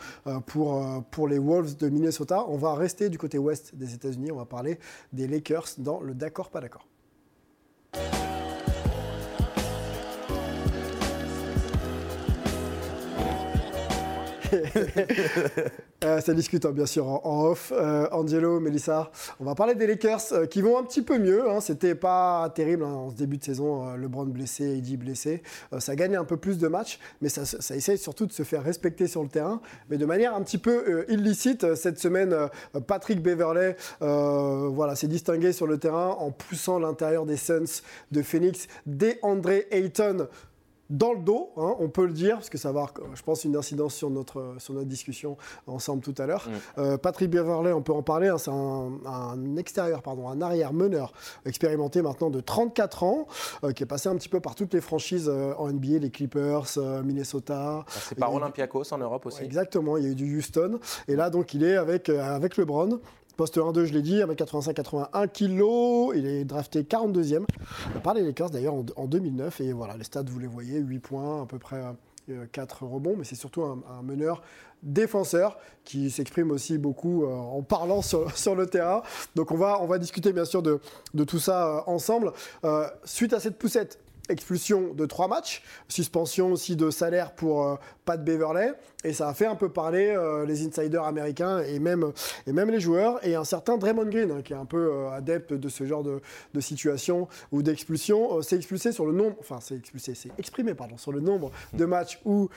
pour, 0.47 0.85
pour 1.13 1.29
les 1.29 1.39
Wolves 1.39 1.77
de 1.77 1.89
Minnesota. 1.91 2.45
On 2.49 2.57
va 2.57 2.75
rester 2.75 3.09
du 3.09 3.19
côté 3.19 3.39
ouest 3.39 3.77
des 3.77 3.95
États-Unis, 3.95 4.33
on 4.33 4.37
va 4.39 4.47
parler 4.47 4.81
des 5.13 5.29
Lakers 5.29 5.69
dans 5.79 6.01
le 6.01 6.15
d'accord 6.15 6.51
pas 6.51 6.61
d'accord. 6.61 6.89
Euh, 16.05 16.21
ça 16.21 16.35
discute 16.35 16.67
hein, 16.67 16.73
bien 16.73 16.85
sûr 16.85 17.07
en, 17.07 17.45
off. 17.45 17.73
Euh, 17.73 18.09
Angelo, 18.11 18.59
Melissa, 18.59 19.13
on 19.39 19.45
va 19.45 19.55
parler 19.55 19.77
des 19.77 19.87
Lakers 19.87 20.33
euh, 20.33 20.47
qui 20.47 20.61
vont 20.61 20.77
un 20.77 20.83
petit 20.83 21.01
peu 21.01 21.17
mieux. 21.17 21.49
Hein. 21.49 21.61
C'était 21.61 21.95
pas 21.95 22.51
terrible 22.57 22.83
hein, 22.83 22.93
en 22.93 23.11
ce 23.11 23.15
début 23.15 23.39
de 23.39 23.45
saison. 23.45 23.95
LeBron 23.95 24.25
blessé, 24.25 24.79
Eddie 24.79 24.97
blessé. 24.97 25.45
Ça 25.79 25.95
gagne 25.95 26.17
un 26.17 26.25
peu 26.25 26.37
plus 26.37 26.59
de 26.59 26.67
matchs, 26.67 26.99
mais 27.21 27.29
ça, 27.29 27.45
ça 27.45 27.77
essaye 27.77 27.99
surtout 27.99 28.27
de 28.27 28.33
se 28.33 28.43
faire 28.43 28.65
respecter 28.65 29.07
sur 29.07 29.23
le 29.23 29.29
terrain, 29.29 29.61
mais 29.91 29.97
de 29.97 30.05
manière 30.05 30.35
un 30.35 30.43
petit 30.43 30.59
peu 30.59 31.05
illicite. 31.09 31.77
Cette 31.77 32.01
semaine, 32.01 32.35
Patrick 32.89 33.23
Beverley 33.23 33.77
voilà, 34.01 34.97
s'est 34.97 35.07
distingué 35.07 35.53
sur 35.53 35.69
le 35.69 35.79
terrain 35.79 36.17
en 36.19 36.33
poussant 36.33 36.81
l'intérieur 36.81 37.27
des 37.27 37.37
Suns 37.37 37.83
de 38.11 38.23
Phoenix 38.23 38.67
des 38.87 39.21
André 39.23 39.69
Ayton 39.71 40.27
dans 40.91 41.13
le 41.13 41.21
dos, 41.21 41.51
hein, 41.57 41.75
on 41.79 41.89
peut 41.89 42.07
le 42.07 42.13
dire, 42.13 42.37
parce 42.37 42.51
que 42.51 42.59
ça 42.59 42.71
va 42.73 42.83
avoir, 42.83 42.95
je 43.15 43.23
pense, 43.23 43.45
une 43.45 43.57
incidence 43.57 43.95
sur 43.95 44.11
notre, 44.11 44.57
sur 44.59 44.75
notre 44.75 44.89
discussion 44.89 45.37
ensemble 45.67 46.03
tout 46.03 46.15
à 46.19 46.27
l'heure. 46.27 46.49
Euh, 46.79 46.99
Patrick 46.99 47.31
Beverley, 47.31 47.73
on 47.73 47.83
peut 47.83 47.93
en 47.93 48.03
parler, 48.03 48.29
hein, 48.29 48.39
c'est 48.39 48.51
un, 48.51 48.93
un 49.07 49.57
extérieur, 49.57 50.03
pardon, 50.03 50.29
un 50.29 50.41
arrière 50.43 50.73
meneur 50.73 51.13
expérimenté 51.47 52.03
maintenant 52.03 52.31
de 52.31 52.41
34 52.41 53.03
ans, 53.05 53.27
euh, 53.65 53.73
qui 53.73 53.83
est 53.83 53.87
passé 53.87 54.09
un 54.09 54.17
petit 54.17 54.29
peu 54.29 54.41
par 54.41 54.55
toutes 54.55 54.75
les 54.75 54.81
franchises 54.81 55.29
euh, 55.29 55.55
en 55.59 55.69
NBA, 55.69 55.99
les 55.99 56.11
Clippers, 56.11 56.65
euh, 56.77 57.03
Minnesota. 57.03 57.85
C'est 57.89 58.19
par 58.19 58.35
Olympiakos 58.35 58.93
en 58.93 58.99
Europe 58.99 59.27
aussi. 59.27 59.43
Exactement, 59.43 59.97
il 59.97 60.05
y 60.05 60.07
a 60.07 60.11
eu 60.11 60.15
du 60.15 60.39
Houston. 60.39 60.79
Et 61.09 61.17
là, 61.17 61.31
donc, 61.31 61.55
il 61.55 61.65
est 61.65 61.77
avec, 61.77 62.09
euh, 62.09 62.23
avec 62.23 62.57
LeBron. 62.57 63.01
Poste 63.37 63.59
1-2, 63.59 63.85
je 63.85 63.93
l'ai 63.93 64.03
dit, 64.03 64.21
1m85-81 64.21 65.29
kg. 65.29 66.17
Il 66.17 66.27
est 66.27 66.45
drafté 66.45 66.83
42e 66.83 67.45
par 68.03 68.15
les 68.15 68.23
Lakers, 68.23 68.51
d'ailleurs, 68.51 68.75
en, 68.75 68.85
en 68.97 69.07
2009. 69.07 69.61
Et 69.61 69.73
voilà, 69.73 69.97
les 69.97 70.05
stats, 70.05 70.25
vous 70.27 70.39
les 70.39 70.47
voyez, 70.47 70.79
8 70.79 70.99
points, 70.99 71.43
à 71.43 71.47
peu 71.47 71.59
près 71.59 71.83
euh, 72.31 72.47
4 72.53 72.85
rebonds. 72.85 73.17
Mais 73.17 73.25
c'est 73.25 73.35
surtout 73.35 73.63
un, 73.63 74.03
meneur 74.03 74.43
défenseur 74.83 75.59
qui 75.85 76.11
s'exprime 76.11 76.51
aussi 76.51 76.77
beaucoup 76.77 77.25
euh, 77.25 77.29
en 77.29 77.63
parlant 77.63 78.03
sur, 78.03 78.55
le 78.55 78.67
terrain. 78.67 79.03
Donc, 79.35 79.51
on 79.51 79.57
va, 79.57 79.81
on 79.81 79.87
va 79.87 79.99
discuter, 79.99 80.33
bien 80.33 80.45
sûr, 80.45 80.63
de, 80.63 80.81
tout 81.25 81.39
ça 81.39 81.67
euh, 81.67 81.81
ensemble. 81.87 82.33
Euh, 82.65 82.87
suite 83.05 83.33
à 83.33 83.41
cette 83.41 83.59
poussette, 83.59 83.99
expulsion 84.29 84.95
de 84.95 85.07
trois 85.07 85.29
matchs, 85.29 85.63
suspension 85.89 86.53
aussi 86.53 86.77
de 86.77 86.91
salaire 86.91 87.33
pour 87.33 87.67
euh, 87.67 87.77
Pat 88.05 88.23
Beverley, 88.23 88.73
et 89.05 89.13
ça 89.13 89.29
a 89.29 89.35
fait 89.35 89.47
un 89.47 89.57
peu 89.57 89.69
parler 89.69 90.15
euh, 90.17 90.47
les 90.47 90.67
insiders 90.67 91.05
américains 91.05 91.61
et 91.61 91.79
même, 91.79 92.13
et 92.47 92.53
même 92.53 92.71
les 92.71 92.81
joueurs, 92.81 93.25
et 93.27 93.35
un 93.35 93.45
certain 93.45 93.77
Draymond 93.79 94.07
Green, 94.07 94.31
hein, 94.31 94.43
qui 94.43 94.53
est 94.53 94.57
un 94.57 94.65
peu 94.65 94.91
euh, 94.93 95.11
adepte 95.11 95.53
de 95.53 95.69
ce 95.69 95.85
genre 95.85 96.03
de, 96.03 96.21
de 96.55 96.61
situation 96.61 97.29
ou 97.51 97.63
d'expulsion, 97.63 98.41
s'est 98.43 98.57
expulsé 98.57 98.93
sur 98.93 99.07
le 99.07 99.13
nombre, 99.13 99.37
enfin 99.41 99.59
expulsé, 99.75 100.15
exprimé 100.39 100.75
pardon, 100.75 100.97
sur 100.97 101.13
le 101.13 101.21
nombre 101.21 101.51
de 101.73 101.85
matchs 101.85 102.21
où 102.25 102.49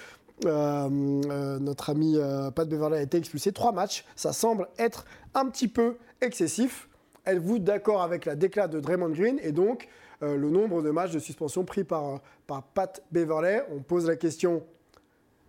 notre 0.44 1.90
ami 1.90 2.18
Pat 2.54 2.68
Beverley 2.68 2.98
a 2.98 3.02
été 3.02 3.18
expulsé. 3.18 3.54
Trois 3.54 3.72
matchs, 3.72 4.04
ça 4.18 4.34
semble 4.34 4.68
être 4.78 5.06
un 5.34 5.46
petit 5.46 5.70
peu 5.70 5.96
excessif. 6.20 6.90
Êtes-vous 7.26 7.60
d'accord 7.60 8.04
avec 8.04 8.26
la 8.26 8.36
déclat 8.36 8.68
de 8.68 8.82
Draymond 8.82 9.12
Green 9.12 9.40
et 9.42 9.54
donc 9.54 9.88
euh, 10.26 10.38
le 10.38 10.50
nombre 10.50 10.82
de 10.82 10.92
matchs 10.92 11.12
de 11.12 11.20
suspension 11.20 11.64
pris 11.64 11.84
par, 11.84 12.06
euh, 12.06 12.18
par 12.48 12.64
Pat 12.64 13.04
Beverley 13.12 13.64
On 13.72 13.80
pose 13.80 14.08
la 14.08 14.16
question 14.16 14.64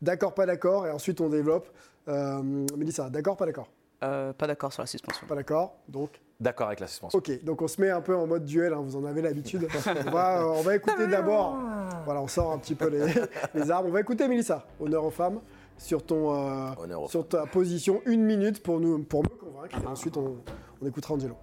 d'accord, 0.03 0.35
pas 0.35 0.47
d'accord, 0.47 0.87
et 0.87 0.91
ensuite 0.91 1.21
on 1.21 1.29
développe. 1.29 1.69
Euh, 2.09 2.43
Mélissa, 2.77 3.11
d'accord, 3.11 3.37
pas 3.37 3.47
d'accord? 3.47 3.69
Euh, 4.03 4.33
pas 4.33 4.47
d'accord 4.47 4.73
sur 4.73 4.83
la 4.83 4.87
suspension. 4.87 5.27
Pas 5.27 5.35
d'accord, 5.35 5.77
donc 5.89 6.11
D'accord 6.39 6.67
avec 6.67 6.81
la 6.81 6.87
suspension. 6.87 7.19
Ok, 7.19 7.43
donc 7.45 7.63
on 7.63 7.69
se 7.69 7.81
met 7.81 7.89
un 7.89 8.03
peu 8.03 8.15
en 8.15 8.27
mode 8.27 8.45
duel, 8.45 8.75
hein, 8.75 8.83
vous 8.83 8.95
en 8.95 9.07
avez 9.07 9.23
l'habitude. 9.23 9.67
on, 10.07 10.11
va, 10.11 10.47
on 10.47 10.61
va 10.61 10.77
écouter 10.77 11.07
d'abord, 11.07 11.59
voilà, 12.05 12.21
on 12.21 12.29
sort 12.29 12.53
un 12.53 12.59
petit 12.59 12.75
peu 12.75 12.89
les, 12.89 13.07
les 13.55 13.71
armes. 13.71 13.87
On 13.87 13.91
va 13.91 14.01
écouter 14.01 14.29
Mélissa, 14.29 14.67
honneur 14.79 15.05
aux 15.07 15.11
femmes, 15.11 15.41
sur, 15.79 16.05
ton, 16.05 16.35
euh, 16.35 16.73
Honneur 16.79 17.05
aux 17.05 17.09
sur 17.09 17.27
ta 17.27 17.47
position, 17.47 18.03
une 18.05 18.23
minute 18.23 18.63
pour, 18.63 18.81
nous, 18.81 19.03
pour 19.03 19.23
me 19.23 19.29
convaincre. 19.29 19.79
Et 19.83 19.87
ensuite, 19.87 20.19
on, 20.19 20.37
on 20.83 20.87
écoutera 20.87 21.15
Angelo. 21.15 21.37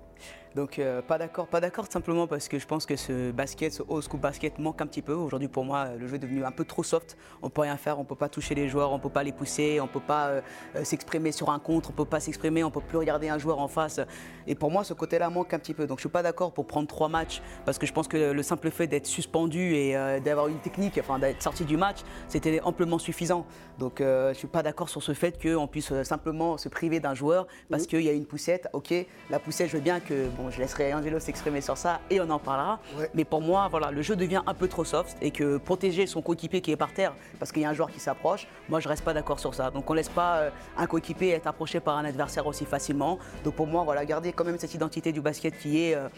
Donc 0.55 0.77
euh, 0.77 1.01
pas 1.01 1.17
d'accord, 1.17 1.47
pas 1.47 1.59
d'accord 1.59 1.87
simplement 1.89 2.27
parce 2.27 2.47
que 2.47 2.59
je 2.59 2.67
pense 2.67 2.85
que 2.85 2.95
ce 2.95 3.31
basket, 3.31 3.73
ce 3.73 3.81
old 3.87 4.03
school 4.03 4.19
basket 4.19 4.59
manque 4.59 4.81
un 4.81 4.85
petit 4.85 5.01
peu. 5.01 5.13
Aujourd'hui 5.13 5.47
pour 5.47 5.65
moi, 5.65 5.89
le 5.97 6.07
jeu 6.07 6.15
est 6.15 6.19
devenu 6.19 6.45
un 6.45 6.51
peu 6.51 6.63
trop 6.63 6.83
soft. 6.83 7.17
On 7.41 7.49
peut 7.49 7.61
rien 7.61 7.77
faire, 7.77 7.99
on 7.99 8.03
peut 8.03 8.15
pas 8.15 8.29
toucher 8.29 8.53
les 8.53 8.69
joueurs, 8.69 8.91
on 8.91 8.99
peut 8.99 9.09
pas 9.09 9.23
les 9.23 9.31
pousser, 9.31 9.79
on 9.81 9.87
peut 9.87 9.99
pas 9.99 10.27
euh, 10.27 10.41
euh, 10.75 10.83
s'exprimer 10.83 11.31
sur 11.31 11.49
un 11.49 11.57
contre, 11.57 11.89
on 11.89 11.93
peut 11.93 12.05
pas 12.05 12.19
s'exprimer, 12.19 12.63
on 12.63 12.69
peut 12.69 12.81
plus 12.81 12.97
regarder 12.99 13.29
un 13.29 13.39
joueur 13.39 13.59
en 13.59 13.67
face. 13.67 13.99
Et 14.45 14.53
pour 14.53 14.69
moi, 14.69 14.83
ce 14.83 14.93
côté-là 14.93 15.29
manque 15.31 15.53
un 15.53 15.59
petit 15.59 15.73
peu. 15.73 15.87
Donc 15.87 15.97
je 15.97 16.03
suis 16.03 16.09
pas 16.09 16.21
d'accord 16.21 16.53
pour 16.53 16.67
prendre 16.67 16.87
trois 16.87 17.09
matchs 17.09 17.41
parce 17.65 17.79
que 17.79 17.87
je 17.87 17.93
pense 17.93 18.07
que 18.07 18.31
le 18.31 18.43
simple 18.43 18.69
fait 18.69 18.85
d'être 18.85 19.07
suspendu 19.07 19.73
et 19.75 19.93
d'avoir 20.23 20.47
une 20.47 20.59
technique, 20.59 20.99
enfin 20.99 21.17
d'être 21.17 21.41
sorti 21.41 21.65
du 21.65 21.77
match, 21.77 21.99
c'était 22.27 22.61
amplement 22.61 22.99
suffisant. 22.99 23.45
Donc 23.79 23.95
je 23.99 24.33
suis 24.33 24.47
pas 24.47 24.61
d'accord 24.61 24.89
sur 24.89 25.01
ce 25.01 25.13
fait 25.13 25.41
qu'on 25.41 25.67
puisse 25.67 25.93
simplement 26.03 26.57
se 26.57 26.69
priver 26.69 26.99
d'un 26.99 27.15
joueur 27.15 27.47
parce 27.69 27.87
qu'il 27.87 28.01
y 28.01 28.09
a 28.09 28.13
une 28.13 28.25
poussette. 28.25 28.67
Ok, 28.73 28.93
la 29.29 29.39
poussette, 29.39 29.69
je 29.69 29.77
veux 29.77 29.83
bien 29.83 29.99
que 29.99 30.27
je 30.49 30.59
laisserai 30.59 30.93
Angelo 30.93 31.19
s'exprimer 31.19 31.61
sur 31.61 31.77
ça 31.77 31.99
et 32.09 32.19
on 32.21 32.29
en 32.29 32.39
parlera. 32.39 32.79
Mais 33.13 33.25
pour 33.25 33.41
moi, 33.41 33.67
voilà, 33.69 33.91
le 33.91 34.01
jeu 34.01 34.15
devient 34.15 34.41
un 34.45 34.53
peu 34.53 34.67
trop 34.67 34.83
soft 34.83 35.17
et 35.21 35.31
que 35.31 35.57
protéger 35.57 36.07
son 36.07 36.21
coéquipier 36.21 36.61
qui 36.61 36.71
est 36.71 36.77
par 36.77 36.93
terre 36.93 37.13
parce 37.39 37.51
qu'il 37.51 37.61
y 37.61 37.65
a 37.65 37.69
un 37.69 37.73
joueur 37.73 37.91
qui 37.91 37.99
s'approche, 37.99 38.47
moi 38.69 38.79
je 38.79 38.87
reste 38.87 39.03
pas 39.03 39.13
d'accord 39.13 39.39
sur 39.39 39.53
ça. 39.53 39.71
Donc 39.71 39.89
on 39.89 39.93
laisse 39.93 40.09
pas 40.09 40.37
euh, 40.37 40.49
un 40.77 40.87
coéquipier 40.87 41.31
être 41.31 41.47
approché 41.47 41.79
par 41.79 41.97
un 41.97 42.05
adversaire 42.05 42.47
aussi 42.47 42.65
facilement. 42.65 43.19
Donc 43.43 43.55
pour 43.55 43.67
moi, 43.67 43.83
voilà, 43.83 44.05
garder 44.05 44.33
quand 44.33 44.45
même 44.45 44.57
cette 44.57 44.73
identité 44.73 45.11
du 45.11 45.21
basket 45.21 45.57
qui 45.57 45.83
est 45.83 45.95
euh, 45.95 46.09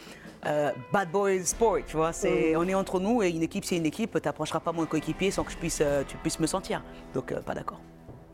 euh, 0.46 0.72
bad 0.92 1.10
boy 1.12 1.44
sport, 1.46 1.78
tu 1.86 1.98
vois. 1.98 2.14
C'est, 2.14 2.56
on 2.56 2.68
est 2.68 2.76
entre 2.76 3.00
nous 3.00 3.24
et 3.24 3.30
une 3.30 3.44
équipe 3.44 3.66
c'est 3.66 3.78
une 3.78 3.86
équipe. 3.86 4.12
Tu 4.20 4.28
n'approcheras 4.28 4.60
pas 4.60 4.72
mon 4.72 4.86
coéquipier 4.86 5.32
sans 5.32 5.44
que 5.44 5.52
je 5.52 5.58
puisse, 5.58 5.82
tu 6.08 6.18
puisses 6.18 6.40
me 6.40 6.48
sentir. 6.48 6.84
Donc 7.14 7.34
pas 7.34 7.54
d'accord. 7.54 7.80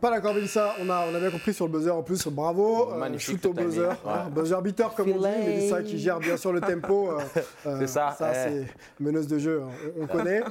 Pas 0.02 0.10
d'accord, 0.10 0.34
Mélissa. 0.34 0.74
On 0.82 0.90
a, 0.90 1.06
on 1.12 1.14
a 1.14 1.20
bien 1.20 1.30
compris 1.30 1.54
sur 1.54 1.68
le 1.68 1.72
buzzer 1.72 1.92
en 1.92 2.02
plus. 2.02 2.28
Bravo. 2.28 2.92
Euh, 2.92 3.18
shoot 3.20 3.46
au 3.46 3.54
buzzer. 3.54 3.90
buzzer 4.32 4.60
beater, 4.64 4.96
comme 4.96 5.12
on 5.12 5.20
dit. 5.20 5.28
Mélissa 5.46 5.84
qui 5.84 6.00
gère 6.00 6.20
bien 6.20 6.38
sûr 6.38 6.52
le 6.52 6.60
tempo. 6.60 7.12
Euh, 7.12 7.20
euh, 7.68 7.78
c'est 7.80 7.88
ça. 7.88 8.16
Ça, 8.18 8.34
c'est 8.34 8.66
meneuse 9.00 9.28
de 9.28 9.38
jeu. 9.38 9.62
Hein. 9.64 9.92
On, 10.02 10.08
connaît. 10.08 10.42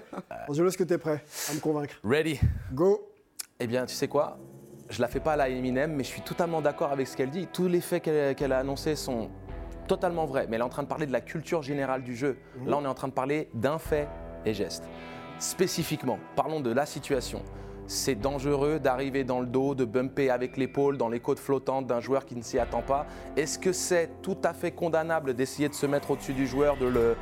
Angelo, 0.49 0.69
est-ce 0.69 0.79
que 0.79 0.85
tu 0.85 0.95
es 0.95 0.99
prêt 0.99 1.25
à 1.51 1.55
me 1.55 1.59
convaincre 1.59 1.95
Ready. 2.05 2.39
Go. 2.73 3.11
Eh 3.59 3.67
bien, 3.67 3.87
tu 3.87 3.95
sais 3.95 4.07
quoi? 4.07 4.39
Je 4.89 5.01
la 5.01 5.09
fais 5.09 5.21
pas 5.21 5.33
à 5.33 5.37
la 5.37 5.49
Eminem, 5.49 5.95
mais 5.95 6.05
je 6.05 6.09
suis 6.11 6.23
totalement 6.23 6.61
d'accord 6.61 6.93
avec 6.93 7.09
ce 7.09 7.17
qu'elle 7.17 7.31
dit. 7.31 7.49
Tous 7.53 7.67
les 7.67 7.81
faits 7.81 8.05
qu'elle 8.05 8.53
a 8.53 8.59
annoncés 8.59 8.95
sont 8.95 9.31
totalement 9.89 10.27
vrais. 10.27 10.47
Mais 10.49 10.55
elle 10.55 10.63
est 10.63 10.65
en 10.65 10.69
train 10.69 10.85
de 10.85 10.89
parler 10.89 11.07
de 11.07 11.13
la 11.13 11.21
culture 11.21 11.63
générale 11.63 12.05
du 12.05 12.15
jeu. 12.15 12.39
Mhm. 12.57 12.69
Là, 12.69 12.77
on 12.79 12.85
est 12.85 12.89
en 12.89 12.95
train 12.95 13.09
de 13.09 13.13
parler 13.13 13.49
d'un 13.53 13.81
fait 13.81 14.07
et 14.47 14.55
geste. 14.55 14.85
Spécifiquement, 15.41 16.21
parlons 16.37 16.61
de 16.61 16.71
la 16.71 16.87
situation 16.87 17.43
c'est 17.91 18.15
dangereux 18.15 18.79
d'arriver 18.79 19.25
dans 19.25 19.41
le 19.41 19.47
dos, 19.47 19.75
de 19.75 19.85
bumper 19.85 20.31
avec 20.31 20.57
l'épaule 20.57 20.97
dans 20.97 21.09
les 21.09 21.19
côtes 21.19 21.41
flottantes 21.41 21.89
d'un 21.89 21.99
joueur 21.99 22.25
qui 22.25 22.37
ne 22.37 22.43
s'y 22.43 22.57
attend 22.57 22.83
pas. 22.83 23.05
Est-ce 23.37 23.59
que 23.59 23.73
c'est 23.73 24.23
tout 24.23 24.39
à 24.45 24.53
fait 24.53 24.71
condamnable 24.71 25.35
d'essayer 25.35 25.69
de 25.69 25.75
se 25.75 25.87
mettre 25.87 26.13
au-dessus 26.13 26.33
du 26.33 26.47
joueur, 26.47 26.77
de 26.77 26.87
le 26.87 27.17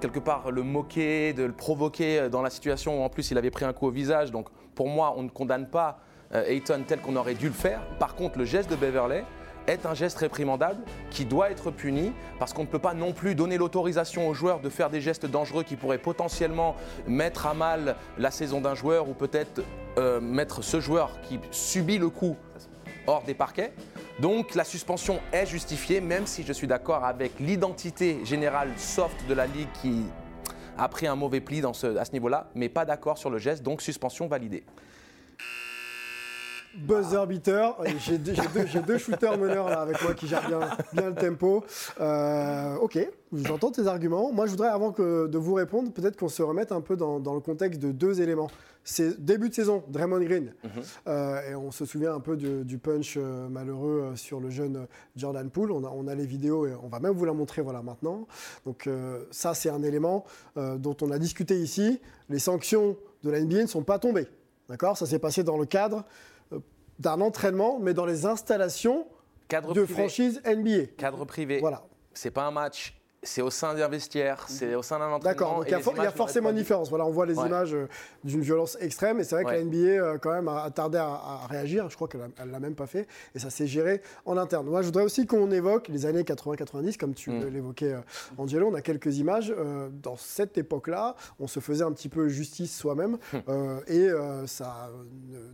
quelque 0.00 0.20
part 0.20 0.50
le 0.50 0.62
moquer, 0.62 1.32
de 1.32 1.42
le 1.42 1.52
provoquer 1.52 2.30
dans 2.30 2.40
la 2.42 2.48
situation 2.48 3.00
où 3.00 3.02
en 3.02 3.08
plus 3.10 3.32
il 3.32 3.38
avait 3.38 3.50
pris 3.50 3.64
un 3.64 3.72
coup 3.72 3.88
au 3.88 3.90
visage? 3.90 4.30
Donc 4.30 4.46
pour 4.76 4.88
moi, 4.88 5.14
on 5.16 5.24
ne 5.24 5.28
condamne 5.28 5.66
pas 5.66 5.98
euh, 6.32 6.44
Ayton 6.46 6.84
tel 6.86 7.00
qu'on 7.00 7.16
aurait 7.16 7.34
dû 7.34 7.48
le 7.48 7.52
faire. 7.52 7.80
Par 7.98 8.14
contre, 8.14 8.38
le 8.38 8.44
geste 8.44 8.70
de 8.70 8.76
Beverley, 8.76 9.24
est 9.66 9.86
un 9.86 9.94
geste 9.94 10.18
réprimandable 10.18 10.80
qui 11.10 11.24
doit 11.24 11.50
être 11.50 11.70
puni 11.70 12.12
parce 12.38 12.52
qu'on 12.52 12.62
ne 12.62 12.68
peut 12.68 12.78
pas 12.78 12.94
non 12.94 13.12
plus 13.12 13.34
donner 13.34 13.56
l'autorisation 13.58 14.28
aux 14.28 14.34
joueurs 14.34 14.60
de 14.60 14.68
faire 14.68 14.90
des 14.90 15.00
gestes 15.00 15.26
dangereux 15.26 15.62
qui 15.62 15.76
pourraient 15.76 15.98
potentiellement 15.98 16.76
mettre 17.06 17.46
à 17.46 17.54
mal 17.54 17.96
la 18.18 18.30
saison 18.30 18.60
d'un 18.60 18.74
joueur 18.74 19.08
ou 19.08 19.14
peut-être 19.14 19.62
euh, 19.98 20.20
mettre 20.20 20.62
ce 20.62 20.80
joueur 20.80 21.20
qui 21.22 21.38
subit 21.50 21.98
le 21.98 22.08
coup 22.08 22.36
hors 23.06 23.22
des 23.22 23.34
parquets. 23.34 23.72
Donc 24.20 24.54
la 24.54 24.64
suspension 24.64 25.20
est 25.32 25.46
justifiée, 25.46 26.00
même 26.00 26.26
si 26.26 26.42
je 26.44 26.52
suis 26.52 26.66
d'accord 26.66 27.04
avec 27.04 27.32
l'identité 27.40 28.24
générale 28.24 28.70
soft 28.76 29.26
de 29.28 29.34
la 29.34 29.46
Ligue 29.46 29.68
qui 29.80 30.04
a 30.78 30.88
pris 30.88 31.06
un 31.06 31.16
mauvais 31.16 31.40
pli 31.40 31.62
à 31.64 31.72
ce 31.72 32.12
niveau-là, 32.12 32.48
mais 32.54 32.68
pas 32.68 32.84
d'accord 32.84 33.18
sur 33.18 33.30
le 33.30 33.38
geste, 33.38 33.62
donc 33.62 33.82
suspension 33.82 34.26
validée. 34.26 34.64
Buzzer 36.74 37.26
beater. 37.26 37.76
J'ai 37.98 38.18
deux, 38.18 38.98
shooters 38.98 39.38
meneurs 39.38 39.68
là 39.68 39.80
avec 39.80 40.02
moi 40.02 40.14
qui 40.14 40.26
gèrent 40.26 40.46
bien, 40.46 40.60
bien 40.92 41.10
le 41.10 41.14
tempo. 41.14 41.64
Euh, 42.00 42.76
ok, 42.76 42.98
j'entends 43.32 43.70
tes 43.70 43.86
arguments. 43.86 44.32
Moi, 44.32 44.46
je 44.46 44.52
voudrais, 44.52 44.68
avant 44.68 44.92
que 44.92 45.26
de 45.26 45.38
vous 45.38 45.54
répondre, 45.54 45.92
peut-être 45.92 46.16
qu'on 46.16 46.28
se 46.28 46.42
remette 46.42 46.72
un 46.72 46.80
peu 46.80 46.96
dans, 46.96 47.18
le 47.18 47.40
contexte 47.40 47.80
de 47.80 47.92
deux 47.92 48.20
éléments. 48.20 48.50
C'est 48.84 49.22
début 49.24 49.48
de 49.48 49.54
saison, 49.54 49.84
Draymond 49.88 50.20
Green. 50.20 50.52
Mhm. 50.64 50.70
Euh, 51.06 51.50
et 51.50 51.54
on 51.54 51.70
se 51.70 51.84
souvient 51.84 52.14
un 52.14 52.20
peu 52.20 52.36
du, 52.36 52.78
punch 52.78 53.14
euh, 53.16 53.48
malheureux 53.48 54.12
sur 54.16 54.40
le 54.40 54.50
jeune 54.50 54.86
Jordan 55.14 55.48
Poole. 55.50 55.72
On 55.72 55.84
a, 55.84 55.88
on 55.88 56.08
a, 56.08 56.14
les 56.14 56.26
vidéos 56.26 56.66
et 56.66 56.74
on 56.82 56.88
va 56.88 56.98
même 56.98 57.12
vous 57.12 57.24
la 57.24 57.32
montrer 57.32 57.62
voilà, 57.62 57.82
maintenant. 57.82 58.26
Donc, 58.66 58.88
ça, 59.30 59.54
c'est 59.54 59.70
un 59.70 59.82
élément 59.82 60.24
dont 60.56 60.96
on 61.02 61.10
a 61.10 61.18
discuté 61.18 61.56
ici. 61.60 62.00
Les 62.28 62.38
sanctions 62.38 62.96
de 63.22 63.30
la 63.30 63.40
NBA 63.40 63.62
ne 63.62 63.66
sont 63.66 63.82
pas 63.82 63.98
tombées. 63.98 64.26
D'accord? 64.68 64.96
Ça 64.96 65.06
s'est 65.06 65.18
passé 65.18 65.42
dans 65.42 65.58
le 65.58 65.66
cadre 65.66 66.04
d'un 66.98 67.20
entraînement, 67.20 67.78
mais 67.80 67.94
dans 67.94 68.06
les 68.06 68.26
installations 68.26 69.06
de 69.74 69.84
franchise 69.84 70.40
NBA. 70.46 70.86
Cadre 70.96 71.24
privé. 71.24 71.60
Voilà. 71.60 71.84
C'est 72.14 72.30
pas 72.30 72.44
un 72.44 72.50
match 72.50 72.94
c'est 73.22 73.42
au 73.42 73.50
sein 73.50 73.74
d'un 73.74 73.88
vestiaire, 73.88 74.44
c'est 74.48 74.74
au 74.74 74.82
sein 74.82 74.98
d'un 74.98 75.06
entraînement. 75.06 75.22
D'accord, 75.24 75.56
donc 75.56 75.66
il 75.68 75.70
y, 75.70 76.06
a, 76.06 76.10
forcément 76.10 76.50
une 76.50 76.56
différence. 76.56 76.88
Voilà, 76.88 77.06
on 77.06 77.10
voit 77.10 77.24
les 77.24 77.36
images 77.36 77.72
euh, 77.72 77.86
d'une 78.24 78.40
violence 78.40 78.76
extrême, 78.80 79.20
et 79.20 79.24
c'est 79.24 79.36
vrai 79.36 79.44
que 79.44 79.50
la 79.50 79.62
NBA, 79.62 79.76
euh, 79.76 80.18
quand 80.18 80.32
même, 80.32 80.48
a, 80.48 80.68
tardé 80.70 80.98
à, 80.98 81.46
réagir. 81.48 81.88
Je 81.88 81.94
crois 81.94 82.08
qu'elle 82.08 82.20
ne 82.20 82.50
l'a 82.50 82.58
même 82.58 82.74
pas 82.74 82.86
fait, 82.86 83.06
et 83.34 83.38
ça 83.38 83.48
s'est 83.48 83.68
géré 83.68 84.02
en 84.24 84.36
interne. 84.36 84.66
Moi, 84.66 84.82
je 84.82 84.86
voudrais 84.86 85.04
aussi 85.04 85.26
qu'on 85.26 85.52
évoque 85.52 85.86
les 85.88 86.04
années 86.04 86.22
80-90, 86.22 86.96
comme 86.96 87.14
tu 87.14 87.30
mm. 87.30 87.46
l'évoquais, 87.46 87.92
euh, 87.92 88.00
Angelo. 88.38 88.68
On 88.68 88.74
a 88.74 88.82
quelques 88.82 89.18
images. 89.18 89.54
dans 90.02 90.16
cette 90.16 90.58
époque-là, 90.58 91.14
on 91.38 91.46
se 91.46 91.60
faisait 91.60 91.84
un 91.84 91.92
petit 91.92 92.08
peu 92.08 92.28
justice 92.28 92.76
soi-même, 92.76 93.18
hum. 93.46 93.80
et 93.86 94.08
ça 94.46 94.90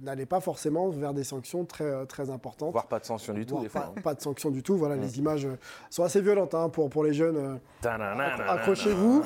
n'allait 0.02 0.26
pas 0.26 0.40
forcément 0.40 0.88
vers 0.88 1.12
des 1.12 1.24
sanctions 1.24 1.64
très, 1.64 2.07
très 2.07 2.31
importantes. 2.31 2.72
Voire 2.72 2.87
pas 2.87 2.98
de 2.98 3.04
sanctions 3.04 3.35
du 3.35 3.44
tout, 3.44 3.61
des 3.61 3.68
fois. 3.68 3.92
Pas, 4.02 4.14
de 4.14 4.20
sanctions 4.20 4.50
du 4.50 4.62
tout. 4.62 4.76
Voilà, 4.76 4.96
mm. 4.96 5.00
les 5.00 5.18
images 5.18 5.48
sont 5.90 6.02
assez 6.02 6.20
violentes 6.20 6.54
hein, 6.54 6.68
pour, 6.68 6.88
pour 6.88 7.04
les 7.04 7.12
jeunes 7.12 7.58
Accrochez-vous. 8.49 9.25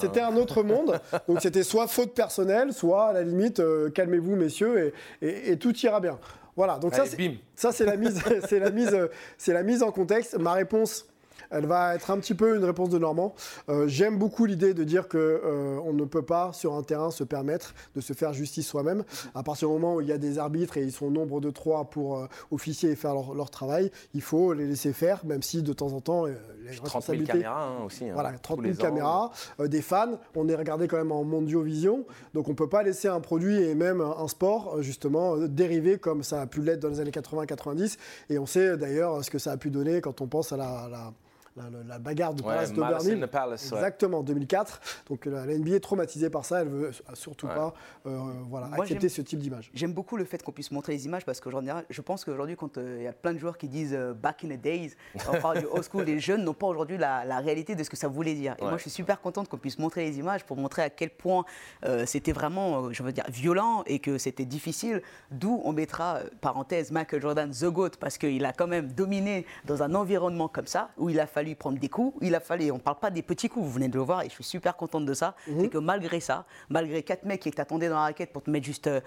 C'était 0.00 0.20
un 0.20 0.36
autre 0.36 0.62
monde. 0.62 1.00
Donc 1.28 1.40
c'était 1.40 1.62
soit 1.62 1.86
faute 1.86 2.14
personnelle, 2.14 2.72
soit 2.72 3.08
à 3.08 3.12
la 3.12 3.22
limite, 3.22 3.60
euh, 3.60 3.90
calmez-vous 3.90 4.36
messieurs 4.36 4.92
et, 5.22 5.56
tout 5.56 5.76
ira 5.78 6.00
bien. 6.00 6.18
Voilà, 6.56 6.78
donc 6.78 6.94
ça 6.94 7.72
c'est 7.72 7.84
la 7.86 7.96
mise, 7.96 8.22
c'est 8.48 8.58
la 8.58 8.70
mise, 8.70 9.08
c'est 9.38 9.52
la 9.52 9.62
mise 9.62 9.82
en 9.82 9.92
contexte. 9.92 10.36
Ma 10.38 10.52
réponse 10.52 11.09
elle 11.50 11.66
va 11.66 11.94
être 11.94 12.10
un 12.10 12.18
petit 12.18 12.34
peu 12.34 12.56
une 12.56 12.64
réponse 12.64 12.90
de 12.90 12.98
Normand. 12.98 13.34
Euh, 13.68 13.88
j'aime 13.88 14.18
beaucoup 14.18 14.44
l'idée 14.44 14.74
de 14.74 14.84
dire 14.84 15.08
qu'on 15.08 15.18
euh, 15.18 15.92
ne 15.92 16.04
peut 16.04 16.22
pas 16.22 16.52
sur 16.52 16.74
un 16.74 16.82
terrain 16.82 17.10
se 17.10 17.24
permettre 17.24 17.74
de 17.94 18.00
se 18.00 18.12
faire 18.12 18.32
justice 18.32 18.66
soi-même. 18.66 19.04
À 19.34 19.42
partir 19.42 19.68
du 19.68 19.74
moment 19.74 19.96
où 19.96 20.00
il 20.00 20.08
y 20.08 20.12
a 20.12 20.18
des 20.18 20.38
arbitres 20.38 20.76
et 20.76 20.82
ils 20.82 20.92
sont 20.92 21.10
nombre 21.10 21.40
de 21.40 21.50
trois 21.50 21.84
pour 21.84 22.18
euh, 22.18 22.26
officier 22.50 22.90
et 22.90 22.96
faire 22.96 23.14
leur, 23.14 23.50
travail, 23.50 23.90
il 24.14 24.22
faut 24.22 24.52
les 24.52 24.66
laisser 24.66 24.92
faire, 24.92 25.24
même 25.24 25.42
si 25.42 25.62
de 25.62 25.72
temps 25.72 25.92
en 25.92 26.00
temps 26.00 26.26
les 26.26 26.34
30 26.84 27.04
000 27.04 27.24
caméras 27.24 27.66
hein, 27.66 27.84
aussi. 27.84 28.04
Hein, 28.04 28.12
voilà, 28.14 28.32
30 28.32 28.62
000 28.62 28.74
caméras, 28.74 29.32
des 29.58 29.82
fans. 29.82 30.18
On 30.36 30.48
est 30.48 30.54
regardé 30.54 30.86
quand 30.86 30.98
même 30.98 31.10
en 31.10 31.24
mondiovision, 31.24 32.04
donc 32.34 32.46
on 32.46 32.52
ne 32.52 32.56
peut 32.56 32.68
pas 32.68 32.82
laisser 32.82 33.08
un 33.08 33.20
produit 33.20 33.60
et 33.60 33.74
même 33.74 34.00
un 34.00 34.28
sport 34.28 34.80
justement 34.82 35.36
dériver 35.36 35.98
comme 35.98 36.22
ça 36.22 36.42
a 36.42 36.46
pu 36.46 36.62
l'être 36.62 36.80
dans 36.80 36.88
les 36.88 37.00
années 37.00 37.10
80-90. 37.10 37.96
Et 38.30 38.38
on 38.38 38.46
sait 38.46 38.76
d'ailleurs 38.76 39.24
ce 39.24 39.30
que 39.30 39.38
ça 39.38 39.52
a 39.52 39.56
pu 39.56 39.70
donner 39.70 40.00
quand 40.00 40.20
on 40.20 40.26
pense 40.26 40.52
à 40.52 40.56
la 40.56 40.70
la, 40.88 41.12
bagarre 41.56 42.34
de 42.34 42.42
Palace 42.42 42.72
d'Oberlin. 42.72 43.26
Exactement, 43.52 44.22
2004. 44.22 44.80
Donc 45.08 45.26
la, 45.26 45.46
NBA 45.46 45.76
est 45.76 45.80
traumatisée 45.80 46.30
par 46.30 46.44
ça, 46.44 46.62
elle 46.62 46.68
veut 46.68 46.90
surtout 47.14 47.46
pas 47.46 47.74
euh, 48.06 48.18
voilà, 48.48 48.70
accepter 48.72 49.08
ce 49.08 49.22
type 49.22 49.40
d'image. 49.40 49.70
J'aime 49.74 49.92
beaucoup 49.92 50.16
le 50.16 50.24
fait 50.24 50.42
qu'on 50.42 50.52
puisse 50.52 50.70
montrer 50.70 50.92
les 50.92 51.06
images 51.06 51.24
parce 51.24 51.40
qu'aujourd'hui, 51.40 51.72
je 51.88 52.00
pense 52.00 52.24
qu'aujourd'hui, 52.24 52.56
quand 52.56 52.78
euh, 52.78 52.96
il 52.98 53.04
y 53.04 53.08
a 53.08 53.12
plein 53.12 53.32
de 53.32 53.38
joueurs 53.38 53.58
qui 53.58 53.68
disent 53.68 53.94
euh, 53.94 54.14
back 54.14 54.44
in 54.44 54.48
the 54.48 54.60
days, 54.60 54.92
on 55.28 55.40
parle 55.40 55.58
du 55.60 55.66
old 55.66 55.84
school, 55.84 56.04
les 56.04 56.20
jeunes 56.20 56.44
n'ont 56.44 56.54
pas 56.54 56.66
aujourd'hui 56.66 56.98
la, 56.98 57.40
réalité 57.40 57.74
de 57.74 57.82
ce 57.82 57.90
que 57.90 57.96
ça 57.96 58.08
voulait 58.08 58.34
dire. 58.34 58.54
Et 58.58 58.62
moi, 58.62 58.76
je 58.76 58.82
suis 58.82 58.90
super 58.90 59.20
contente 59.20 59.48
qu'on 59.48 59.58
puisse 59.58 59.78
montrer 59.78 60.04
les 60.04 60.18
images 60.18 60.44
pour 60.44 60.56
montrer 60.56 60.82
à 60.82 60.90
quel 60.90 61.10
point 61.10 61.44
c'était 62.04 62.32
vraiment, 62.32 62.92
je 62.92 63.02
veux 63.02 63.12
dire, 63.12 63.24
violent 63.28 63.82
et 63.86 63.98
que 63.98 64.18
c'était 64.18 64.44
difficile. 64.44 65.02
D'où 65.30 65.60
on 65.64 65.72
mettra, 65.72 66.20
parenthèse, 66.40 66.90
Michael 66.90 67.22
Jordan, 67.22 67.50
The 67.50 67.66
GOAT, 67.66 67.90
parce 67.98 68.18
qu'il 68.18 68.44
a 68.44 68.52
quand 68.52 68.66
même 68.66 68.92
dominé 68.92 69.46
dans 69.64 69.82
un 69.82 69.94
environnement 69.94 70.48
comme 70.48 70.66
ça, 70.66 70.90
où 70.98 71.08
il 71.08 71.18
a 71.18 71.26
fallu 71.26 71.49
fallu 71.50 71.56
prendre 71.56 71.78
des 71.78 71.88
coups, 71.88 72.16
il 72.20 72.34
a 72.34 72.40
fallu, 72.40 72.70
on 72.70 72.76
ne 72.76 72.80
parle 72.80 72.98
pas 72.98 73.10
des 73.10 73.22
petits 73.22 73.48
coups, 73.48 73.64
vous 73.64 73.72
venez 73.72 73.88
de 73.88 73.94
le 73.96 74.02
voir 74.02 74.22
et 74.22 74.28
je 74.28 74.34
suis 74.34 74.44
super 74.44 74.76
contente 74.76 75.04
de 75.04 75.14
ça, 75.14 75.34
Mhm. 75.48 75.60
c'est 75.60 75.68
que 75.68 75.78
malgré 75.78 76.20
ça, 76.20 76.44
malgré 76.68 77.02
quatre 77.02 77.24
mecs 77.24 77.40
qui 77.40 77.50
t'attendaient 77.50 77.88
dans 77.88 77.96
la 77.96 78.02
raquette 78.02 78.32
pour 78.32 78.42
te 78.42 78.50
mettre 78.50 78.66
juste 78.66 78.86
euh, 78.88 79.00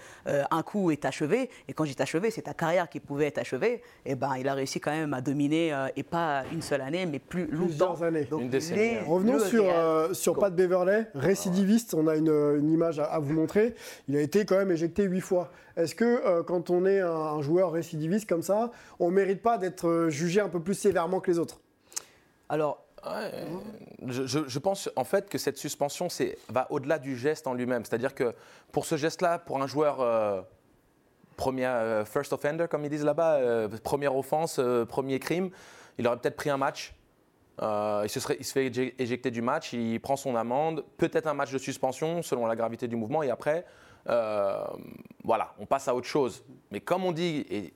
un 0.52 0.64
coup 0.64 0.92
et 0.92 0.98
t'achever, 0.98 1.50
et 1.68 1.74
quand 1.74 1.86
j'ai 1.86 1.96
t'achevé, 1.96 2.32
c'est 2.32 2.44
ta 2.44 2.54
carrière 2.54 2.90
qui 2.90 3.00
pouvait 3.00 3.28
être 3.28 3.38
achevée, 3.38 3.82
et 4.06 4.16
ben 4.16 4.36
il 4.38 4.48
a 4.48 4.54
réussi 4.54 4.80
quand 4.80 4.92
même 4.92 5.14
à 5.14 5.22
dominer, 5.22 5.74
euh, 5.74 5.88
et 5.96 6.04
pas 6.04 6.44
une 6.52 6.62
seule 6.62 6.82
année, 6.82 7.06
mais 7.06 7.20
plus 7.20 7.46
longtemps. 7.48 7.66
Plusieurs 7.66 8.04
années. 8.04 8.26
Donc, 8.26 8.42
Une 8.42 8.50
décennie, 8.50 8.80
les- 8.80 8.98
hein. 8.98 9.04
Revenons 9.08 9.40
sur, 9.40 9.66
euh, 9.68 10.14
sur 10.14 10.38
Pat 10.38 10.54
Beverley, 10.54 11.08
récidiviste. 11.16 11.94
On 11.94 12.08
a 12.08 12.16
une, 12.16 12.30
une 12.30 12.70
image 12.72 13.00
à, 13.00 13.06
à 13.06 13.20
vous 13.20 13.34
montrer. 13.34 13.76
Il 14.08 14.16
a 14.18 14.22
été 14.22 14.46
quand 14.46 14.58
même 14.58 14.72
éjecté 14.72 15.04
huit 15.04 15.22
fois. 15.22 15.52
Est-ce 15.76 15.96
que 15.96 16.06
euh, 16.06 16.44
quand 16.44 16.70
on 16.70 16.86
est 16.86 17.00
un, 17.02 17.10
un 17.10 17.42
joueur 17.42 17.72
récidiviste 17.72 18.28
comme 18.30 18.44
ça, 18.44 18.72
on 19.00 19.10
ne 19.10 19.16
mérite 19.16 19.42
pas 19.42 19.58
d'être 19.58 20.08
jugé 20.10 20.40
un 20.42 20.50
peu 20.50 20.60
plus 20.60 20.76
sévèrement 20.76 21.20
que 21.20 21.32
les 21.32 21.40
autres? 21.40 21.60
Alors, 22.50 22.86
je, 24.06 24.60
pense 24.60 24.90
en 24.96 25.04
fait 25.04 25.30
que 25.30 25.38
cette 25.38 25.58
suspension 25.58 26.08
va 26.50 26.68
au-delà 26.72 27.00
du 27.00 27.18
geste 27.18 27.48
en 27.48 27.54
lui-même. 27.54 27.84
C'est-à-dire 27.86 28.16
que 28.16 28.34
pour 28.72 28.86
ce 28.86 28.96
geste-là, 28.96 29.40
pour 29.40 29.62
un 29.62 29.68
joueur 29.68 30.02
euh, 30.02 30.42
premier, 31.36 31.66
euh, 31.66 32.06
first 32.06 32.34
offender, 32.34 32.66
comme 32.70 32.84
ils 32.86 32.90
disent 32.90 33.04
là-bas, 33.04 33.36
euh, 33.36 33.68
première 33.84 34.16
offense, 34.16 34.60
premier 34.88 35.20
crime, 35.20 35.50
il 35.98 36.08
aurait 36.08 36.18
peut-être 36.18 36.38
pris 36.38 36.50
un 36.50 36.58
match. 36.58 36.96
Il, 37.62 38.10
se 38.10 38.20
serait, 38.20 38.38
il 38.40 38.46
se 38.46 38.52
fait 38.52 38.70
éje- 38.70 38.94
éjecter 38.98 39.30
du 39.30 39.42
match, 39.42 39.74
il 39.74 40.00
prend 40.00 40.16
son 40.16 40.36
amende, 40.36 40.84
peut-être 40.98 41.28
un 41.28 41.36
match 41.36 41.52
de 41.52 41.60
suspension 41.60 42.24
selon 42.24 42.48
la 42.48 42.56
gravité 42.56 42.88
du 42.88 42.96
mouvement, 42.96 43.22
et 43.22 43.30
après, 43.30 43.64
voilà, 44.06 45.54
on 45.60 45.68
passe 45.68 45.88
à 45.88 45.94
autre 45.94 46.08
chose. 46.08 46.44
Mais 46.72 46.80
comme 46.80 47.06
on 47.06 47.12
dit, 47.12 47.46
et 47.52 47.74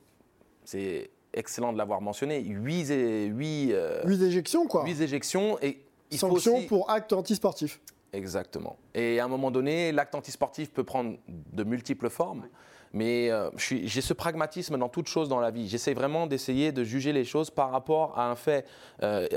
c'est 0.64 1.12
excellent 1.38 1.74
de 1.74 1.78
l'avoir 1.78 2.02
mentionné, 2.02 2.40
8, 2.42 2.88
huit, 3.30 3.72
euh, 3.72 4.02
Huit 4.06 4.22
éjections, 4.22 4.68
quoi. 4.68 4.84
huit 4.86 5.00
éjections 5.02 5.58
et 5.62 5.82
il 6.12 6.18
faut 6.18 6.28
Sanction 6.30 6.58
aussi... 6.58 6.66
pour 6.68 6.90
acte 6.90 7.14
antisportif. 7.14 7.80
Exactement. 8.14 8.78
Et 8.96 9.20
à 9.20 9.26
un 9.26 9.28
moment 9.28 9.52
donné, 9.52 9.92
l'acte 9.92 10.16
antisportif 10.16 10.72
peut 10.72 10.84
prendre 10.84 11.18
de 11.28 11.64
multiples 11.64 12.10
formes. 12.10 12.48
Mais 12.94 13.30
euh, 13.30 13.50
j'ai 13.58 14.00
ce 14.00 14.14
pragmatisme 14.14 14.78
dans 14.78 14.88
toute 14.88 15.08
chose 15.10 15.28
dans 15.28 15.42
la 15.42 15.52
vie. 15.52 15.68
J'essaie 15.68 15.94
vraiment 15.94 16.26
d'essayer 16.26 16.72
de 16.72 16.86
juger 16.86 17.12
les 17.12 17.26
choses 17.26 17.50
par 17.50 17.70
rapport 17.70 18.18
à 18.18 18.32
un 18.32 18.36
fait 18.38 18.66
euh, 19.04 19.28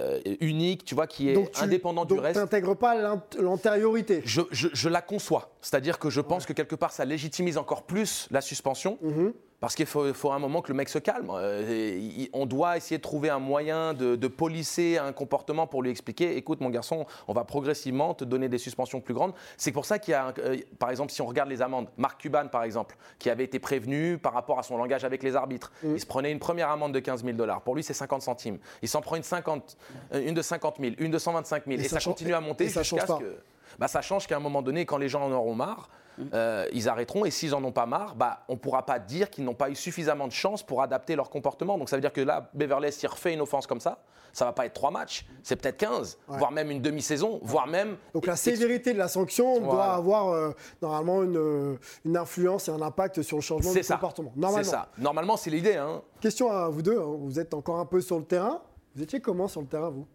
unique, 0.40 0.84
tu 0.84 0.94
vois, 0.94 1.08
qui 1.08 1.28
est 1.28 1.32
Donc 1.32 1.50
tu 1.50 1.60
indépendant 1.64 2.04
du 2.04 2.14
donc 2.14 2.22
reste. 2.22 2.38
t'intègres 2.38 2.76
pas 2.76 2.94
l'antériorité. 3.40 4.22
Je, 4.24 4.42
je- 4.52 4.68
je 4.72 4.88
la 4.88 5.02
conçois. 5.02 5.50
C'est-à-dire 5.60 5.98
que 5.98 6.10
je 6.10 6.20
pense 6.20 6.46
que 6.46 6.52
quelque 6.52 6.76
part, 6.76 6.92
ça 6.92 7.04
légitimise 7.04 7.58
encore 7.58 7.82
plus 7.82 8.28
la 8.30 8.40
suspension. 8.40 8.98
Mhm. 9.02 9.32
Parce 9.60 9.74
qu'il 9.74 9.86
faut, 9.86 10.12
faut 10.14 10.32
un 10.32 10.38
moment 10.38 10.62
que 10.62 10.68
le 10.68 10.74
mec 10.76 10.88
se 10.88 10.98
calme. 10.98 11.30
Euh, 11.30 11.62
et 11.70 12.30
on 12.32 12.46
doit 12.46 12.78
essayer 12.78 12.96
de 12.96 13.02
trouver 13.02 13.28
un 13.28 13.38
moyen 13.38 13.92
de, 13.92 14.16
de 14.16 14.28
polisser 14.28 14.96
un 14.96 15.12
comportement 15.12 15.66
pour 15.66 15.82
lui 15.82 15.90
expliquer 15.90 16.36
écoute, 16.36 16.60
mon 16.60 16.70
garçon, 16.70 17.06
on 17.28 17.34
va 17.34 17.44
progressivement 17.44 18.14
te 18.14 18.24
donner 18.24 18.48
des 18.48 18.58
suspensions 18.58 19.00
plus 19.00 19.12
grandes. 19.12 19.34
C'est 19.58 19.72
pour 19.72 19.84
ça 19.84 19.98
qu'il 19.98 20.12
y 20.12 20.14
a, 20.14 20.32
euh, 20.38 20.56
par 20.78 20.90
exemple, 20.90 21.12
si 21.12 21.20
on 21.20 21.26
regarde 21.26 21.50
les 21.50 21.60
amendes, 21.60 21.88
Marc 21.98 22.22
Cuban, 22.22 22.48
par 22.48 22.62
exemple, 22.64 22.96
qui 23.18 23.28
avait 23.28 23.44
été 23.44 23.58
prévenu 23.58 24.16
par 24.16 24.32
rapport 24.32 24.58
à 24.58 24.62
son 24.62 24.78
langage 24.78 25.04
avec 25.04 25.22
les 25.22 25.36
arbitres, 25.36 25.72
il 25.84 26.00
se 26.00 26.06
prenait 26.06 26.32
une 26.32 26.38
première 26.38 26.70
amende 26.70 26.92
de 26.92 27.00
15 27.00 27.24
000 27.24 27.36
dollars. 27.36 27.60
Pour 27.60 27.74
lui, 27.74 27.82
c'est 27.82 27.94
50 27.94 28.22
centimes. 28.22 28.58
Il 28.82 28.88
s'en 28.88 29.02
prend 29.02 29.16
une, 29.16 29.22
50, 29.22 29.76
une 30.14 30.34
de 30.34 30.42
50 30.42 30.76
000, 30.80 30.94
une 30.98 31.10
de 31.10 31.18
125 31.18 31.66
000. 31.66 31.80
Et 31.80 31.84
Et, 31.84 31.88
ça 31.88 32.00
continue 32.00 32.34
à 32.34 32.40
monter 32.40 32.64
et 32.64 32.68
ça 32.70 32.82
change 32.82 33.04
pas. 33.04 33.18
que. 33.18 33.36
Bah, 33.78 33.88
ça 33.88 34.00
change 34.00 34.26
qu'à 34.26 34.36
un 34.36 34.40
moment 34.40 34.62
donné, 34.62 34.84
quand 34.84 34.98
les 34.98 35.08
gens 35.08 35.22
en 35.22 35.32
auront 35.32 35.54
marre, 35.54 35.88
euh, 36.34 36.66
ils 36.72 36.88
arrêteront. 36.88 37.24
Et 37.24 37.30
s'ils 37.30 37.54
en 37.54 37.62
ont 37.64 37.72
pas 37.72 37.86
marre, 37.86 38.14
bah, 38.14 38.44
on 38.48 38.54
ne 38.54 38.58
pourra 38.58 38.84
pas 38.86 38.98
dire 38.98 39.30
qu'ils 39.30 39.44
n'ont 39.44 39.54
pas 39.54 39.70
eu 39.70 39.74
suffisamment 39.74 40.26
de 40.26 40.32
chance 40.32 40.62
pour 40.62 40.82
adapter 40.82 41.16
leur 41.16 41.30
comportement. 41.30 41.78
Donc 41.78 41.88
ça 41.88 41.96
veut 41.96 42.00
dire 42.02 42.12
que 42.12 42.20
là, 42.20 42.50
Beverley, 42.54 42.90
s'il 42.90 43.08
refait 43.08 43.32
une 43.34 43.40
offense 43.40 43.66
comme 43.66 43.80
ça, 43.80 43.98
ça 44.32 44.44
va 44.44 44.52
pas 44.52 44.64
être 44.64 44.74
trois 44.74 44.92
matchs, 44.92 45.26
c'est 45.42 45.56
peut-être 45.56 45.78
15, 45.78 46.18
voire 46.28 46.52
même 46.52 46.70
une 46.70 46.80
demi-saison, 46.80 47.40
voire 47.42 47.66
même. 47.66 47.96
Donc 48.14 48.26
la 48.26 48.36
sévérité 48.36 48.92
de 48.92 48.98
la 48.98 49.08
sanction 49.08 49.60
doit 49.60 49.92
avoir 49.94 50.28
euh, 50.28 50.52
normalement 50.80 51.24
une, 51.24 51.36
euh, 51.36 51.76
une 52.04 52.16
influence 52.16 52.68
et 52.68 52.70
un 52.70 52.80
impact 52.80 53.22
sur 53.22 53.38
le 53.38 53.42
changement 53.42 53.72
de 53.72 53.74
comportement. 53.94 54.32
C'est 54.62 54.70
ça. 54.70 54.88
Normalement, 54.98 55.36
c'est 55.36 55.50
l'idée. 55.50 55.74
Hein. 55.74 56.02
Question 56.20 56.48
à 56.52 56.68
vous 56.68 56.80
deux, 56.82 56.96
hein. 57.00 57.16
vous 57.18 57.40
êtes 57.40 57.54
encore 57.54 57.80
un 57.80 57.86
peu 57.86 58.00
sur 58.00 58.18
le 58.18 58.24
terrain. 58.24 58.62
Vous 58.94 59.02
étiez 59.02 59.20
comment 59.20 59.48
sur 59.48 59.62
le 59.62 59.66
terrain, 59.66 59.90
vous? 59.90 60.06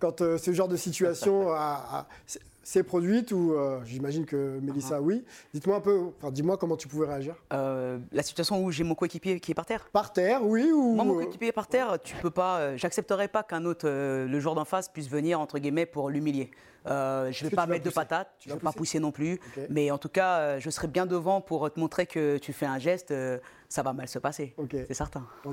Quand 0.00 0.22
euh, 0.22 0.38
ce 0.38 0.50
genre 0.52 0.66
de 0.68 0.76
situation 0.76 1.52
a- 1.52 1.84
a- 1.92 2.06
s'est- 2.62 2.82
produite, 2.82 3.32
ou 3.32 3.52
euh, 3.54 3.80
j'imagine 3.84 4.24
que 4.26 4.58
Mélissa, 4.60 4.98
Uh-huh. 5.00 5.04
oui. 5.04 5.24
Dites-moi 5.54 5.76
un 5.76 5.80
peu, 5.80 6.00
enfin, 6.18 6.30
dis-moi 6.30 6.56
comment 6.56 6.76
tu 6.76 6.88
pouvais 6.88 7.06
réagir. 7.06 7.34
euh, 7.52 7.98
la 8.12 8.22
situation 8.22 8.62
où 8.64 8.70
j'ai 8.70 8.84
mon 8.84 8.94
coéquipier 8.94 9.38
qui 9.40 9.52
est 9.52 9.54
par 9.54 9.66
terre. 9.66 9.88
Par 9.92 10.12
terre, 10.12 10.44
oui, 10.44 10.70
ou. 10.72 10.94
Moi, 10.94 11.04
mon 11.04 11.14
euh, 11.18 11.24
coéquipier 11.24 11.52
par 11.52 11.66
terre, 11.68 11.98
tu 12.02 12.14
peux 12.16 12.30
pas. 12.30 12.76
J'accepterai 12.76 13.28
pas 13.28 13.42
qu'un 13.42 13.64
autre, 13.64 13.88
le 13.88 14.40
joueur 14.40 14.54
d'en 14.54 14.64
face, 14.64 14.88
puisse 14.88 15.08
venir 15.08 15.40
entre 15.40 15.58
guillemets 15.58 15.86
pour 15.86 16.10
l'humilier. 16.10 16.50
Euh, 16.86 17.30
je 17.30 17.40
que 17.44 17.50
vais 17.50 17.56
pas 17.56 17.66
mettre 17.66 17.84
de 17.84 17.90
patates, 17.90 18.30
Tu 18.38 18.48
je 18.48 18.54
vas 18.54 18.58
vais 18.58 18.64
pas 18.64 18.72
pousser? 18.72 19.00
non 19.00 19.10
plus. 19.12 19.38
Mais 19.68 19.90
en 19.90 19.98
tout 19.98 20.08
cas, 20.08 20.58
je 20.58 20.70
serai 20.70 20.86
bien 20.88 21.04
devant 21.06 21.40
pour 21.42 21.70
te 21.70 21.78
montrer 21.78 22.06
que 22.06 22.38
tu 22.38 22.52
fais 22.54 22.64
un 22.66 22.78
geste, 22.78 23.12
ça 23.68 23.82
va 23.82 23.92
mal 23.92 24.08
se 24.08 24.18
passer. 24.18 24.54
C'est 24.70 24.94
certain. 24.94 25.26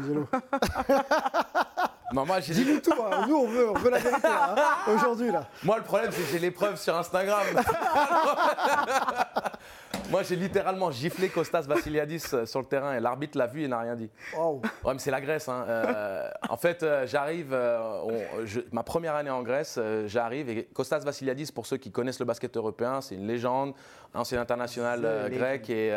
Non, 2.14 2.26
moi, 2.26 2.40
j'ai 2.40 2.54
Dis-nous 2.54 2.80
tout, 2.80 2.94
hein. 2.94 3.26
nous 3.28 3.36
on 3.36 3.48
veut, 3.48 3.70
on 3.70 3.74
veut 3.74 3.90
la 3.90 3.98
vérité 4.00 4.28
là, 4.28 4.56
hein, 4.58 4.94
aujourd'hui 4.96 5.30
là. 5.32 5.46
Moi, 5.64 5.78
le 5.78 5.84
problème, 5.84 6.10
c'est 6.12 6.22
que 6.22 6.28
j'ai 6.32 6.40
les 6.40 6.52
preuves 6.52 6.78
sur 6.80 6.96
Instagram. 6.96 7.44
Moi, 10.10 10.24
j'ai 10.24 10.38
littéralement 10.38 10.90
giflé 10.90 11.28
Kostas 11.28 11.64
Vassiliadis 11.64 12.24
euh, 12.34 12.46
sur 12.46 12.60
le 12.62 12.66
terrain 12.66 12.94
et 12.96 13.02
l'arbitre 13.02 13.38
l'a 13.38 13.46
vu 13.46 13.64
et 13.64 13.68
n'a 13.68 13.80
rien 13.80 13.96
dit. 13.98 14.10
Waouh. 14.38 14.62
Ouais, 14.86 14.94
mais 14.94 15.00
c'est 15.00 15.12
la 15.12 15.20
Grèce. 15.20 15.50
hein. 15.50 15.66
Euh, 15.68 16.30
en 16.50 16.56
fait, 16.56 16.82
euh, 16.82 17.06
j'arrive, 17.06 17.50
euh, 17.52 18.00
on- 18.06 18.46
je- 18.46 18.62
ma 18.72 18.84
première 18.84 19.16
année 19.16 19.30
en 19.30 19.44
Grèce, 19.44 19.78
j'arrive 20.06 20.50
et 20.50 20.64
Kostas 20.74 21.00
Vassiliadis, 21.00 21.52
pour 21.52 21.66
ceux 21.66 21.76
qui 21.76 21.92
connaissent 21.92 22.20
le 22.20 22.26
basket 22.26 22.56
européen, 22.56 23.02
c'est 23.02 23.16
une 23.16 23.28
légende, 23.28 23.74
ancien 24.14 24.40
international 24.40 25.30
grec 25.30 25.70
et 25.70 25.94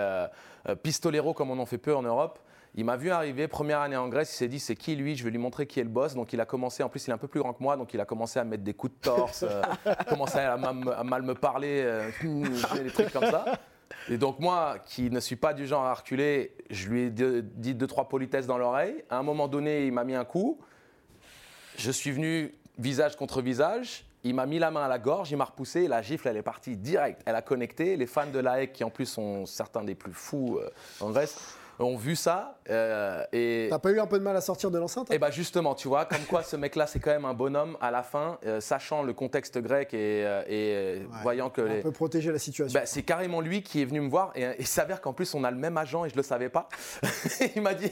pistolero 0.82 1.32
comme 1.32 1.52
on 1.52 1.58
en 1.60 1.66
fait 1.66 1.78
peu 1.78 1.94
en 1.94 2.02
Europe. 2.02 2.40
Il 2.76 2.84
m'a 2.84 2.96
vu 2.96 3.10
arriver, 3.10 3.48
première 3.48 3.80
année 3.80 3.96
en 3.96 4.08
Grèce, 4.08 4.32
il 4.32 4.36
s'est 4.36 4.48
dit 4.48 4.60
c'est 4.60 4.76
qui 4.76 4.94
lui, 4.94 5.16
je 5.16 5.24
vais 5.24 5.30
lui 5.30 5.38
montrer 5.38 5.66
qui 5.66 5.80
est 5.80 5.84
le 5.84 5.88
boss. 5.88 6.14
Donc 6.14 6.32
il 6.32 6.40
a 6.40 6.46
commencé, 6.46 6.82
en 6.84 6.88
plus 6.88 7.04
il 7.06 7.10
est 7.10 7.12
un 7.12 7.18
peu 7.18 7.26
plus 7.26 7.40
grand 7.40 7.52
que 7.52 7.62
moi, 7.62 7.76
donc 7.76 7.92
il 7.94 8.00
a 8.00 8.04
commencé 8.04 8.38
à 8.38 8.44
me 8.44 8.50
mettre 8.50 8.62
des 8.62 8.74
coups 8.74 8.92
de 8.94 9.00
torse, 9.00 9.44
euh, 9.48 9.60
commencé 10.08 10.38
à, 10.38 10.56
ma- 10.56 10.92
à 10.92 11.02
mal 11.02 11.22
me 11.22 11.34
parler, 11.34 11.82
euh, 11.84 12.08
des 12.22 12.90
trucs 12.90 13.12
comme 13.12 13.26
ça. 13.26 13.44
Et 14.08 14.18
donc 14.18 14.38
moi, 14.38 14.76
qui 14.86 15.10
ne 15.10 15.18
suis 15.18 15.34
pas 15.36 15.52
du 15.52 15.66
genre 15.66 15.84
à 15.84 15.92
reculer, 15.94 16.54
je 16.70 16.88
lui 16.88 17.02
ai 17.02 17.10
dit 17.10 17.74
deux, 17.74 17.86
trois 17.88 18.08
politesses 18.08 18.46
dans 18.46 18.56
l'oreille. 18.56 19.04
À 19.10 19.18
un 19.18 19.22
moment 19.24 19.48
donné, 19.48 19.86
il 19.86 19.92
m'a 19.92 20.04
mis 20.04 20.14
un 20.14 20.24
coup. 20.24 20.58
Je 21.76 21.90
suis 21.90 22.12
venu 22.12 22.54
visage 22.78 23.16
contre 23.16 23.42
visage. 23.42 24.04
Il 24.22 24.34
m'a 24.34 24.46
mis 24.46 24.58
la 24.58 24.70
main 24.70 24.84
à 24.84 24.88
la 24.88 24.98
gorge, 24.98 25.30
il 25.30 25.36
m'a 25.36 25.44
repoussé. 25.46 25.88
La 25.88 26.02
gifle, 26.02 26.28
elle 26.28 26.36
est 26.36 26.42
partie 26.42 26.76
direct. 26.76 27.22
Elle 27.24 27.34
a 27.34 27.42
connecté. 27.42 27.96
Les 27.96 28.06
fans 28.06 28.26
de 28.26 28.38
l'AEC, 28.38 28.72
qui 28.74 28.84
en 28.84 28.90
plus 28.90 29.06
sont 29.06 29.44
certains 29.46 29.82
des 29.82 29.94
plus 29.94 30.12
fous 30.12 30.58
euh, 30.60 30.68
en 31.00 31.10
Grèce, 31.10 31.56
ont 31.80 31.96
vu 31.96 32.14
ça. 32.16 32.58
euh, 32.68 33.24
et 33.32 33.66
T'as 33.70 33.78
pas 33.78 33.90
eu 33.90 33.98
un 34.00 34.06
peu 34.06 34.18
de 34.18 34.24
mal 34.24 34.36
à 34.36 34.40
sortir 34.40 34.70
de 34.70 34.78
l'enceinte 34.78 35.10
hein? 35.10 35.14
Et 35.14 35.18
bah 35.18 35.30
justement, 35.30 35.74
tu 35.74 35.88
vois, 35.88 36.04
comme 36.04 36.24
quoi 36.28 36.42
ce 36.42 36.56
mec-là, 36.56 36.86
c'est 36.86 37.00
quand 37.00 37.10
même 37.10 37.24
un 37.24 37.34
bonhomme 37.34 37.76
à 37.80 37.90
la 37.90 38.02
fin, 38.02 38.38
euh, 38.46 38.60
sachant 38.60 39.02
le 39.02 39.12
contexte 39.12 39.58
grec 39.58 39.94
et, 39.94 40.24
euh, 40.24 40.42
et, 40.48 41.00
Ouais. 41.00 41.06
voyant 41.22 41.50
que 41.50 41.62
On 41.62 41.64
les, 41.64 41.80
peut 41.80 41.90
protéger 41.92 42.30
la 42.32 42.38
situation. 42.38 42.78
bah, 42.78 42.86
c'est 42.86 43.02
carrément 43.02 43.40
lui 43.40 43.62
qui 43.62 43.82
est 43.82 43.84
venu 43.84 44.00
me 44.00 44.08
voir 44.10 44.32
et 44.34 44.46
il 44.58 44.66
s'avère 44.66 45.00
qu'en 45.00 45.12
plus 45.12 45.34
on 45.34 45.42
a 45.44 45.50
le 45.50 45.56
même 45.56 45.76
agent 45.76 46.04
et 46.04 46.10
je 46.10 46.16
le 46.16 46.22
savais 46.22 46.48
pas. 46.48 46.68
il 47.56 47.62
m'a 47.62 47.74
dit, 47.74 47.90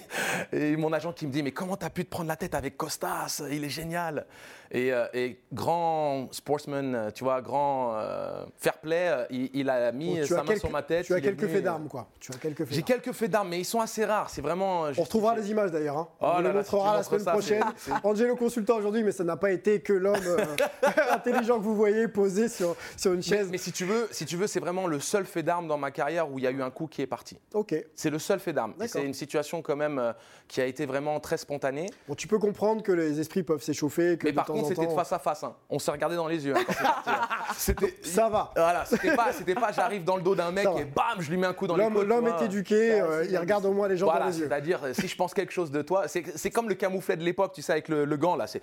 et 0.52 0.76
mon 0.76 0.92
agent 0.92 1.12
qui 1.12 1.26
me 1.26 1.32
dit 1.32 1.42
mais 1.42 1.52
comment 1.52 1.76
t'as 1.76 1.90
pu 1.90 2.04
te 2.04 2.10
prendre 2.10 2.28
la 2.28 2.36
tête 2.36 2.54
avec 2.54 2.76
Costas? 2.76 3.42
Il 3.50 3.64
est 3.64 3.68
génial. 3.70 4.26
Et, 4.70 4.92
et 5.14 5.40
grand 5.54 6.28
sportsman, 6.30 7.10
tu 7.14 7.24
vois, 7.24 7.40
grand 7.40 7.94
euh, 7.96 8.44
fair 8.58 8.74
play, 8.78 9.10
il, 9.30 9.48
il 9.54 9.70
a 9.70 9.90
mis 9.92 10.16
Donc, 10.18 10.26
sa 10.26 10.42
main 10.42 10.56
sur 10.56 10.70
ma 10.70 10.82
tête. 10.82 11.06
Tu 11.06 11.14
as 11.14 11.20
quelques 11.22 11.40
venu, 11.40 11.52
faits 11.54 11.64
d'armes 11.64 11.88
quoi. 11.88 12.06
Tu 12.20 12.32
as 12.32 12.36
quelques 12.36 12.64
faits 12.66 12.74
J'ai 12.74 12.82
quelques 12.82 13.12
faits 13.12 13.30
d'armes, 13.30 13.48
mais 13.48 13.60
ils 13.60 13.64
sont 13.64 13.77
assez 13.80 14.04
rares. 14.04 14.30
C'est 14.30 14.40
vraiment. 14.40 14.86
euh, 14.86 14.92
On 14.98 15.02
retrouvera 15.02 15.34
les 15.36 15.50
images 15.50 15.70
d'ailleurs. 15.70 15.96
Hein. 15.98 16.08
Oh 16.20 16.26
On 16.26 16.32
là 16.34 16.40
les 16.40 16.48
là, 16.48 16.54
montrera 16.54 16.94
la 16.96 17.02
semaine 17.02 17.20
ça, 17.20 17.32
prochaine. 17.32 17.64
Angelo 18.04 18.36
consultant 18.36 18.76
aujourd'hui, 18.76 19.02
mais 19.04 19.12
ça 19.12 19.24
n'a 19.24 19.36
pas 19.36 19.50
été 19.50 19.80
que 19.80 19.92
l'homme 19.92 20.16
euh, 20.26 20.44
intelligent 21.12 21.58
que 21.58 21.64
vous 21.64 21.74
voyez 21.76 22.08
posé 22.08 22.48
sur, 22.48 22.76
sur 22.96 23.12
une 23.12 23.22
chaise. 23.22 23.48
mais 23.50 23.58
si 23.58 23.72
tu 23.72 23.84
veux, 23.84 24.08
si 24.10 24.24
tu 24.26 24.36
veux, 24.36 24.46
c'est 24.46 24.60
vraiment 24.60 24.86
le 24.86 25.00
seul 25.00 25.24
fait 25.24 25.42
d'armes 25.42 25.68
dans 25.68 25.78
ma 25.78 25.90
carrière 25.90 26.30
où 26.30 26.38
il 26.38 26.44
y 26.44 26.46
a 26.46 26.50
eu 26.50 26.62
un 26.62 26.70
coup 26.70 26.86
qui 26.86 27.02
est 27.02 27.06
parti. 27.06 27.38
Ok. 27.54 27.74
C'est 27.94 28.10
le 28.10 28.18
seul 28.18 28.40
fait 28.40 28.52
d'armes. 28.52 28.74
C'est 28.86 29.04
une 29.04 29.14
situation 29.14 29.62
quand 29.62 29.76
même 29.76 29.98
euh, 29.98 30.12
qui 30.48 30.60
a 30.60 30.66
été 30.66 30.86
vraiment 30.86 31.18
très 31.20 31.36
spontanée. 31.36 31.86
Bon, 32.08 32.14
tu 32.14 32.26
peux 32.28 32.38
comprendre 32.38 32.82
que 32.82 32.92
les 32.92 33.20
esprits 33.20 33.42
peuvent 33.42 33.62
s'échauffer. 33.62 34.18
Mais 34.24 34.32
par 34.32 34.46
temps 34.46 34.54
contre, 34.54 34.68
c'était 34.68 34.86
de 34.86 34.92
face 34.92 35.12
à 35.12 35.18
face. 35.18 35.44
hein. 35.44 35.54
On 35.70 35.78
s'est 35.78 35.90
regardé 35.90 36.16
dans 36.16 36.28
les 36.28 36.44
yeux. 36.46 36.54
hein, 36.56 36.60
quand 36.66 36.72
c'est 36.74 36.82
parti, 36.82 37.10
hein. 37.10 37.88
Ça 38.02 38.28
va. 38.28 38.50
Voilà, 38.56 38.84
c'était 38.84 39.14
pas, 39.14 39.32
c'était 39.32 39.54
pas 39.54 39.72
j'arrive 39.72 40.04
dans 40.04 40.16
le 40.16 40.22
dos 40.22 40.34
d'un 40.34 40.50
mec 40.50 40.66
et 40.78 40.84
bam, 40.84 41.04
je 41.20 41.30
lui 41.30 41.36
mets 41.36 41.46
un 41.46 41.52
coup 41.52 41.66
dans 41.66 41.76
les 41.76 41.88
L'homme 41.88 42.26
est 42.28 42.44
éduqué, 42.44 43.00
euh, 43.00 43.24
il 43.28 43.36
regarde 43.36 43.64
au 43.68 43.72
moins 43.74 43.88
les 43.88 43.96
gens 43.96 44.06
Voilà, 44.06 44.26
dans 44.26 44.30
les 44.30 44.38
yeux. 44.40 44.46
c'est-à-dire, 44.48 44.82
euh, 44.84 44.92
si 44.94 45.06
je 45.08 45.16
pense 45.16 45.34
quelque 45.34 45.52
chose 45.52 45.70
de 45.70 45.82
toi, 45.82 46.08
c'est, 46.08 46.24
c'est 46.36 46.50
comme 46.50 46.68
le 46.68 46.74
camouflet 46.74 47.16
de 47.16 47.22
l'époque, 47.24 47.52
tu 47.54 47.62
sais, 47.62 47.72
avec 47.72 47.88
le, 47.88 48.04
le 48.04 48.16
gant, 48.16 48.36
là. 48.36 48.46
C'est, 48.46 48.62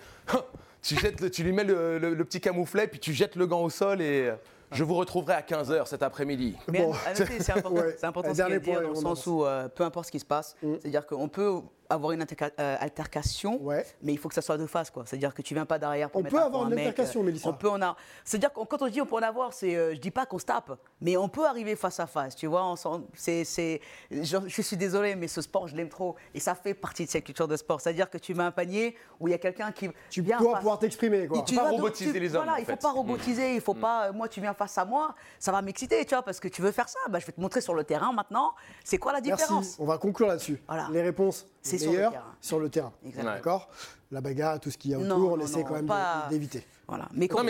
tu, 0.82 0.96
jettes 1.00 1.22
le- 1.22 1.30
tu 1.32 1.44
lui 1.44 1.52
mets 1.52 1.64
le, 1.64 1.98
le- 1.98 2.14
le 2.14 2.26
petit 2.26 2.42
camouflet, 2.42 2.88
puis 2.88 3.00
tu 3.00 3.14
jettes 3.14 3.36
le 3.36 3.48
gant 3.48 3.62
au 3.62 3.70
sol 3.70 4.02
et 4.02 4.28
euh, 4.28 4.36
je 4.72 4.84
vous 4.84 4.96
retrouverai 4.96 5.34
à 5.34 5.42
15h 5.42 5.88
cet 5.88 6.04
après-midi. 6.04 6.56
Mais 6.72 6.80
Bon. 6.80 6.94
c'est 7.14 7.50
important, 7.52 7.72
Ouais. 7.76 7.96
c'est 7.98 8.06
important 8.06 8.30
ce 8.30 8.34
qu'il 8.34 8.40
y 8.40 8.46
a 8.46 8.50
dernier 8.50 8.56
à 8.56 8.60
dire 8.60 8.74
point, 8.74 8.84
dans 8.84 8.90
le 8.90 8.96
sens 9.16 9.26
où 9.28 9.46
euh, 9.46 9.68
peu 9.70 9.84
importe 9.84 10.08
ce 10.08 10.12
qui 10.12 10.20
se 10.20 10.26
passe, 10.26 10.56
Mm. 10.62 10.74
c'est-à-dire 10.82 11.06
qu'on 11.06 11.28
peut 11.30 11.54
avoir 11.96 12.12
une 12.12 12.24
euh, 12.60 12.76
altercation, 12.80 13.62
Ouais. 13.62 13.86
mais 14.02 14.14
il 14.14 14.18
faut 14.18 14.30
que 14.30 14.36
ça 14.36 14.42
soit 14.42 14.58
de 14.58 14.66
face, 14.66 14.90
quoi. 14.92 15.04
C'est-à-dire 15.06 15.34
que 15.34 15.42
tu 15.42 15.54
viens 15.54 15.66
pas 15.66 15.80
derrière. 15.80 16.10
Pour 16.10 16.22
On 16.22 16.24
mettre 16.24 16.36
peut 16.36 16.42
un 16.42 16.46
avoir 16.46 16.64
une 16.68 16.76
mec, 16.76 16.88
altercation, 16.88 17.22
euh, 17.22 17.24
Mélissa. 17.24 17.50
On 17.50 17.54
peut 17.54 17.70
en 17.70 17.76
avoir. 17.76 17.98
C'est-à-dire 18.24 18.54
que 18.54 18.60
quand 18.64 18.82
on 18.82 18.88
dit 18.88 19.02
on 19.02 19.06
peut 19.06 19.16
en 19.16 19.22
avoir, 19.24 19.54
c'est, 19.54 19.76
euh, 19.76 19.94
je 19.96 20.00
dis 20.00 20.12
pas 20.12 20.26
qu'on 20.26 20.40
se 20.40 20.46
tape, 20.46 20.72
mais 21.02 21.18
on 21.18 21.28
peut 21.30 21.46
arriver 21.46 21.76
face 21.76 22.00
à 22.00 22.08
face. 22.08 22.36
Tu 22.36 22.48
vois, 22.48 22.74
c'est, 23.14 23.44
c'est, 23.44 23.82
je, 24.12 24.38
je 24.48 24.62
suis 24.62 24.78
désolé, 24.78 25.16
mais 25.16 25.28
ce 25.28 25.42
sport, 25.42 25.68
je 25.68 25.76
l'aime 25.76 25.90
trop, 25.90 26.16
et 26.34 26.40
ça 26.40 26.56
fait 26.56 26.74
partie 26.74 27.06
de 27.06 27.10
cette 27.10 27.24
culture 27.24 27.48
de 27.48 27.58
sport. 27.58 27.82
C'est-à-dire 27.82 28.10
que 28.10 28.18
tu 28.18 28.34
mets 28.34 28.44
un 28.44 28.52
panier 28.52 28.96
où 29.20 29.28
il 29.28 29.32
y 29.32 29.34
a 29.34 29.38
quelqu'un 29.40 29.72
qui 29.72 29.90
Tu 30.10 30.22
dois 30.22 30.38
face. 30.38 30.58
pouvoir 30.60 30.80
t'exprimer, 30.80 31.28
quoi. 31.28 31.40
Et 31.40 31.44
tu 31.44 31.56
pas 31.56 31.70
robotiser 31.70 32.12
tu- 32.14 32.20
les 32.20 32.36
hommes, 32.36 32.44
Voilà, 32.44 32.54
en 32.54 32.58
il 32.58 32.66
faut 32.66 32.72
fait. 32.72 32.82
pas 32.82 32.92
robotiser, 32.92 33.56
il 33.56 33.62
faut 33.62 33.74
pas. 33.74 34.08
euh, 34.08 34.14
Moi, 34.14 34.28
tu 34.30 34.42
viens 34.42 34.54
face 34.54 34.78
à 34.78 34.86
moi, 34.86 35.16
ça 35.40 35.52
va 35.52 35.62
m'exciter, 35.62 36.04
tu 36.06 36.14
vois, 36.16 36.24
parce 36.24 36.40
que 36.40 36.48
tu 36.48 36.62
veux 36.62 36.72
faire 36.72 36.90
ça. 36.90 37.00
Bah, 37.10 37.20
je 37.20 37.26
vais 37.26 37.32
te 37.34 37.42
montrer 37.42 37.62
sur 37.62 37.74
le 37.74 37.84
terrain 37.84 38.12
maintenant. 38.14 38.54
C'est 38.84 38.98
quoi 38.98 39.14
la 39.14 39.22
différence? 39.22 39.52
Merci. 39.52 39.76
On 39.80 39.86
va 39.86 39.98
conclure 39.98 40.28
là-dessus. 40.28 40.62
Voilà. 40.68 40.88
Les 40.92 41.02
réponses 41.02 41.46
C'est 41.66 41.78
les 41.78 41.80
sur 41.80 41.92
le 41.92 41.98
meilleures 41.98 42.12
terrain. 42.12 42.36
sur 42.42 42.60
le 42.60 42.70
terrain. 42.70 42.94
D'accord? 43.24 43.70
La 44.12 44.22
bagarre, 44.22 44.60
tout 44.60 44.70
ce 44.70 44.78
qu'il 44.78 44.92
y 44.92 44.94
a 44.94 45.00
autour, 45.00 45.32
on 45.34 45.40
essaie 45.40 45.64
quand 45.64 45.82
même 45.82 45.92
d'éviter. 46.30 46.64
Voilà. 46.88 47.08
Mais 47.14 47.28
qu'on 47.28 47.44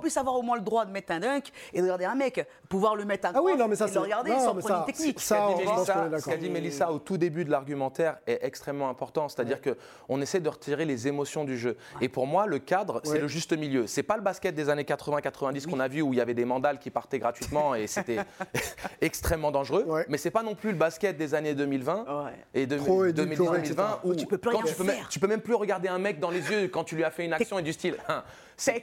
puisse 0.00 0.16
avoir 0.16 0.36
au 0.36 0.42
moins 0.42 0.56
le 0.56 0.62
droit 0.62 0.84
de 0.84 0.90
mettre 0.90 1.12
un 1.12 1.20
dunk 1.20 1.50
et 1.72 1.78
de 1.78 1.84
regarder 1.84 2.04
un 2.06 2.14
mec, 2.14 2.46
pouvoir 2.68 2.96
le 2.96 3.04
mettre 3.04 3.28
un 3.28 3.32
Ah 3.34 3.40
oui, 3.42 3.56
non, 3.56 3.68
mais 3.68 3.76
ça, 3.76 3.86
et 3.86 3.92
le 3.94 4.00
regarder 4.00 4.30
non, 4.32 4.40
sans 4.40 4.54
une 4.80 4.84
technique. 4.86 5.20
ça, 5.20 5.36
Ce 5.36 5.54
qu'a 5.54 5.54
dit 5.54 5.64
Mélissa- 5.64 5.92
qu'on 5.92 6.00
est 6.00 6.04
ce 6.06 6.10
d'accord. 6.10 6.32
qu'a 6.32 6.36
dit 6.36 6.50
Mélissa 6.50 6.92
au 6.92 6.98
tout 6.98 7.16
début 7.16 7.44
de 7.44 7.50
l'argumentaire 7.50 8.16
est 8.26 8.40
extrêmement 8.42 8.88
important. 8.88 9.28
C'est-à-dire 9.28 9.60
que 9.60 9.76
qu'on 10.08 10.20
essaie 10.20 10.40
de 10.40 10.48
retirer 10.48 10.84
les 10.84 11.06
émotions 11.08 11.44
du 11.44 11.56
jeu. 11.58 11.76
Et 12.00 12.08
pour 12.08 12.26
moi, 12.26 12.46
le 12.46 12.58
cadre, 12.58 13.00
c'est 13.04 13.12
Ouais. 13.12 13.18
le 13.20 13.28
juste 13.28 13.52
milieu. 13.56 13.86
C'est 13.86 14.02
pas 14.02 14.16
le 14.16 14.22
basket 14.22 14.54
des 14.54 14.68
années 14.68 14.84
80-90 14.84 15.66
qu'on 15.66 15.80
a 15.80 15.88
vu 15.88 16.02
où 16.02 16.12
il 16.12 16.16
y 16.16 16.20
avait 16.20 16.34
des 16.34 16.44
mandales 16.44 16.78
qui 16.78 16.90
partaient 16.90 17.18
gratuitement 17.18 17.74
et 17.74 17.86
c'était 17.86 18.18
extrêmement 19.00 19.50
dangereux. 19.52 19.84
Ouais. 19.86 20.04
Mais 20.08 20.18
c'est 20.18 20.30
pas 20.30 20.42
non 20.42 20.54
plus 20.54 20.70
le 20.72 20.76
basket 20.78 21.16
des 21.16 21.34
années 21.34 21.54
2020 21.54 22.04
Ouais. 22.24 22.32
et 22.54 22.66
de, 22.66 22.76
Trop 22.76 23.04
2010, 23.04 23.20
édulcoré, 23.34 23.58
2020 23.58 23.58
etc. 23.58 23.88
où 24.04 24.14
tu 24.14 24.26
peux 24.26 24.38
plus 24.38 24.50
quand 24.50 24.58
rien 24.58 24.66
tu 24.66 24.74
peux, 24.74 24.84
même, 24.84 24.96
faire. 24.96 25.08
tu 25.08 25.18
peux 25.20 25.26
même 25.26 25.40
plus 25.40 25.54
regarder 25.54 25.88
un 25.88 25.98
mec 25.98 26.18
dans 26.20 26.30
les 26.30 26.40
yeux 26.50 26.68
quand 26.68 26.84
tu 26.84 26.96
lui 26.96 27.04
as 27.04 27.10
fait 27.10 27.24
une 27.24 27.32
action 27.34 27.58
et 27.58 27.62
du 27.62 27.72
style. 27.72 27.96
hein, 28.08 28.22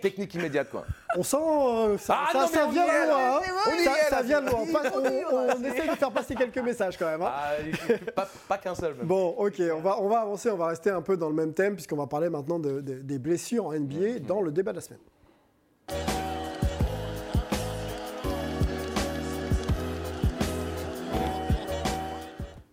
Technique 0.01 0.33
immédiate 0.35 0.69
quoi. 0.69 0.85
On 1.17 1.23
sent 1.23 1.37
euh, 1.37 1.97
ça, 1.97 2.19
Ah 2.27 2.29
ça, 2.31 2.39
non, 2.39 2.45
mais 2.51 2.57
ça 2.57 2.65
on 2.67 2.71
vient 2.71 2.85
y 2.85 2.89
est, 2.89 3.01
de 3.05 3.07
loin. 3.09 3.37
hein. 3.37 3.41
on 3.67 3.73
y 3.73 3.83
Ça, 3.83 3.91
est, 3.91 4.09
ça 4.09 4.15
là, 4.17 4.21
vient 4.23 4.41
de 4.41 4.49
loin. 4.49 4.59
On 4.61 5.63
essaie 5.63 5.87
de 5.87 5.95
faire 5.95 6.11
passer 6.11 6.35
quelques 6.35 6.57
messages 6.57 6.97
quand 6.97 7.05
même. 7.05 7.21
hein. 7.21 7.31
Ah, 7.33 7.51
pas 8.15 8.27
pas 8.49 8.57
qu'un 8.57 8.75
seul. 8.75 8.95
même. 8.95 9.05
Bon, 9.07 9.29
ok, 9.37 9.61
on 9.75 9.79
va, 9.79 9.99
on 10.01 10.07
va 10.09 10.21
avancer, 10.21 10.49
on 10.49 10.57
va 10.57 10.67
rester 10.67 10.89
un 10.89 11.01
peu 11.01 11.15
dans 11.17 11.29
le 11.29 11.35
même 11.35 11.53
thème, 11.53 11.75
puisqu'on 11.75 11.95
va 11.97 12.07
parler 12.07 12.29
maintenant 12.29 12.59
de- 12.59 12.81
de- 12.81 12.95
des 13.01 13.19
blessures 13.19 13.65
en 13.67 13.73
NBA 13.73 14.19
dans 14.27 14.41
le 14.41 14.51
débat 14.51 14.71
de 14.71 14.77
la 14.77 14.81
semaine. 14.81 14.99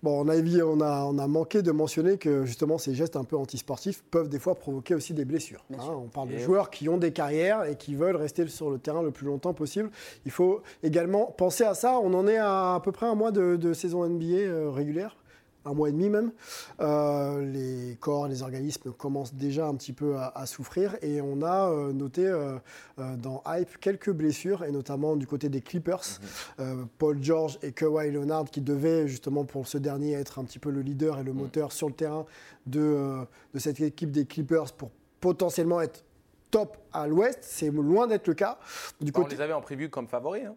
Bon, 0.08 0.24
on 0.24 0.28
a, 0.28 0.36
évi- 0.36 0.62
on, 0.62 0.80
a, 0.80 1.04
on 1.04 1.18
a 1.18 1.26
manqué 1.26 1.60
de 1.60 1.70
mentionner 1.70 2.16
que 2.16 2.46
justement 2.46 2.78
ces 2.78 2.94
gestes 2.94 3.14
un 3.16 3.24
peu 3.24 3.36
antisportifs 3.36 4.02
peuvent 4.10 4.30
des 4.30 4.38
fois 4.38 4.54
provoquer 4.54 4.94
aussi 4.94 5.12
des 5.12 5.26
blessures. 5.26 5.62
Hein. 5.74 5.76
on 6.02 6.08
parle 6.08 6.28
de 6.30 6.38
joueurs 6.38 6.70
qui 6.70 6.88
ont 6.88 6.96
des 6.96 7.12
carrières 7.12 7.64
et 7.64 7.76
qui 7.76 7.94
veulent 7.94 8.16
rester 8.16 8.46
sur 8.48 8.70
le 8.70 8.78
terrain 8.78 9.02
le 9.02 9.10
plus 9.10 9.26
longtemps 9.26 9.52
possible. 9.52 9.90
Il 10.24 10.30
faut 10.30 10.62
également 10.82 11.26
penser 11.26 11.64
à 11.64 11.74
ça. 11.74 11.98
On 12.02 12.14
en 12.14 12.26
est 12.26 12.38
à 12.38 12.76
à 12.76 12.80
peu 12.80 12.90
près 12.90 13.04
un 13.06 13.14
mois 13.14 13.32
de, 13.32 13.56
de 13.56 13.74
saison 13.74 14.06
NBA 14.08 14.24
euh, 14.24 14.70
régulière, 14.70 15.14
un 15.64 15.74
mois 15.74 15.88
et 15.88 15.92
demi 15.92 16.08
même. 16.08 16.32
Euh, 16.80 17.44
les 17.44 17.96
corps, 18.00 18.28
les 18.28 18.42
organismes 18.42 18.92
commencent 18.92 19.34
déjà 19.34 19.66
un 19.66 19.74
petit 19.74 19.92
peu 19.92 20.16
à, 20.16 20.28
à 20.34 20.46
souffrir 20.46 20.96
et 21.02 21.20
on 21.20 21.42
a 21.42 21.70
euh, 21.70 21.92
noté 21.92 22.26
euh, 22.26 22.58
dans 22.96 23.42
Hype 23.46 23.78
quelques 23.80 24.10
blessures 24.12 24.64
et 24.64 24.70
notamment 24.72 25.16
du 25.16 25.26
côté 25.26 25.48
des 25.48 25.60
Clippers, 25.60 26.20
Euh, 26.60 26.84
Paul 26.98 27.22
George 27.22 27.58
et 27.62 27.72
Kawhi 27.72 28.10
Leonard 28.10 28.46
qui 28.50 28.60
devaient 28.60 29.06
justement 29.08 29.44
pour 29.44 29.68
ce 29.68 29.78
dernier 29.78 30.12
être 30.12 30.38
un 30.38 30.44
petit 30.44 30.58
peu 30.58 30.70
le 30.70 30.80
leader 30.80 31.18
et 31.18 31.22
le 31.24 31.32
moteur 31.32 31.72
sur 31.72 31.88
le 31.88 31.94
terrain 31.94 32.24
de, 32.66 33.18
de 33.54 33.58
cette 33.58 33.80
équipe 33.80 34.10
des 34.10 34.24
Clippers 34.26 34.72
pour 34.72 34.90
potentiellement 35.20 35.80
être 35.80 36.04
top 36.50 36.76
à 36.92 37.06
l'ouest. 37.06 37.38
C'est 37.42 37.70
loin 37.70 38.06
d'être 38.06 38.26
le 38.28 38.34
cas. 38.34 38.58
Du 39.00 39.12
Bah, 39.12 39.20
on 39.20 39.22
côté, 39.24 39.36
les 39.36 39.42
avait 39.42 39.52
en 39.52 39.60
prévu 39.60 39.90
comme 39.90 40.06
favoris. 40.08 40.44
hein. 40.46 40.54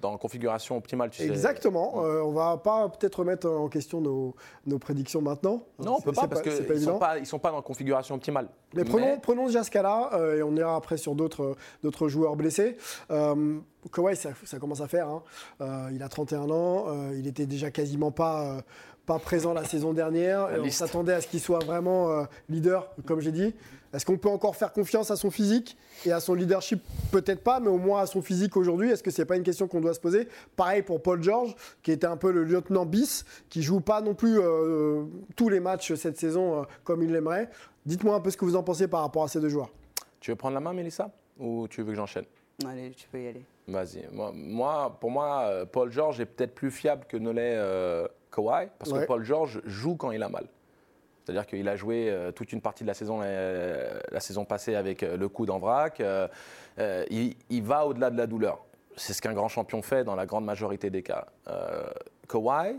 Dans 0.00 0.12
la 0.12 0.18
configuration 0.18 0.76
optimale, 0.76 1.10
tu 1.10 1.18
sais. 1.22 1.28
Exactement. 1.28 2.04
Euh, 2.04 2.22
on 2.22 2.32
va 2.32 2.56
pas 2.56 2.88
peut-être 2.88 3.16
remettre 3.16 3.48
en 3.48 3.68
question 3.68 4.00
nos, 4.00 4.34
nos 4.66 4.78
prédictions 4.78 5.20
maintenant. 5.20 5.62
Non, 5.78 5.96
on 5.98 6.00
peut 6.00 6.12
pas 6.12 6.26
parce 6.26 6.42
qu'ils 6.42 6.52
ne 6.52 6.78
sont 6.78 6.98
sont 7.24 7.38
pas 7.38 7.50
dans 7.50 7.56
la 7.56 7.62
configuration 7.62 8.14
optimale. 8.14 8.48
Mais 8.74 8.84
prenons, 8.84 9.18
prenons 9.20 9.46
déjà 9.46 9.62
ce 9.64 9.70
cas-là, 9.70 10.10
euh, 10.14 10.38
et 10.38 10.42
on 10.42 10.54
ira 10.56 10.76
après 10.76 10.96
sur 10.96 11.14
d'autres 11.14 11.56
d'autres 11.82 12.08
joueurs 12.08 12.36
blessés. 12.36 12.76
Euh, 13.10 13.58
Kawhi, 13.92 14.14
ça, 14.16 14.30
ça 14.44 14.58
commence 14.58 14.80
à 14.80 14.88
faire. 14.88 15.08
hein. 15.08 15.22
Euh, 15.60 15.90
il 15.92 16.02
a 16.02 16.08
31 16.08 16.50
ans, 16.50 16.84
euh, 16.88 17.14
il 17.18 17.26
était 17.26 17.46
déjà 17.46 17.70
quasiment 17.70 18.10
pas, 18.10 18.62
pas 19.10 19.18
présent 19.18 19.52
la 19.52 19.64
saison 19.64 19.92
dernière. 19.92 20.46
La 20.46 20.58
et 20.58 20.60
on 20.60 20.70
s'attendait 20.70 21.14
à 21.14 21.20
ce 21.20 21.26
qu'il 21.26 21.40
soit 21.40 21.64
vraiment 21.64 22.12
euh, 22.12 22.22
leader, 22.48 22.94
comme 23.06 23.20
j'ai 23.20 23.32
dit. 23.32 23.52
Est-ce 23.92 24.06
qu'on 24.06 24.16
peut 24.16 24.28
encore 24.28 24.54
faire 24.54 24.72
confiance 24.72 25.10
à 25.10 25.16
son 25.16 25.32
physique 25.32 25.76
et 26.06 26.12
à 26.12 26.20
son 26.20 26.34
leadership? 26.34 26.80
Peut-être 27.10 27.42
pas, 27.42 27.58
mais 27.58 27.66
au 27.66 27.76
moins 27.76 28.02
à 28.02 28.06
son 28.06 28.22
physique 28.22 28.56
aujourd'hui. 28.56 28.88
Est-ce 28.88 29.02
que 29.02 29.10
c'est 29.10 29.24
pas 29.24 29.34
une 29.34 29.42
question 29.42 29.66
qu'on 29.66 29.80
doit 29.80 29.94
se 29.94 29.98
poser? 29.98 30.28
Pareil 30.54 30.82
pour 30.82 31.02
Paul 31.02 31.20
George, 31.24 31.56
qui 31.82 31.90
était 31.90 32.06
un 32.06 32.16
peu 32.16 32.30
le 32.30 32.44
lieutenant 32.44 32.86
bis, 32.86 33.24
qui 33.48 33.62
joue 33.62 33.80
pas 33.80 34.00
non 34.00 34.14
plus 34.14 34.38
euh, 34.38 35.02
tous 35.34 35.48
les 35.48 35.58
matchs 35.58 35.92
cette 35.94 36.16
saison 36.16 36.60
euh, 36.60 36.64
comme 36.84 37.02
il 37.02 37.10
l'aimerait. 37.10 37.50
Dites-moi 37.86 38.14
un 38.14 38.20
peu 38.20 38.30
ce 38.30 38.36
que 38.36 38.44
vous 38.44 38.54
en 38.54 38.62
pensez 38.62 38.86
par 38.86 39.00
rapport 39.00 39.24
à 39.24 39.28
ces 39.28 39.40
deux 39.40 39.48
joueurs. 39.48 39.70
Tu 40.20 40.30
veux 40.30 40.36
prendre 40.36 40.54
la 40.54 40.60
main, 40.60 40.72
Mélissa 40.72 41.10
Ou 41.40 41.66
tu 41.66 41.82
veux 41.82 41.88
que 41.88 41.96
j'enchaîne? 41.96 42.26
Allez, 42.64 42.92
tu 42.92 43.08
peux 43.08 43.20
y 43.20 43.26
aller. 43.26 43.44
Vas-y. 43.66 44.06
Moi, 44.12 44.30
moi, 44.32 44.96
pour 45.00 45.10
moi, 45.10 45.66
Paul 45.72 45.90
George 45.90 46.20
est 46.20 46.26
peut-être 46.26 46.54
plus 46.54 46.70
fiable 46.70 47.06
que 47.08 47.16
ne 47.16 47.30
l'est 47.30 47.56
euh, 47.56 48.06
Kawhi, 48.32 48.68
parce 48.78 48.92
Ouais. 48.92 49.00
que 49.02 49.06
Paul 49.06 49.24
George 49.24 49.60
joue 49.64 49.96
quand 49.96 50.10
il 50.12 50.22
a 50.22 50.28
mal. 50.28 50.46
C'est-à-dire 51.24 51.46
qu'il 51.46 51.68
a 51.68 51.76
joué 51.76 52.08
euh, 52.10 52.32
toute 52.32 52.52
une 52.52 52.60
partie 52.60 52.82
de 52.82 52.88
la 52.88 52.94
saison, 52.94 53.20
euh, 53.22 54.00
la 54.10 54.20
saison 54.20 54.44
passée 54.44 54.74
avec 54.74 55.02
euh, 55.02 55.16
le 55.16 55.28
coude 55.28 55.50
en 55.50 55.58
vrac. 55.58 56.02
il, 57.10 57.36
il 57.50 57.62
va 57.62 57.86
au-delà 57.86 58.10
de 58.10 58.16
la 58.16 58.26
douleur. 58.26 58.64
C'est 58.96 59.12
ce 59.12 59.22
qu'un 59.22 59.32
grand 59.34 59.48
champion 59.48 59.82
fait 59.82 60.02
dans 60.04 60.16
la 60.16 60.26
grande 60.26 60.44
majorité 60.44 60.90
des 60.90 61.02
cas. 61.02 61.26
Kawhi, 62.28 62.76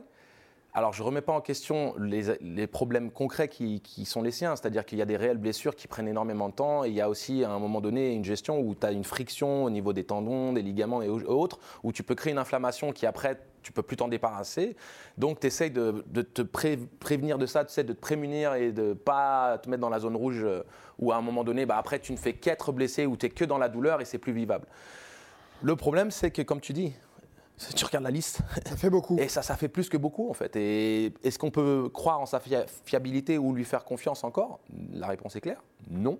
alors 0.73 0.93
je 0.93 1.01
ne 1.01 1.05
remets 1.07 1.21
pas 1.21 1.33
en 1.33 1.41
question 1.41 1.93
les, 1.99 2.37
les 2.41 2.67
problèmes 2.67 3.11
concrets 3.11 3.47
qui, 3.47 3.81
qui 3.81 4.05
sont 4.05 4.21
les 4.21 4.31
siens, 4.31 4.55
c'est-à-dire 4.55 4.85
qu'il 4.85 4.97
y 4.97 5.01
a 5.01 5.05
des 5.05 5.17
réelles 5.17 5.37
blessures 5.37 5.75
qui 5.75 5.87
prennent 5.87 6.07
énormément 6.07 6.47
de 6.49 6.53
temps 6.53 6.83
et 6.85 6.89
il 6.89 6.93
y 6.93 7.01
a 7.01 7.09
aussi 7.09 7.43
à 7.43 7.49
un 7.51 7.59
moment 7.59 7.81
donné 7.81 8.13
une 8.13 8.23
gestion 8.23 8.59
où 8.59 8.75
tu 8.75 8.85
as 8.85 8.91
une 8.91 9.03
friction 9.03 9.63
au 9.65 9.69
niveau 9.69 9.93
des 9.93 10.03
tendons, 10.03 10.53
des 10.53 10.61
ligaments 10.61 11.01
et 11.01 11.09
au- 11.09 11.21
autres, 11.23 11.59
où 11.83 11.91
tu 11.91 12.03
peux 12.03 12.15
créer 12.15 12.31
une 12.31 12.39
inflammation 12.39 12.91
qui 12.93 13.05
après 13.05 13.37
tu 13.63 13.71
peux 13.71 13.81
plus 13.83 13.97
t'en 13.97 14.07
débarrasser. 14.07 14.75
Donc 15.17 15.39
tu 15.39 15.47
essayes 15.47 15.71
de, 15.71 16.03
de 16.07 16.21
te 16.21 16.41
pré- 16.41 16.79
prévenir 16.99 17.37
de 17.37 17.45
ça, 17.45 17.65
tu 17.65 17.83
de 17.83 17.93
te 17.93 17.99
prémunir 17.99 18.53
et 18.55 18.71
de 18.71 18.93
pas 18.93 19.57
te 19.59 19.69
mettre 19.69 19.81
dans 19.81 19.89
la 19.89 19.99
zone 19.99 20.15
rouge 20.15 20.41
euh, 20.43 20.63
où 20.99 21.11
à 21.11 21.15
un 21.15 21.21
moment 21.21 21.43
donné, 21.43 21.65
bah, 21.65 21.77
après 21.77 21.99
tu 21.99 22.11
ne 22.11 22.17
fais 22.17 22.33
qu'être 22.33 22.71
blessé 22.71 23.05
ou 23.05 23.17
tu 23.17 23.25
es 23.25 23.29
que 23.29 23.45
dans 23.45 23.57
la 23.57 23.69
douleur 23.69 24.01
et 24.01 24.05
c'est 24.05 24.17
plus 24.17 24.33
vivable. 24.33 24.67
Le 25.61 25.75
problème 25.75 26.11
c'est 26.11 26.31
que 26.31 26.41
comme 26.41 26.59
tu 26.61 26.73
dis, 26.73 26.93
tu 27.75 27.85
regardes 27.85 28.03
la 28.05 28.11
liste, 28.11 28.39
Ça 28.67 28.75
fait 28.75 28.89
beaucoup. 28.89 29.17
et 29.19 29.27
ça, 29.27 29.41
ça 29.43 29.55
fait 29.55 29.67
plus 29.67 29.89
que 29.89 29.97
beaucoup 29.97 30.29
en 30.29 30.33
fait. 30.33 30.55
Et 30.55 31.13
est-ce 31.23 31.37
qu'on 31.37 31.51
peut 31.51 31.89
croire 31.93 32.19
en 32.19 32.25
sa 32.25 32.39
fia- 32.39 32.65
fiabilité 32.85 33.37
ou 33.37 33.53
lui 33.53 33.65
faire 33.65 33.83
confiance 33.83 34.23
encore? 34.23 34.59
La 34.93 35.07
réponse 35.07 35.35
est 35.35 35.41
claire, 35.41 35.61
non. 35.89 36.17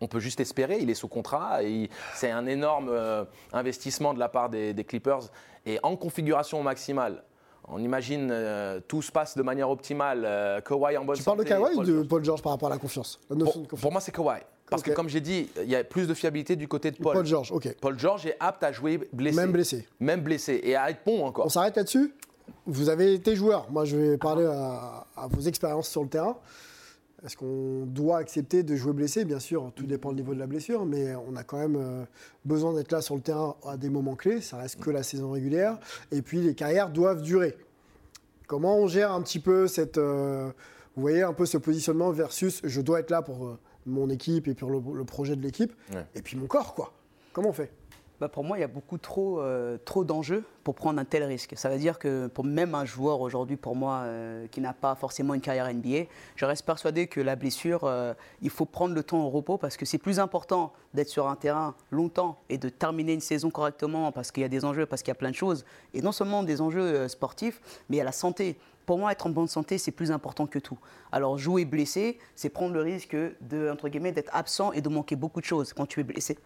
On 0.00 0.06
peut 0.06 0.20
juste 0.20 0.40
espérer, 0.40 0.78
il 0.80 0.90
est 0.90 0.94
sous 0.94 1.08
contrat, 1.08 1.62
et 1.64 1.90
c'est 2.14 2.30
un 2.30 2.46
énorme 2.46 2.88
euh, 2.88 3.24
investissement 3.52 4.14
de 4.14 4.18
la 4.18 4.28
part 4.28 4.48
des, 4.48 4.72
des 4.72 4.84
Clippers. 4.84 5.22
Et 5.66 5.78
en 5.82 5.96
configuration 5.96 6.62
maximale, 6.62 7.24
on 7.68 7.78
imagine 7.80 8.28
euh, 8.30 8.80
tout 8.86 9.02
se 9.02 9.10
passe 9.12 9.36
de 9.36 9.42
manière 9.42 9.68
optimale, 9.70 10.22
euh, 10.24 10.60
Kawhi 10.60 10.96
en 10.96 11.04
bonne 11.04 11.16
Tu 11.16 11.22
parles 11.24 11.38
de 11.38 11.48
santé, 11.48 11.48
Kawhi 11.48 11.72
ou 11.72 11.76
Paul 11.76 11.86
de 11.86 11.92
George. 11.94 12.08
Paul 12.08 12.24
George 12.24 12.42
par 12.42 12.52
rapport 12.52 12.68
à 12.68 12.74
la 12.74 12.78
confiance 12.78 13.18
La 13.28 13.36
pour, 13.36 13.46
de 13.46 13.50
confiance? 13.52 13.80
pour 13.80 13.92
moi, 13.92 14.00
c'est 14.00 14.12
Kawhi. 14.12 14.40
Parce 14.70 14.82
que 14.82 14.90
comme 14.90 15.08
j'ai 15.08 15.22
dit, 15.22 15.48
il 15.62 15.68
y 15.70 15.74
a 15.76 15.82
plus 15.82 16.06
de 16.06 16.12
fiabilité 16.12 16.54
du 16.54 16.68
côté 16.68 16.90
de 16.90 16.96
Paul. 16.98 17.14
Paul 17.14 17.26
George, 17.26 17.50
ok. 17.52 17.74
Paul 17.80 17.98
George 17.98 18.26
est 18.26 18.36
apte 18.38 18.62
à 18.62 18.70
jouer 18.70 19.00
blessé. 19.14 19.36
Même 19.36 19.52
blessé. 19.52 19.88
Même 19.98 20.20
blessé. 20.20 20.60
Et 20.62 20.76
à 20.76 20.90
être 20.90 21.00
bon 21.06 21.24
encore. 21.24 21.46
On 21.46 21.48
s'arrête 21.48 21.74
là-dessus 21.76 22.12
Vous 22.66 22.90
avez 22.90 23.14
été 23.14 23.34
joueur. 23.34 23.66
Moi, 23.70 23.86
je 23.86 23.96
vais 23.96 24.18
parler 24.18 24.44
à, 24.44 25.06
à 25.16 25.26
vos 25.26 25.40
expériences 25.40 25.88
sur 25.88 26.02
le 26.02 26.08
terrain. 26.10 26.36
Est-ce 27.24 27.36
qu'on 27.36 27.84
doit 27.86 28.18
accepter 28.18 28.62
de 28.62 28.76
jouer 28.76 28.92
blessé? 28.92 29.24
Bien 29.24 29.40
sûr, 29.40 29.72
tout 29.74 29.86
dépend 29.86 30.10
du 30.12 30.16
niveau 30.22 30.34
de 30.34 30.38
la 30.38 30.46
blessure, 30.46 30.86
mais 30.86 31.14
on 31.16 31.34
a 31.34 31.42
quand 31.42 31.58
même 31.58 31.76
euh, 31.76 32.04
besoin 32.44 32.72
d'être 32.72 32.92
là 32.92 33.00
sur 33.00 33.16
le 33.16 33.20
terrain 33.20 33.56
à 33.66 33.76
des 33.76 33.90
moments 33.90 34.14
clés. 34.14 34.40
Ça 34.40 34.56
reste 34.56 34.78
que 34.80 34.90
la 34.90 35.02
saison 35.02 35.32
régulière. 35.32 35.78
Et 36.12 36.22
puis, 36.22 36.40
les 36.40 36.54
carrières 36.54 36.90
doivent 36.90 37.22
durer. 37.22 37.56
Comment 38.46 38.76
on 38.78 38.86
gère 38.86 39.12
un 39.12 39.20
petit 39.22 39.40
peu 39.40 39.66
cette. 39.66 39.98
euh, 39.98 40.50
vous 40.94 41.02
voyez 41.02 41.22
un 41.22 41.32
peu 41.32 41.44
ce 41.44 41.58
positionnement 41.58 42.10
versus 42.12 42.60
je 42.64 42.80
dois 42.80 43.00
être 43.00 43.10
là 43.10 43.22
pour 43.22 43.46
euh, 43.46 43.58
mon 43.86 44.10
équipe 44.10 44.48
et 44.48 44.54
pour 44.54 44.70
le, 44.70 44.80
le 44.96 45.04
projet 45.04 45.34
de 45.36 45.42
l'équipe. 45.42 45.72
Ouais. 45.92 46.06
Et 46.14 46.22
puis 46.22 46.36
mon 46.36 46.46
corps, 46.46 46.74
quoi? 46.74 46.92
Comment 47.32 47.50
on 47.50 47.52
fait? 47.52 47.70
Bah, 48.20 48.28
pour 48.28 48.42
moi, 48.42 48.58
il 48.58 48.62
y 48.62 48.64
a 48.64 48.68
beaucoup 48.68 48.98
trop, 48.98 49.40
euh, 49.40 49.78
trop 49.84 50.02
d'enjeux 50.04 50.42
pour 50.64 50.74
prendre 50.74 50.98
un 50.98 51.04
tel 51.04 51.22
risque. 51.22 51.52
Ça 51.56 51.68
veut 51.68 51.78
dire 51.78 52.00
que 52.00 52.26
pour 52.26 52.44
même 52.44 52.74
un 52.74 52.84
joueur 52.84 53.20
aujourd'hui, 53.20 53.56
pour 53.56 53.76
moi, 53.76 54.00
euh, 54.06 54.48
qui 54.48 54.60
n'a 54.60 54.72
pas 54.72 54.96
forcément 54.96 55.34
une 55.34 55.40
carrière 55.40 55.72
NBA, 55.72 56.06
je 56.34 56.44
reste 56.44 56.66
persuadé 56.66 57.06
que 57.06 57.20
la 57.20 57.36
blessure, 57.36 57.84
euh, 57.84 58.14
il 58.42 58.50
faut 58.50 58.64
prendre 58.64 58.92
le 58.92 59.04
temps 59.04 59.24
au 59.24 59.28
repos 59.30 59.56
parce 59.56 59.76
que 59.76 59.86
c'est 59.86 59.98
plus 59.98 60.18
important 60.18 60.72
d'être 60.94 61.08
sur 61.08 61.28
un 61.28 61.36
terrain 61.36 61.76
longtemps 61.92 62.40
et 62.48 62.58
de 62.58 62.68
terminer 62.68 63.12
une 63.12 63.20
saison 63.20 63.50
correctement 63.50 64.10
parce 64.10 64.32
qu'il 64.32 64.40
y 64.40 64.46
a 64.46 64.48
des 64.48 64.64
enjeux, 64.64 64.84
parce 64.84 65.02
qu'il 65.02 65.10
y 65.10 65.16
a 65.16 65.20
plein 65.20 65.30
de 65.30 65.36
choses. 65.36 65.64
Et 65.94 66.02
non 66.02 66.10
seulement 66.10 66.42
des 66.42 66.60
enjeux 66.60 67.06
sportifs, 67.06 67.60
mais 67.88 68.00
a 68.00 68.04
la 68.04 68.12
santé. 68.12 68.56
pour 68.84 68.98
moi, 68.98 69.12
être 69.12 69.26
en 69.26 69.30
bonne 69.30 69.48
santé, 69.48 69.78
c'est 69.78 69.92
plus 69.92 70.10
important 70.10 70.46
que 70.46 70.58
tout. 70.58 70.78
Alors, 71.12 71.36
jouer 71.36 71.66
blessé, 71.66 72.18
c'est 72.34 72.48
prendre 72.48 72.72
le 72.72 72.80
risque 72.80 73.14
d'être 73.42 74.30
absent 74.32 74.72
et 74.72 74.80
de 74.80 74.88
manquer 74.88 75.14
beaucoup 75.14 75.40
de 75.40 75.44
choses 75.44 75.74
quand 75.74 75.84
tu 75.86 76.00
es 76.00 76.04
blessé 76.04 76.38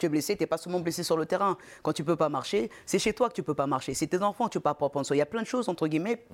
tu 0.00 0.06
es 0.06 0.08
blessé, 0.08 0.36
tu 0.36 0.42
n'es 0.42 0.46
pas 0.46 0.58
seulement 0.58 0.80
blessé 0.80 1.02
sur 1.02 1.16
le 1.16 1.26
terrain. 1.26 1.56
Quand 1.82 1.92
tu 1.92 2.04
peux 2.04 2.16
pas 2.16 2.28
marcher, 2.28 2.70
c'est 2.86 2.98
chez 2.98 3.12
toi 3.12 3.28
que 3.28 3.34
tu 3.34 3.42
peux 3.42 3.54
pas 3.54 3.66
marcher. 3.66 3.94
C'est 3.94 4.06
tes 4.06 4.22
enfants 4.22 4.46
que 4.46 4.52
tu 4.52 4.58
peux 4.58 4.62
pas 4.62 4.74
prendre 4.74 5.06
soin. 5.06 5.16
Il 5.16 5.18
y 5.20 5.22
a 5.22 5.26
plein 5.26 5.42
de 5.42 5.46
choses, 5.46 5.68
entre 5.68 5.86
guillemets, 5.86 6.24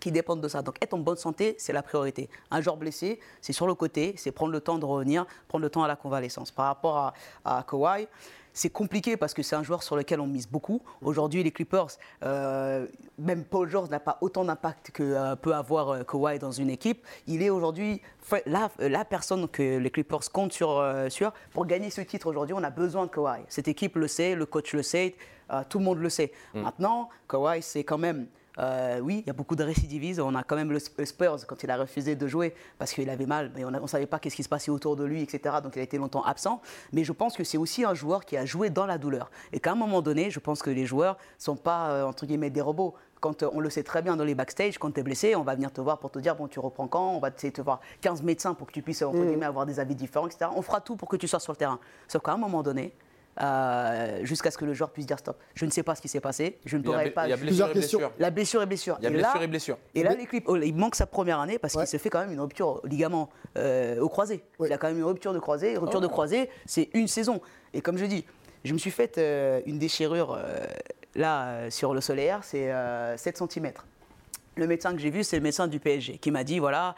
qui 0.00 0.12
dépendent 0.12 0.40
de 0.40 0.48
ça. 0.48 0.62
Donc 0.62 0.76
être 0.82 0.94
en 0.94 0.98
bonne 0.98 1.16
santé, 1.16 1.56
c'est 1.58 1.72
la 1.72 1.82
priorité. 1.82 2.28
Un 2.50 2.60
joueur 2.60 2.76
blessé, 2.76 3.18
c'est 3.40 3.52
sur 3.52 3.66
le 3.66 3.74
côté, 3.74 4.14
c'est 4.16 4.32
prendre 4.32 4.52
le 4.52 4.60
temps 4.60 4.78
de 4.78 4.84
revenir, 4.84 5.26
prendre 5.48 5.62
le 5.62 5.70
temps 5.70 5.82
à 5.82 5.88
la 5.88 5.96
convalescence. 5.96 6.50
Par 6.50 6.66
rapport 6.66 6.96
à, 6.98 7.14
à 7.44 7.64
c'est 8.56 8.70
compliqué 8.70 9.18
parce 9.18 9.34
que 9.34 9.42
c'est 9.42 9.54
un 9.54 9.62
joueur 9.62 9.82
sur 9.82 9.96
lequel 9.96 10.18
on 10.18 10.26
mise 10.26 10.48
beaucoup. 10.48 10.80
Aujourd'hui, 11.02 11.42
les 11.42 11.52
Clippers, 11.52 11.88
euh, 12.22 12.86
même 13.18 13.44
Paul 13.44 13.68
George 13.68 13.90
n'a 13.90 14.00
pas 14.00 14.16
autant 14.22 14.46
d'impact 14.46 14.92
que 14.92 15.02
euh, 15.02 15.36
peut 15.36 15.54
avoir 15.54 15.90
euh, 15.90 16.04
Kawhi 16.04 16.38
dans 16.38 16.52
une 16.52 16.70
équipe. 16.70 17.06
Il 17.26 17.42
est 17.42 17.50
aujourd'hui 17.50 18.00
la, 18.46 18.70
la, 18.78 19.04
personne 19.04 19.46
que 19.46 19.76
les 19.76 19.90
Clippers 19.90 20.32
comptent 20.32 20.54
sur, 20.54 20.82
sur 21.10 21.32
pour 21.52 21.66
gagner 21.66 21.90
ce 21.90 22.00
titre 22.00 22.28
aujourd'hui. 22.28 22.54
On 22.58 22.62
a 22.62 22.70
besoin 22.70 23.04
de 23.04 23.10
Kawhi. 23.10 23.42
Cette 23.48 23.68
équipe 23.68 23.94
le 23.96 24.08
sait, 24.08 24.34
le 24.34 24.46
coach 24.46 24.72
le 24.72 24.82
sait, 24.82 25.16
tout 25.68 25.78
le 25.78 25.84
monde 25.84 25.98
le 25.98 26.08
sait. 26.08 26.32
Mm. 26.54 26.62
Maintenant, 26.62 27.10
Kawhi, 27.28 27.60
c'est 27.60 27.84
quand 27.84 27.98
même 27.98 28.26
euh, 28.58 29.00
oui, 29.00 29.22
il 29.24 29.26
y 29.26 29.30
a 29.30 29.32
beaucoup 29.32 29.56
de 29.56 29.62
récidivistes. 29.62 30.20
On 30.20 30.34
a 30.34 30.42
quand 30.42 30.56
même 30.56 30.72
le 30.72 30.78
Spurs 30.78 31.46
quand 31.46 31.62
il 31.62 31.70
a 31.70 31.76
refusé 31.76 32.16
de 32.16 32.26
jouer 32.26 32.54
parce 32.78 32.92
qu'il 32.92 33.08
avait 33.10 33.26
mal, 33.26 33.50
mais 33.54 33.64
on 33.64 33.70
ne 33.70 33.86
savait 33.86 34.06
pas 34.06 34.18
qu'est-ce 34.18 34.36
qui 34.36 34.42
se 34.42 34.48
passait 34.48 34.70
autour 34.70 34.96
de 34.96 35.04
lui, 35.04 35.22
etc. 35.22 35.56
Donc 35.62 35.76
il 35.76 35.80
a 35.80 35.82
été 35.82 35.98
longtemps 35.98 36.22
absent. 36.22 36.60
Mais 36.92 37.04
je 37.04 37.12
pense 37.12 37.36
que 37.36 37.44
c'est 37.44 37.58
aussi 37.58 37.84
un 37.84 37.94
joueur 37.94 38.24
qui 38.24 38.36
a 38.36 38.44
joué 38.44 38.70
dans 38.70 38.86
la 38.86 38.98
douleur. 38.98 39.30
Et 39.52 39.60
qu'à 39.60 39.72
un 39.72 39.76
moment 39.76 40.02
donné, 40.02 40.30
je 40.30 40.40
pense 40.40 40.62
que 40.62 40.70
les 40.70 40.86
joueurs 40.86 41.14
ne 41.38 41.42
sont 41.42 41.56
pas, 41.56 41.90
euh, 41.90 42.04
entre 42.04 42.26
guillemets, 42.26 42.50
des 42.50 42.60
robots 42.60 42.94
quand 43.20 43.42
euh, 43.42 43.50
on 43.52 43.60
le 43.60 43.70
sait 43.70 43.82
très 43.82 44.02
bien 44.02 44.16
dans 44.16 44.24
les 44.24 44.34
backstage, 44.34 44.78
quand 44.78 44.92
tu 44.92 45.00
es 45.00 45.02
blessé, 45.02 45.34
on 45.34 45.42
va 45.42 45.54
venir 45.54 45.72
te 45.72 45.80
voir 45.80 45.98
pour 45.98 46.10
te 46.10 46.18
dire 46.18 46.36
bon, 46.36 46.48
tu 46.48 46.60
reprends 46.60 46.88
quand? 46.88 47.14
On 47.14 47.18
va 47.18 47.28
essayer 47.28 47.50
de 47.50 47.56
te 47.56 47.62
voir 47.62 47.80
15 48.00 48.22
médecins 48.22 48.54
pour 48.54 48.66
que 48.66 48.72
tu 48.72 48.82
puisses 48.82 49.02
entre 49.02 49.18
mm. 49.18 49.26
guillemets, 49.26 49.46
avoir 49.46 49.66
des 49.66 49.80
avis 49.80 49.94
différents, 49.94 50.26
etc. 50.26 50.50
On 50.54 50.62
fera 50.62 50.80
tout 50.80 50.96
pour 50.96 51.08
que 51.08 51.16
tu 51.16 51.28
sois 51.28 51.40
sur 51.40 51.52
le 51.52 51.56
terrain. 51.56 51.78
Sauf 52.08 52.22
qu'à 52.22 52.32
un 52.32 52.36
moment 52.36 52.62
donné, 52.62 52.92
euh, 53.42 54.24
jusqu'à 54.24 54.50
ce 54.50 54.56
que 54.56 54.64
le 54.64 54.72
joueur 54.72 54.90
puisse 54.90 55.06
dire 55.06 55.18
stop. 55.18 55.38
Je 55.54 55.66
ne 55.66 55.70
sais 55.70 55.82
pas 55.82 55.94
ce 55.94 56.00
qui 56.00 56.08
s'est 56.08 56.20
passé. 56.20 56.58
Je 56.64 56.76
ne 56.76 56.82
pourrais 56.82 57.10
pas. 57.10 57.26
Il 57.26 57.30
y 57.30 57.32
a 57.32 57.36
blessure 57.36 57.68
et 57.68 57.72
blessure. 57.72 58.12
La 58.18 58.30
blessure 58.30 58.62
et 58.62 58.66
blessure. 58.66 58.96
Il 59.00 59.04
y 59.04 59.06
a 59.06 59.10
blessure 59.10 59.42
et 59.42 59.46
blessure. 59.46 59.78
Et 59.94 60.02
là, 60.02 60.14
l'équipe, 60.14 60.44
oh, 60.46 60.56
il 60.56 60.74
manque 60.74 60.94
sa 60.94 61.06
première 61.06 61.40
année 61.40 61.58
parce 61.58 61.74
qu'il 61.74 61.86
se 61.86 61.98
fait 61.98 62.10
quand 62.10 62.20
même 62.20 62.32
une 62.32 62.40
rupture 62.40 62.80
au 62.82 62.86
ligament 62.86 63.28
euh, 63.58 64.00
au 64.00 64.08
croisé. 64.08 64.42
Il 64.64 64.72
a 64.72 64.78
quand 64.78 64.88
même 64.88 64.98
une 64.98 65.04
rupture 65.04 65.34
de 65.34 65.38
croisé. 65.38 65.72
Une 65.72 65.78
rupture 65.78 66.00
de 66.00 66.06
oh. 66.06 66.10
croisé, 66.10 66.48
c'est 66.64 66.88
une 66.94 67.08
saison. 67.08 67.40
Et 67.74 67.80
comme 67.82 67.98
je 67.98 68.06
dis, 68.06 68.24
je 68.64 68.72
me 68.72 68.78
suis 68.78 68.90
fait 68.90 69.18
euh, 69.18 69.60
une 69.66 69.78
déchirure 69.78 70.38
là 71.14 71.70
sur 71.70 71.94
le 71.94 72.00
solaire, 72.00 72.40
c'est 72.42 72.72
7 73.16 73.42
cm. 73.50 73.72
Le 74.58 74.66
médecin 74.66 74.92
que 74.92 74.98
j'ai 74.98 75.10
vu, 75.10 75.22
c'est 75.24 75.36
le 75.36 75.42
médecin 75.42 75.66
du 75.66 75.78
PSG 75.78 76.16
qui 76.16 76.30
m'a 76.30 76.42
dit 76.42 76.58
voilà, 76.58 76.94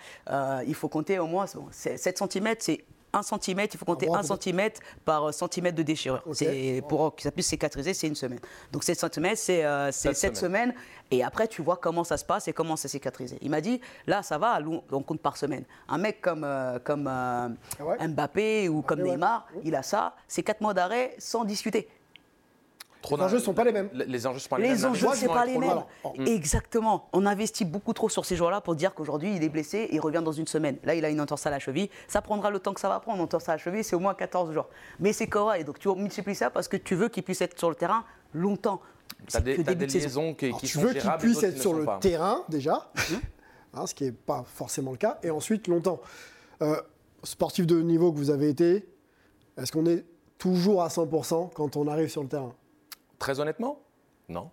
il 0.66 0.74
faut 0.74 0.88
compter 0.88 1.18
au 1.18 1.26
moins 1.26 1.46
7 1.72 2.22
cm, 2.30 2.54
c'est 2.60 2.84
1 3.12 3.22
cm, 3.22 3.66
il 3.72 3.78
faut 3.78 3.84
compter 3.84 4.08
1 4.08 4.22
cm 4.22 4.70
par 5.04 5.32
centimètre 5.32 5.76
de 5.76 5.82
déchirure. 5.82 6.22
C'est 6.32 6.82
Pour 6.88 7.14
que 7.14 7.22
ça 7.22 7.30
puisse 7.30 7.46
cicatriser, 7.46 7.94
c'est 7.94 8.06
une 8.06 8.14
semaine. 8.14 8.40
Donc 8.72 8.84
7 8.84 8.98
cm, 9.12 9.36
c'est 9.36 9.64
euh, 9.64 9.90
7 9.90 10.36
semaines. 10.36 10.74
Et 11.10 11.24
après, 11.24 11.48
tu 11.48 11.62
vois 11.62 11.76
comment 11.76 12.04
ça 12.04 12.16
se 12.18 12.24
passe 12.24 12.48
et 12.48 12.52
comment 12.52 12.76
ça 12.76 12.88
cicatrise. 12.88 13.36
Il 13.40 13.50
m'a 13.50 13.60
dit, 13.60 13.80
là, 14.06 14.22
ça 14.22 14.36
va, 14.36 14.58
on 14.92 15.02
compte 15.02 15.20
par 15.20 15.36
semaine. 15.36 15.64
Un 15.88 15.98
mec 15.98 16.20
comme, 16.20 16.44
euh, 16.44 16.78
comme 16.84 17.06
euh, 17.06 17.48
ah 17.80 18.08
Mbappé 18.08 18.68
ou 18.68 18.82
comme 18.82 19.00
Neymar, 19.02 19.46
il 19.64 19.74
a 19.74 19.82
ça, 19.82 20.14
c'est 20.26 20.42
4 20.42 20.60
mois 20.60 20.74
d'arrêt 20.74 21.14
sans 21.18 21.44
discuter 21.44 21.88
les 23.10 23.22
enjeux 23.22 23.36
ne 23.36 23.42
sont 23.42 23.54
pas 23.54 23.64
les 23.64 23.72
mêmes. 23.72 23.88
Les 23.92 24.26
enjeux 24.26 24.38
sont 24.38 24.48
pas 24.48 24.58
les, 24.58 24.68
les 24.68 24.74
mêmes. 24.74 24.84
enjeux 24.90 25.08
ne 25.08 25.14
sont 25.14 25.26
pas 25.26 25.46
les 25.46 25.58
mêmes. 25.58 25.82
Exactement. 26.26 27.08
On 27.12 27.26
investit 27.26 27.64
beaucoup 27.64 27.92
trop 27.92 28.08
sur 28.08 28.24
ces 28.24 28.36
joueurs-là 28.36 28.60
pour 28.60 28.74
dire 28.74 28.94
qu'aujourd'hui, 28.94 29.34
il 29.36 29.42
est 29.42 29.48
blessé 29.48 29.78
et 29.78 29.94
il 29.94 30.00
revient 30.00 30.22
dans 30.24 30.32
une 30.32 30.46
semaine. 30.46 30.78
Là, 30.84 30.94
il 30.94 31.04
a 31.04 31.10
une 31.10 31.20
entorse 31.20 31.46
à 31.46 31.50
la 31.50 31.58
cheville. 31.58 31.90
Ça 32.06 32.22
prendra 32.22 32.50
le 32.50 32.58
temps 32.58 32.74
que 32.74 32.80
ça 32.80 32.88
va 32.88 33.00
prendre. 33.00 33.18
Une 33.18 33.24
entorse 33.24 33.48
à 33.48 33.52
la 33.52 33.58
cheville, 33.58 33.84
c'est 33.84 33.96
au 33.96 34.00
moins 34.00 34.14
14 34.14 34.52
jours. 34.52 34.68
Mais 35.00 35.12
c'est 35.12 35.28
Et 35.58 35.64
Donc, 35.64 35.78
tu 35.78 35.88
multiplies 35.94 36.34
ça 36.34 36.50
parce 36.50 36.68
que 36.68 36.76
tu 36.76 36.94
veux 36.94 37.08
qu'il 37.08 37.22
puisse 37.22 37.40
être 37.40 37.58
sur 37.58 37.68
le 37.68 37.74
terrain 37.74 38.04
longtemps. 38.34 38.80
Tu 39.26 39.36
as 39.36 39.40
des, 39.40 39.56
des 39.58 39.86
liaisons 39.86 40.34
qui, 40.34 40.52
qui 40.52 40.66
tu 40.66 40.78
veux 40.78 40.92
qu'il 40.92 41.10
puisse 41.18 41.42
être 41.42 41.58
sur 41.58 41.74
le 41.74 41.86
terrain, 42.00 42.44
déjà, 42.48 42.90
hein, 43.74 43.86
ce 43.86 43.94
qui 43.94 44.04
n'est 44.04 44.12
pas 44.12 44.44
forcément 44.46 44.90
le 44.90 44.96
cas, 44.96 45.18
et 45.22 45.30
ensuite 45.30 45.66
longtemps. 45.66 46.00
Euh, 46.62 46.80
sportif 47.22 47.66
de 47.66 47.80
niveau 47.80 48.12
que 48.12 48.18
vous 48.18 48.30
avez 48.30 48.48
été, 48.48 48.86
est-ce 49.56 49.72
qu'on 49.72 49.86
est 49.86 50.04
toujours 50.38 50.82
à 50.82 50.88
100% 50.88 51.52
quand 51.52 51.76
on 51.76 51.86
arrive 51.88 52.08
sur 52.08 52.22
le 52.22 52.28
terrain? 52.28 52.54
Très 53.18 53.40
honnêtement, 53.40 53.82
non. 54.28 54.50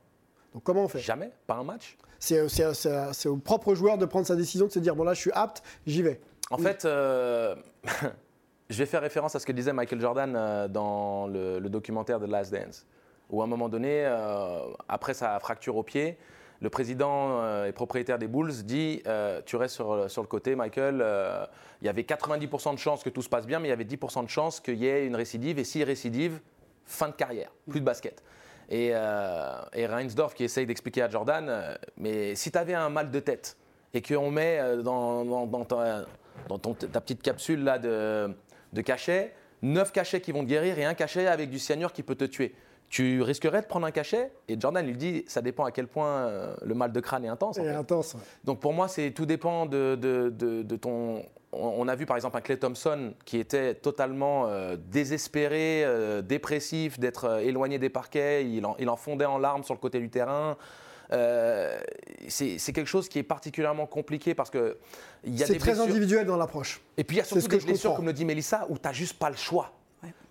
Donc 0.54 0.63
comment 0.63 0.84
on 0.84 0.88
fait? 0.88 0.99
Jamais, 0.99 1.32
pas 1.47 1.56
un 1.56 1.63
match. 1.63 1.97
C'est 2.19 3.28
au 3.28 3.38
propre 3.38 3.75
joueur 3.75 3.97
de 3.97 4.06
prendre 4.06 4.25
sa 4.25 4.36
décision, 4.36 4.67
de 4.67 4.71
se 4.71 4.80
dire, 4.80 4.95
bon 4.95 5.04
là 5.04 5.13
je 5.13 5.19
suis 5.19 5.32
apte, 5.34 5.62
j'y 5.86 6.01
vais. 6.01 6.21
En 6.49 6.58
fait, 6.58 6.86
euh, 6.86 7.56
je 8.69 8.78
vais 8.78 8.86
faire 8.86 9.01
référence 9.01 9.36
à 9.36 9.39
ce 9.39 9.45
que 9.45 9.51
disait 9.51 9.73
Michael 9.73 9.99
Jordan 9.99 10.34
euh, 10.36 10.67
dans 10.67 11.28
le, 11.28 11.60
documentaire 11.62 12.19
The 12.19 12.28
Last 12.28 12.54
Dance, 12.54 12.86
où 13.30 13.41
à 13.41 13.45
un 13.45 13.47
moment 13.47 13.69
donné, 13.69 14.06
euh, 14.06 14.60
après 14.88 15.13
sa 15.13 15.39
fracture 15.39 15.75
au 15.75 15.84
pied, 15.84 16.17
le 16.62 16.69
président 16.69 17.65
et 17.65 17.73
propriétaire 17.73 18.17
des 18.17 18.28
Bulls 18.28 18.63
dit 18.63 19.04
Tu 19.45 19.56
restes 19.58 19.75
sur, 19.75 20.10
sur, 20.10 20.21
le 20.21 20.28
côté, 20.28 20.56
Michael. 20.56 21.06
il 21.82 21.86
y 21.86 21.89
avait 21.89 22.04
90% 22.04 22.73
de 22.73 22.80
chances 22.80 23.04
que 23.04 23.10
tout 23.10 23.21
se 23.21 23.28
passe 23.28 23.45
bien, 23.45 23.60
mais 23.60 23.67
il 23.67 23.71
y 23.71 23.73
avait 23.73 23.84
10% 23.84 24.23
de 24.23 24.30
chances 24.30 24.62
qu'il 24.62 24.78
y 24.78 24.88
ait 24.88 25.06
une 25.06 25.17
récidive. 25.17 25.60
Et 25.60 25.65
s'il 25.65 25.84
récidive, 25.84 26.39
fin 26.86 27.10
de 27.10 27.13
carrière, 27.13 27.51
plus 27.69 27.82
de 27.82 27.86
basket. 27.86 28.23
Et, 28.69 28.91
euh, 28.93 29.58
et 29.73 29.86
Reinsdorf 29.86 30.34
qui 30.34 30.43
essaye 30.43 30.65
d'expliquer 30.65 31.04
à 31.04 31.10
Jordan, 31.10 31.47
euh, 31.47 31.75
mais 31.97 32.36
si 32.36 32.51
tu 32.51 32.58
avais 32.58 32.73
un 32.73 32.89
mal 32.89 33.12
de 33.12 33.19
tête 33.19 33.58
et 33.93 34.01
qu'on 34.01 34.32
met 34.32 34.60
euh, 34.60 34.82
dans, 34.82 35.45
dans, 35.45 35.65
ta, 35.65 36.06
dans 36.47 36.58
ta, 36.58 37.01
petite 37.01 37.21
capsule 37.21 37.63
là 37.63 37.78
de, 37.78 38.34
de 38.73 38.82
cachet, 38.82 39.34
9 39.62 39.91
cachets 39.91 40.21
qui 40.21 40.32
vont 40.32 40.43
te 40.43 40.49
guérir 40.49 40.80
et 40.80 40.86
un 40.86 40.95
cachet 40.95 41.28
avec 41.28 41.49
du 41.49 41.60
cyanure 41.60 41.93
qui 41.93 42.04
peut 42.04 42.15
te 42.15 42.25
tuer. 42.25 42.56
Tu 42.89 43.21
risquerais 43.21 43.62
de 43.62 43.67
prendre 43.67 43.86
un 43.88 43.91
cachet? 43.91 44.32
Et 44.47 44.60
Jordan 44.60 44.86
lui 44.86 44.95
dit, 44.95 45.25
ça 45.28 45.41
dépend 45.41 45.65
à 45.65 45.71
quel 45.71 45.88
point 45.88 46.56
le 46.62 46.75
mal 46.75 46.91
de 46.91 46.99
crâne 46.99 47.25
est 47.25 47.30
intense. 47.30 47.58
intense. 47.58 48.15
Donc 48.43 48.60
pour 48.60 48.73
moi, 48.73 48.88
c'est 48.88 49.10
tout 49.10 49.25
dépend 49.25 49.65
de, 49.65 49.95
de, 49.95 50.30
de 50.30 50.75
ton 50.75 51.23
on 51.56 51.88
a 51.88 51.96
vu 51.96 52.06
par 52.06 52.15
exemple 52.18 52.38
un 52.38 52.41
Clay 52.41 52.58
Thompson 52.58 53.13
qui 53.26 53.38
était 53.38 53.76
totalement 53.76 54.48
euh, 54.48 54.76
désespéré, 54.78 55.84
euh, 55.86 56.22
dépressif 56.22 57.00
d'être 57.00 57.26
euh, 57.26 57.39
éloigné 57.39 57.80
des 57.80 57.89
parquets, 57.89 58.46
il 58.46 58.65
en, 58.65 58.96
fondait 58.96 59.26
en 59.26 59.38
larmes 59.38 59.63
sur 59.63 59.74
le 59.74 59.80
côté 59.80 60.00
du 60.00 60.10
terrain. 60.10 60.58
c'est 61.10 62.74
quelque 62.74 62.86
chose 62.86 63.10
qui 63.10 63.20
est 63.20 63.24
particulièrement 63.24 63.86
compliqué 63.86 64.34
parce 64.34 64.50
que 64.50 64.78
il 65.24 65.36
y 65.36 65.44
a 65.44 65.48
C'est 65.48 65.58
très 65.58 65.80
individuel 65.80 66.26
dans 66.26 66.38
l'approche. 66.38 66.82
Et 66.98 67.04
puis 67.04 67.18
il 67.18 67.20
y 67.20 67.22
a 67.22 67.26
surtout 67.26 67.48
des 67.48 67.58
blessures, 67.58 67.96
comme 67.96 68.06
le 68.06 68.13
dit 68.13 68.26
Mélissa, 68.26 68.65
où 68.70 68.78
tu 68.78 68.88
n'as 68.88 68.94
juste 68.94 69.18
pas 69.18 69.30
le 69.30 69.38
choix. 69.38 69.72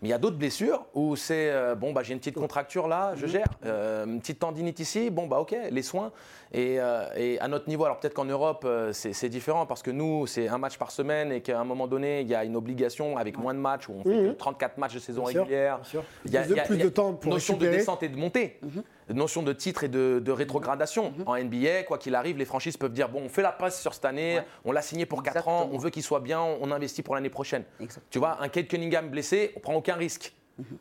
Mais 0.03 0.09
il 0.09 0.11
y 0.11 0.15
a 0.15 0.19
d'autres 0.19 0.37
blessures 0.37 0.85
où 0.95 1.17
c'est 1.17 1.51
euh, 1.51 1.75
bon, 1.75 1.93
bah, 1.93 2.03
j'ai 2.03 2.13
une 2.13 2.19
petite 2.19 2.35
contracture 2.35 2.89
là, 2.89 3.15
je 3.17 3.27
mhm. 3.27 3.33
gère. 3.33 3.47
Euh, 3.65 4.05
une 4.05 4.21
petite 4.21 4.39
tendinite 4.39 4.81
ici, 4.81 5.11
bon, 5.11 5.27
bah 5.27 5.39
ok, 5.41 5.57
les 5.71 5.83
soins. 5.83 6.13
Et, 6.53 6.77
euh, 6.79 7.37
à 7.41 7.49
notre 7.49 7.69
niveau, 7.69 7.85
alors 7.85 7.99
peut-être 7.99 8.15
qu'en 8.15 8.25
Europe, 8.25 8.67
c'est 8.93 9.29
différent 9.29 9.67
parce 9.67 9.83
que 9.83 9.91
nous, 9.91 10.27
c'est 10.27 10.49
un 10.49 10.59
match 10.59 10.79
par 10.79 10.91
semaine 10.91 11.33
et 11.33 11.41
qu'à 11.41 11.59
un 11.59 11.65
moment 11.65 11.87
donné, 11.87 12.21
il 12.21 12.29
y 12.29 12.35
a 12.35 12.45
une 12.45 12.57
obligation 12.57 13.17
avec 13.17 13.39
moins 13.39 13.55
de 13.55 13.59
matchs 13.59 13.89
où 13.89 13.95
on 13.99 14.03
fait 14.03 14.37
34 14.37 14.77
mhm. 14.77 14.81
matchs 14.81 14.95
de 14.95 14.99
saison 14.99 15.25
régulière. 15.25 15.81
Il 16.25 16.33
y 16.33 16.37
a, 16.37 16.63
plus 16.65 16.79
de 16.79 16.89
temps 16.89 17.15
pour 17.15 17.33
notion 17.33 17.57
de 17.57 17.67
descente 17.67 18.03
et 18.03 18.09
de 18.09 18.17
montée. 18.17 18.59
Mhm 18.63 18.83
notion 19.12 19.43
de 19.43 19.53
titre 19.53 19.85
et 19.85 19.88
de, 19.88 20.31
rétrogradation. 20.31 21.12
Mhm. 21.19 21.25
En 21.27 21.37
NBA, 21.37 21.85
quoi 21.85 21.99
qu'il 21.99 22.14
arrive, 22.14 22.38
les 22.38 22.45
franchises 22.45 22.77
peuvent 22.77 22.93
dire 22.93 23.09
bon, 23.09 23.23
on 23.23 23.29
fait 23.29 23.43
la 23.43 23.53
passe 23.53 23.81
sur 23.81 23.95
cette 23.95 24.05
année, 24.05 24.40
on 24.64 24.73
l'a 24.73 24.83
signé 24.83 25.07
pour 25.07 25.23
4 25.23 25.49
ans, 25.49 25.69
on 25.73 25.79
veut 25.79 25.90
qu'il 25.90 26.03
soit 26.03 26.21
bien, 26.21 26.40
on 26.40 26.71
investit 26.71 27.03
pour 27.03 27.14
l'année 27.14 27.31
prochaine. 27.31 27.64
Tu 28.11 28.19
vois, 28.19 28.43
un 28.43 28.49
Kate 28.49 28.69
Cunningham 28.69 29.09
blessé, 29.09 29.53
on 29.57 29.61
prend 29.61 29.75
aucun 29.75 29.95
risque. 29.95 30.33
Mhm. 30.59 30.79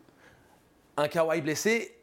Un 0.98 1.08
Kawhi 1.08 1.42
blessé, 1.42 1.98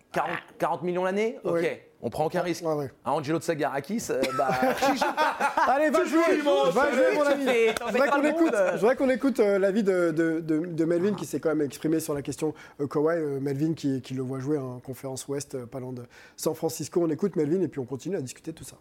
40, 0.58 0.82
millions 0.82 1.04
l'année 1.04 1.38
Ok. 1.44 1.80
On 2.02 2.08
prend 2.08 2.26
aucun 2.26 2.40
risque. 2.40 2.64
Un 2.64 2.88
Angelo 3.04 3.38
de 3.38 3.42
Sagarakis, 3.42 4.06
euh, 4.10 4.22
bah... 4.36 4.48
Allez, 5.68 5.90
va 5.90 6.04
jouer, 6.04 6.40
va 6.42 6.92
jouer 6.92 7.14
mon 7.14 7.22
ami. 7.22 7.44
Je 7.44 8.78
voudrais 8.78 8.96
qu'on 8.96 9.10
écoute, 9.10 9.38
euh, 9.40 9.58
l'avis 9.58 9.82
de, 9.82 10.10
de, 10.10 10.84
Melvin 10.84 11.14
qui 11.14 11.26
s'est 11.26 11.40
quand 11.40 11.50
même 11.50 11.60
exprimé 11.60 12.00
sur 12.00 12.14
la 12.14 12.22
question 12.22 12.54
euh, 12.80 12.86
Kawhi. 12.86 13.40
Melvin 13.40 13.74
qui, 13.74 14.00
qui, 14.00 14.14
le 14.14 14.22
voit 14.22 14.40
jouer 14.40 14.56
en 14.58 14.80
conférence 14.80 15.28
Ouest, 15.28 15.64
pas 15.66 15.80
loin 15.80 15.92
de 15.92 16.02
San 16.36 16.54
Francisco. 16.54 17.02
On 17.02 17.10
écoute 17.10 17.36
Melvin 17.36 17.60
et 17.60 17.68
puis 17.68 17.80
on 17.80 17.84
continue 17.84 18.16
à 18.16 18.22
discuter 18.22 18.52
tout 18.52 18.64
ça. 18.64 18.76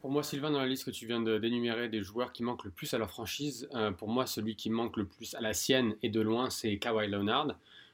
Pour 0.00 0.10
moi, 0.10 0.22
Sylvain, 0.22 0.50
dans 0.50 0.60
la 0.60 0.66
liste 0.66 0.86
que 0.86 0.90
tu 0.90 1.06
viens 1.06 1.20
d'énumérer 1.20 1.90
des 1.90 2.00
joueurs 2.00 2.32
qui 2.32 2.42
manquent 2.42 2.64
le 2.64 2.70
plus 2.70 2.94
à 2.94 2.98
leur 2.98 3.10
franchise, 3.10 3.68
pour 3.98 4.08
moi, 4.08 4.24
celui 4.24 4.56
qui 4.56 4.70
manque 4.70 4.96
le 4.96 5.04
plus 5.04 5.34
à 5.34 5.42
la 5.42 5.52
sienne 5.52 5.94
et 6.02 6.08
de 6.08 6.22
loin, 6.22 6.48
c'est 6.48 6.78
Kawhi 6.78 7.08
Leonard. 7.08 7.48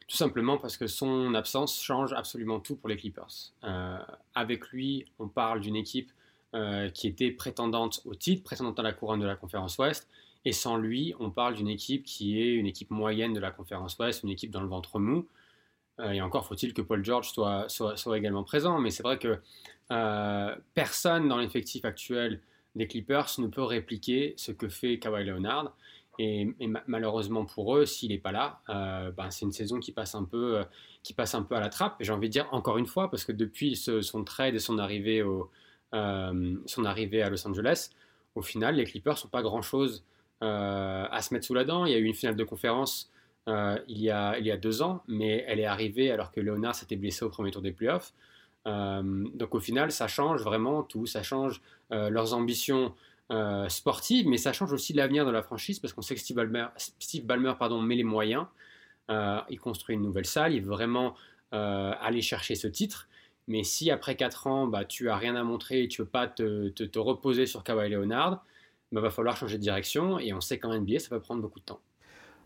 Tout 0.09 0.16
simplement 0.16 0.57
parce 0.57 0.77
que 0.77 0.87
son 0.87 1.35
absence 1.35 1.81
change 1.81 2.12
absolument 2.12 2.61
tout 2.61 2.77
pour 2.77 2.88
les 2.88 2.97
Clippers. 2.97 3.53
Euh, 3.64 3.99
avec 4.35 4.69
lui, 4.69 5.07
on 5.19 5.27
parle 5.27 5.61
d'une 5.61 5.75
équipe 5.75 6.12
euh, 6.55 6.88
qui 6.90 7.09
était 7.09 7.33
prétendante 7.33 8.03
au 8.05 8.14
titre, 8.14 8.45
prétendante 8.45 8.79
à 8.79 8.83
la 8.83 8.92
couronne 8.92 9.19
de 9.19 9.27
la 9.27 9.35
conférence 9.35 9.79
Ouest. 9.79 10.09
Et 10.45 10.53
sans 10.53 10.77
lui, 10.77 11.12
on 11.19 11.31
parle 11.31 11.55
d'une 11.55 11.69
équipe 11.69 12.05
qui 12.05 12.40
est 12.40 12.55
une 12.55 12.66
équipe 12.66 12.90
moyenne 12.90 13.35
de 13.35 13.40
la 13.40 13.51
conférence 13.51 13.99
Ouest, 13.99 14.23
une 14.23 14.31
équipe 14.31 14.53
dans 14.53 14.61
le 14.61 14.69
ventre 14.69 15.01
mou. 15.01 15.27
Euh, 15.99 16.12
et 16.12 16.21
encore 16.21 16.47
faut-il 16.47 16.73
que 16.73 16.83
Paul 16.83 17.05
George 17.05 17.31
soit, 17.31 17.69
soit, 17.69 18.16
également 18.16 18.45
présent. 18.45 18.79
Mais 18.79 18.90
c'est 18.90 19.03
vrai 19.03 19.19
que 19.19 19.40
personne 20.75 21.29
dans 21.29 21.38
l'effectif 21.38 21.85
actuel 21.85 22.40
des 22.77 22.87
Clippers 22.87 23.29
ne 23.38 23.49
peut 23.49 23.62
répliquer 23.62 24.35
ce 24.37 24.53
que 24.53 24.69
fait 24.69 24.99
Kawhi 24.99 25.25
Leonard. 25.25 25.75
Et, 26.18 26.48
malheureusement 26.87 27.44
pour 27.44 27.76
eux, 27.76 27.87
s'il 27.87 28.11
n'est 28.11 28.18
pas 28.18 28.33
là, 28.33 28.61
euh, 28.68 29.11
ben 29.11 29.31
c'est 29.31 29.44
une 29.44 29.52
saison 29.52 29.79
qui 29.79 29.92
passe 29.92 30.14
un 30.14 30.24
peu, 30.24 30.64
qui 31.02 31.12
passe 31.12 31.35
un 31.35 31.42
peu 31.42 31.55
à 31.55 31.61
la 31.61 31.68
trappe. 31.68 31.96
J'ai 32.00 32.12
envie 32.12 32.29
de 32.29 32.33
dire 32.33 32.48
encore 32.52 32.79
une 32.79 32.87
fois, 32.87 33.11
parce 33.11 33.24
que 33.24 33.33
depuis 33.33 33.77
son 33.77 34.25
trade 34.25 34.54
et 34.54 34.58
son 34.58 34.79
arrivée, 34.79 35.23
au, 35.23 35.50
son 35.92 36.85
arrivée 36.85 37.23
à 37.23 37.31
Los 37.31 37.46
Angeles, 37.46 37.90
au 38.35 38.42
final, 38.42 38.77
les 38.77 38.85
Clippers 38.85 39.19
sont 39.19 39.29
pas 39.29 39.42
grand-chose 39.42 40.04
à 40.40 41.19
se 41.21 41.35
mettre 41.35 41.46
sous 41.46 41.54
la 41.54 41.64
dent. 41.64 41.87
Il 41.87 41.92
y 41.92 41.94
a 41.94 41.98
eu 41.98 42.04
une 42.04 42.14
finale 42.14 42.37
de 42.37 42.44
conférence 42.44 43.10
euh, 43.48 43.79
il, 43.87 43.98
y 44.00 44.10
a, 44.10 44.38
il 44.38 44.46
y 44.46 44.50
a 44.50 44.56
deux 44.56 44.83
ans, 44.83 45.02
mais 45.06 45.44
elle 45.46 45.60
est 45.60 45.67
arrivée 45.67 46.10
alors 46.10 46.33
que 46.33 46.40
Leonard 46.40 46.75
s'était 46.75 46.96
blessé 46.96 47.25
au 47.25 47.29
premier 47.29 47.50
tour 47.50 47.62
des 47.62 47.73
playoffs. 47.73 48.12
Euh, 48.67 49.02
donc 49.35 49.54
au 49.54 49.60
final, 49.60 49.92
ça 49.92 50.08
change 50.08 50.42
vraiment 50.42 50.83
tout. 50.83 51.06
Ça 51.06 51.23
change 51.23 51.62
euh, 51.92 52.10
leurs 52.10 52.35
ambitions 52.35 52.94
sportives, 53.68 54.29
mais 54.29 54.37
ça 54.37 54.52
change 54.52 54.72
aussi 54.72 54.92
l'avenir 54.92 55.27
de 55.27 55.31
la 55.31 55.42
franchise 55.42 55.81
parce 55.81 55.92
qu'on 55.92 56.02
sait 56.02 56.14
que 56.14 56.20
Steve 56.20 56.37
Ballmer, 56.37 56.66
Steve 56.77 57.24
Ballmer 57.24 57.54
pardon, 57.58 57.81
met 57.83 57.96
les 57.96 58.04
moyens. 58.04 58.46
il 59.08 59.58
construit 59.60 59.96
une 59.96 60.02
nouvelle 60.02 60.27
salle, 60.27 60.54
il 60.54 60.62
veut 60.62 60.70
vraiment 60.70 61.14
aller 61.52 62.22
chercher 62.22 62.54
ce 62.54 62.68
titre. 62.68 63.08
Mais 63.48 63.62
si 63.62 63.90
après 63.90 64.16
4 64.16 64.46
ans, 64.46 64.66
bah, 64.66 64.85
tu 64.85 65.08
as 65.08 65.16
rien 65.16 65.37
à 65.37 65.44
montrer 65.44 65.85
et 65.85 65.88
tu 65.88 66.00
ne 66.00 66.04
veux 66.04 66.10
pas 66.10 66.27
te, 66.27 66.68
te, 66.68 66.98
reposer 66.98 67.46
sur 67.46 67.62
Kawhi 67.62 67.90
Leonard, 67.90 68.44
il 68.90 68.96
bah, 68.96 69.00
va 69.00 69.10
falloir 69.10 69.37
changer 69.37 69.56
de 69.56 69.62
direction. 69.62 70.18
Et 70.18 70.33
on 70.33 70.40
sait 70.40 70.58
qu'en 70.58 70.77
NBA, 70.77 70.98
ça 70.98 71.08
va 71.10 71.20
prendre 71.20 71.42
beaucoup 71.42 71.60
de 71.60 71.64
temps. 71.64 71.81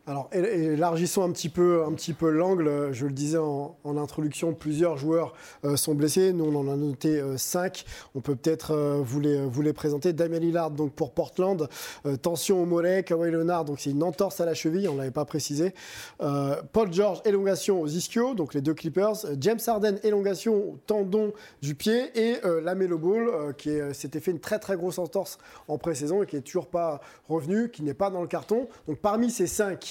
Alors, 0.06 0.30
élargissons 0.32 1.22
un 1.22 1.30
petit 1.30 1.50
peu, 1.50 1.84
peu 2.18 2.30
l'angle. 2.30 2.88
Je 2.90 3.06
le 3.06 3.12
disais 3.12 3.38
en, 3.38 3.76
introduction, 3.84 4.54
plusieurs 4.54 4.96
joueurs 4.96 5.34
euh, 5.64 5.76
sont 5.76 5.94
blessés. 5.94 6.32
Nous, 6.32 6.44
on 6.44 6.56
en 6.56 6.68
a 6.68 6.76
noté 6.76 7.22
5. 7.36 7.84
Euh, 7.86 8.08
on 8.14 8.20
peut 8.20 8.34
peut-être 8.34 8.72
euh, 8.72 9.00
vous, 9.04 9.20
les, 9.20 9.72
présenter. 9.72 10.12
Damien 10.12 10.38
Lillard, 10.38 10.70
donc 10.70 10.94
pour 10.94 11.12
Portland. 11.12 11.68
tension 12.22 12.62
au 12.62 12.66
mollet. 12.66 13.04
Kawhi 13.04 13.30
Leonard, 13.30 13.66
donc 13.66 13.78
c'est 13.80 13.90
une 13.90 14.02
entorse 14.02 14.40
à 14.40 14.46
la 14.46 14.54
cheville. 14.54 14.88
On 14.88 14.94
ne 14.94 14.98
l'avait 14.98 15.10
pas 15.10 15.24
précisé. 15.24 15.74
Paul 16.18 16.92
George, 16.92 17.20
élongation 17.24 17.80
aux 17.80 17.86
ischios, 17.86 18.34
donc 18.34 18.54
les 18.54 18.62
deux 18.62 18.74
Clippers. 18.74 19.26
James 19.38 19.60
Harden, 19.64 19.98
élongation 20.02 20.54
au 20.54 20.78
tendon 20.86 21.32
du 21.62 21.74
pied. 21.74 22.10
Et 22.18 22.38
Lamelo 22.62 22.98
Ball, 22.98 23.54
qui 23.56 23.78
s'était 23.92 24.20
fait 24.20 24.30
une 24.30 24.40
très 24.40 24.58
très 24.58 24.76
grosse 24.76 24.98
entorse 24.98 25.38
en 25.68 25.78
pré-saison 25.78 26.22
et 26.22 26.26
qui 26.26 26.36
n'est 26.36 26.42
toujours 26.42 26.66
pas 26.66 27.00
revenu, 27.28 27.70
qui 27.70 27.82
n'est 27.82 27.94
pas 27.94 28.10
dans 28.10 28.22
le 28.22 28.28
carton. 28.28 28.68
Donc 28.88 28.98
parmi 28.98 29.30
ces 29.30 29.46
5, 29.46 29.89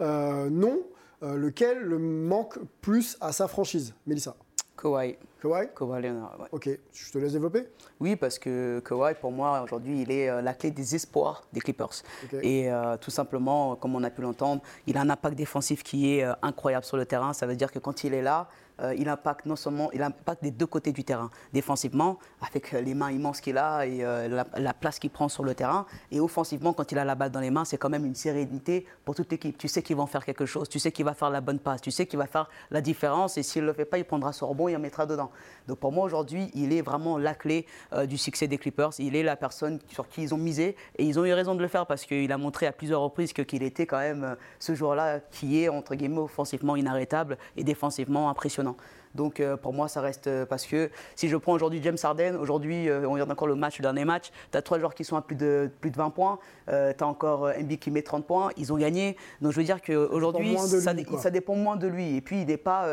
euh, 0.00 0.48
non, 0.50 0.80
euh, 1.22 1.36
lequel 1.36 1.78
le 1.80 1.98
manque 1.98 2.58
plus 2.80 3.16
à 3.20 3.32
sa 3.32 3.48
franchise 3.48 3.94
Mélissa? 4.06 4.34
Kawhi. 4.76 5.16
Kawhi? 5.42 5.68
Kawhi 5.76 6.02
Leonard, 6.02 6.48
Ok, 6.52 6.70
je 6.92 7.12
te 7.12 7.18
laisse 7.18 7.32
développer? 7.32 7.66
Oui, 8.00 8.16
parce 8.16 8.38
que 8.38 8.80
Kawhi, 8.80 9.14
pour 9.20 9.30
moi, 9.30 9.60
aujourd'hui, 9.62 10.02
il 10.02 10.10
est 10.10 10.30
euh, 10.30 10.40
la 10.40 10.54
clé 10.54 10.70
des 10.70 10.94
espoirs 10.94 11.42
des 11.52 11.60
Clippers. 11.60 12.02
Et 12.42 12.70
tout 13.02 13.10
simplement, 13.10 13.76
comme 13.76 13.94
on 13.94 14.02
a 14.02 14.10
pu 14.10 14.22
l'entendre, 14.22 14.62
il 14.86 14.96
a 14.96 15.02
un 15.02 15.10
impact 15.10 15.36
défensif 15.36 15.82
qui 15.82 16.14
est 16.14 16.24
incroyable 16.40 16.86
sur 16.86 16.96
le 16.96 17.04
terrain. 17.04 17.34
Ça 17.34 17.46
veut 17.46 17.56
dire 17.56 17.70
que 17.70 17.78
quand 17.78 18.04
il 18.04 18.14
est 18.14 18.22
là, 18.22 18.48
euh, 18.82 18.94
il 18.96 19.08
impacte 19.08 19.46
non 19.46 19.56
seulement 19.56 19.90
il 19.92 20.06
des 20.42 20.50
deux 20.50 20.66
côtés 20.66 20.92
du 20.92 21.04
terrain, 21.04 21.30
défensivement, 21.52 22.18
avec 22.40 22.72
les 22.72 22.94
mains 22.94 23.10
immenses 23.10 23.40
qu'il 23.40 23.58
a 23.58 23.86
et 23.86 24.04
euh, 24.04 24.44
la, 24.56 24.74
place 24.74 24.98
qu'il 24.98 25.10
prend 25.10 25.28
sur 25.28 25.44
le 25.44 25.54
terrain, 25.54 25.86
et 26.10 26.20
offensivement, 26.20 26.72
quand 26.72 26.90
il 26.92 26.98
a 26.98 27.04
la 27.04 27.14
balle 27.14 27.30
dans 27.30 27.40
les 27.40 27.50
mains, 27.50 27.64
c'est 27.64 27.76
quand 27.76 27.90
même 27.90 28.06
une 28.06 28.14
sérénité 28.14 28.86
pour 29.04 29.14
toute 29.14 29.30
l'équipe. 29.30 29.58
Tu 29.58 29.68
sais 29.68 29.82
qu'ils 29.82 29.96
vont 29.96 30.06
faire 30.06 30.24
quelque 30.24 30.46
chose, 30.46 30.68
tu 30.68 30.78
sais 30.78 30.92
qu'il 30.92 31.04
va 31.04 31.14
faire 31.14 31.30
la 31.30 31.40
bonne 31.40 31.58
passe, 31.58 31.80
tu 31.80 31.90
sais 31.90 32.06
qu'il 32.06 32.18
va 32.18 32.26
faire 32.26 32.48
la 32.70 32.80
différence, 32.80 33.36
et 33.36 33.42
s'il 33.42 33.62
ne 33.62 33.68
le 33.68 33.72
fait 33.72 33.84
pas, 33.84 33.98
il 33.98 34.04
prendra 34.04 34.32
son 34.32 34.48
rebond 34.48 34.68
et 34.68 34.72
il 34.72 34.76
en 34.76 34.80
mettra 34.80 35.06
dedans. 35.06 35.30
Donc 35.70 35.78
pour 35.78 35.92
moi, 35.92 36.04
aujourd'hui, 36.04 36.50
il 36.54 36.72
est 36.72 36.82
vraiment 36.82 37.16
la 37.16 37.32
clé 37.32 37.64
euh, 37.92 38.04
du 38.04 38.18
succès 38.18 38.48
des 38.48 38.58
Clippers. 38.58 38.90
Il 38.98 39.14
est 39.14 39.22
la 39.22 39.36
personne 39.36 39.78
sur 39.86 40.08
qui 40.08 40.22
ils 40.22 40.34
ont 40.34 40.36
misé, 40.36 40.74
et 40.98 41.04
ils 41.04 41.16
ont 41.20 41.24
eu 41.24 41.32
raison 41.32 41.54
de 41.54 41.62
le 41.62 41.68
faire 41.68 41.86
parce 41.86 42.06
qu'il 42.06 42.32
a 42.32 42.38
montré 42.38 42.66
à 42.66 42.72
plusieurs 42.72 43.02
reprises 43.02 43.32
qu'il 43.32 43.62
était 43.62 43.86
quand 43.86 44.00
même 44.00 44.36
ce 44.58 44.74
jour-là 44.74 45.20
qui 45.30 45.62
est, 45.62 45.68
entre 45.68 45.94
guillemets, 45.94 46.18
offensivement 46.18 46.74
inarrêtable 46.74 47.38
et 47.56 47.62
défensivement 47.62 48.28
impressionnant. 48.28 48.74
Donc 49.14 49.40
euh, 49.40 49.56
pour 49.56 49.72
moi, 49.72 49.88
ça 49.88 50.00
reste 50.00 50.26
euh, 50.26 50.46
parce 50.46 50.66
que 50.66 50.90
si 51.16 51.28
je 51.28 51.36
prends 51.36 51.52
aujourd'hui 51.52 51.80
James 51.82 51.96
Harden, 52.02 52.36
aujourd'hui, 52.36 52.88
euh, 52.88 53.08
on 53.08 53.12
regarde 53.12 53.30
encore 53.30 53.48
le 53.48 53.54
match, 53.54 53.78
le 53.78 53.82
dernier 53.82 54.04
match, 54.04 54.30
tu 54.50 54.58
as 54.58 54.62
trois 54.62 54.78
joueurs 54.78 54.94
qui 54.94 55.04
sont 55.04 55.16
à 55.16 55.22
plus 55.22 55.36
de, 55.36 55.70
plus 55.80 55.90
de 55.90 55.96
20 55.96 56.10
points, 56.10 56.38
tu 56.68 56.72
as 56.72 57.06
encore 57.06 57.50
MB 57.60 57.76
qui 57.78 57.90
met 57.90 58.02
30 58.02 58.26
points, 58.26 58.50
ils 58.56 58.72
ont 58.72 58.76
gagné. 58.76 59.16
Donc 59.40 59.52
je 59.52 59.56
veux 59.56 59.64
dire 59.64 59.82
qu'aujourd'hui, 59.82 60.56
ça, 60.56 60.92
ça, 61.18 61.30
dépend 61.30 61.54
moins 61.54 61.76
de 61.76 61.88
lui. 61.88 62.16
Et 62.16 62.20
puis 62.20 62.42
il 62.42 62.46
n'est 62.46 62.56
pas 62.56 62.86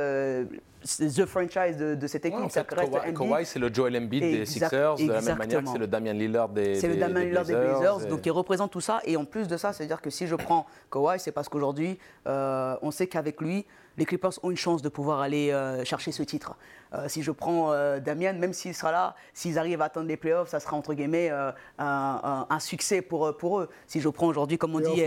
the 0.99 1.25
franchise 1.25 1.77
de, 1.77 2.07
cette 2.07 2.25
équipe. 2.25 2.49
ça 2.49 2.65
reste 2.69 3.13
Kawhi, 3.13 3.45
c'est 3.45 3.59
le 3.59 3.73
Joel 3.73 3.97
Embiid 3.97 4.21
des 4.21 4.45
Sixers, 4.45 4.95
de 4.95 5.11
la 5.11 5.21
même 5.21 5.37
manière 5.37 5.63
que 5.63 5.69
c'est 5.69 5.77
le 5.77 5.87
Damian 5.87 6.13
Lillard 6.13 6.49
des 6.49 6.75
C'est 6.75 6.87
le 6.87 6.95
Damian 6.95 7.21
Lillard 7.21 7.45
des 7.45 7.55
Blazers, 7.55 8.07
donc 8.07 8.25
il 8.25 8.31
représente 8.31 8.71
tout 8.71 8.81
ça. 8.81 8.99
Et 9.05 9.17
en 9.17 9.25
plus 9.25 9.47
de 9.47 9.57
ça, 9.57 9.73
c'est-à-dire 9.73 10.01
que 10.01 10.09
si 10.09 10.27
je 10.27 10.35
prends 10.35 10.65
Kawhi, 10.91 11.19
c'est 11.19 11.31
parce 11.31 11.49
qu'aujourd'hui, 11.49 11.97
on 12.25 12.91
sait 12.91 13.07
qu'avec 13.07 13.41
lui, 13.41 13.65
les 13.97 14.05
Clippers 14.05 14.31
ont 14.43 14.51
une 14.51 14.57
chance 14.57 14.81
de 14.81 14.89
pouvoir 14.89 15.21
aller 15.21 15.51
euh, 15.51 15.83
chercher 15.83 16.11
ce 16.11 16.23
titre. 16.23 16.55
Euh, 16.93 17.07
si 17.07 17.23
je 17.23 17.31
prends 17.31 17.73
euh, 17.73 17.99
Damien, 17.99 18.33
même 18.33 18.53
s'il 18.53 18.73
sera 18.73 18.91
là, 18.91 19.15
s'ils 19.33 19.57
arrivent 19.57 19.81
à 19.81 19.85
atteindre 19.85 20.07
les 20.07 20.17
playoffs, 20.17 20.49
ça 20.49 20.59
sera 20.59 20.77
entre 20.77 20.93
guillemets 20.93 21.31
un, 21.79 22.59
succès 22.59 23.01
pour, 23.01 23.35
pour 23.37 23.59
eux. 23.59 23.69
Si 23.87 23.99
je 23.99 24.09
prends 24.09 24.27
aujourd'hui, 24.27 24.57
comme 24.57 24.75
on 24.75 24.79
dit, 24.79 25.03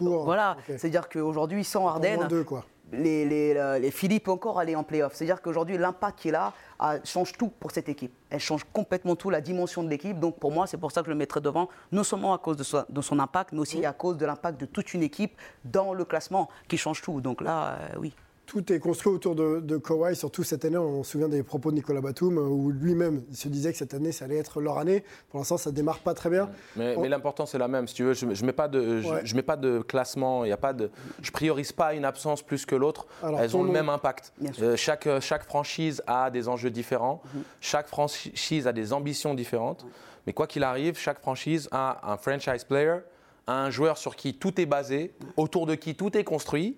voilà, 0.00 0.56
c'est-à-dire 0.66 1.08
qu'aujourd'hui, 1.08 1.64
sans 1.64 1.86
Harden, 1.86 2.28
les, 2.92 3.24
les, 3.24 3.78
les, 3.80 3.90
Philippe 3.90 4.28
encore 4.28 4.58
aller 4.58 4.76
en 4.76 4.84
playoff. 4.84 5.14
C'est-à-dire 5.14 5.40
qu'aujourd'hui, 5.42 5.78
l'impact 5.78 6.18
qu'il 6.20 6.34
a, 6.34 6.52
change 7.04 7.32
tout 7.32 7.48
pour 7.48 7.70
cette 7.70 7.88
équipe. 7.88 8.12
Elle 8.30 8.40
change 8.40 8.64
complètement 8.72 9.16
tout, 9.16 9.30
la 9.30 9.40
dimension 9.40 9.82
de 9.82 9.88
l'équipe. 9.88 10.18
Donc 10.18 10.38
pour 10.38 10.52
moi, 10.52 10.66
c'est 10.66 10.78
pour 10.78 10.92
ça 10.92 11.00
que 11.00 11.06
je 11.06 11.12
le 11.12 11.16
mettrai 11.16 11.40
devant, 11.40 11.68
non 11.90 12.04
seulement 12.04 12.34
à 12.34 12.38
cause 12.38 12.56
de, 12.56 12.92
de 12.92 13.00
son 13.00 13.18
impact, 13.18 13.52
mais 13.52 13.60
aussi 13.60 13.84
à 13.84 13.92
cause 13.92 14.16
de 14.16 14.26
l'impact 14.26 14.60
de 14.60 14.66
toute 14.66 14.94
une 14.94 15.02
équipe 15.02 15.38
dans 15.64 15.94
le 15.94 16.04
classement 16.04 16.48
qui 16.68 16.76
change 16.76 17.02
tout. 17.02 17.20
Donc 17.20 17.40
là, 17.40 17.78
oui 17.98 18.14
tout 18.52 18.70
est 18.70 18.80
construit 18.80 19.10
autour 19.10 19.34
de, 19.34 19.60
de, 19.60 19.78
Kawhi, 19.78 20.14
surtout 20.14 20.42
cette 20.42 20.66
année. 20.66 20.76
On 20.76 21.02
se 21.02 21.12
souvient 21.12 21.30
des 21.30 21.42
propos 21.42 21.70
de 21.70 21.76
Nicolas 21.76 22.02
Batum, 22.02 22.36
où 22.36 22.70
lui-même 22.70 23.22
se 23.32 23.48
disait 23.48 23.72
que 23.72 23.78
cette 23.78 23.94
année, 23.94 24.12
ça 24.12 24.26
allait 24.26 24.36
être 24.36 24.60
leur 24.60 24.76
année. 24.76 25.04
Pour 25.30 25.38
l'instant, 25.38 25.56
ça 25.56 25.70
ne 25.70 25.74
démarre 25.74 26.00
pas 26.00 26.12
très 26.12 26.28
bien. 26.28 26.50
Mais, 26.76 27.08
l'important, 27.08 27.46
c'est 27.46 27.56
la 27.56 27.66
même. 27.66 27.88
Si 27.88 27.94
tu 27.94 28.04
veux, 28.04 28.12
je 28.12 28.26
ne 28.26 28.44
mets, 28.44 28.52
pas 28.52 28.68
de, 28.68 29.00
je, 29.00 29.34
mets 29.34 29.42
pas 29.42 29.56
de 29.56 29.80
classement, 29.80 30.44
y 30.44 30.52
a 30.52 30.58
pas 30.58 30.74
de, 30.74 30.90
je 31.22 31.30
ne 31.30 31.32
priorise 31.32 31.72
pas 31.72 31.94
une 31.94 32.04
absence 32.04 32.42
plus 32.42 32.66
que 32.66 32.74
l'autre. 32.74 33.06
Elles 33.38 33.56
ont 33.56 33.62
le 33.62 33.72
même 33.72 33.88
impact. 33.88 34.34
Euh, 34.60 34.76
chaque, 34.76 35.08
chaque 35.20 35.44
franchise 35.44 36.02
a 36.06 36.30
des 36.30 36.46
enjeux 36.46 36.70
différents. 36.70 37.22
Mhm. 37.34 37.42
Chaque 37.62 37.88
franchise 37.88 38.66
a 38.66 38.72
des 38.74 38.92
ambitions 38.92 39.32
différentes. 39.32 39.86
Mais 40.26 40.34
quoi 40.34 40.46
qu'il 40.46 40.62
arrive, 40.62 40.98
chaque 40.98 41.20
franchise 41.20 41.70
a 41.72 42.12
un 42.12 42.18
franchise 42.18 42.64
player, 42.64 42.98
un 43.46 43.70
joueur 43.70 43.96
sur 43.96 44.14
qui 44.14 44.34
tout 44.34 44.60
est 44.60 44.66
basé, 44.66 45.14
autour 45.38 45.64
de 45.64 45.74
qui 45.74 45.94
tout 45.94 46.14
est 46.18 46.24
construit. 46.24 46.76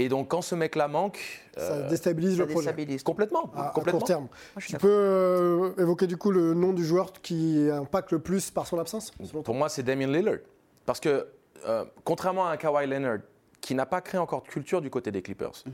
Et 0.00 0.08
donc, 0.08 0.28
quand 0.28 0.40
ce 0.40 0.54
mec-là 0.54 0.88
manque. 0.88 1.20
Ça 1.54 1.72
euh, 1.72 1.88
déstabilise 1.90 2.38
le 2.38 2.46
projet. 2.46 2.74
Complètement. 3.04 3.50
À, 3.54 3.70
complètement. 3.74 3.98
court 3.98 4.08
terme. 4.08 4.28
tu 4.58 4.78
peux 4.78 4.88
euh, 4.88 5.72
évoquer 5.76 6.06
du 6.06 6.16
coup 6.16 6.30
le 6.30 6.54
nom 6.54 6.72
du 6.72 6.86
joueur 6.86 7.12
qui 7.20 7.68
impacte 7.70 8.12
le 8.12 8.18
plus 8.18 8.50
par 8.50 8.66
son 8.66 8.78
absence 8.78 9.12
Pour 9.44 9.54
moi, 9.54 9.68
c'est 9.68 9.82
Damien 9.82 10.06
Lillard. 10.06 10.38
Parce 10.86 11.00
que, 11.00 11.26
euh, 11.66 11.84
contrairement 12.02 12.46
à 12.46 12.52
un 12.52 12.56
Kawhi 12.56 12.86
Leonard, 12.86 13.18
qui 13.60 13.74
n'a 13.74 13.84
pas 13.84 14.00
créé 14.00 14.18
encore 14.18 14.42
de 14.42 14.48
culture 14.48 14.80
du 14.80 14.88
côté 14.88 15.10
des 15.10 15.20
Clippers, 15.20 15.52
mhm. 15.66 15.72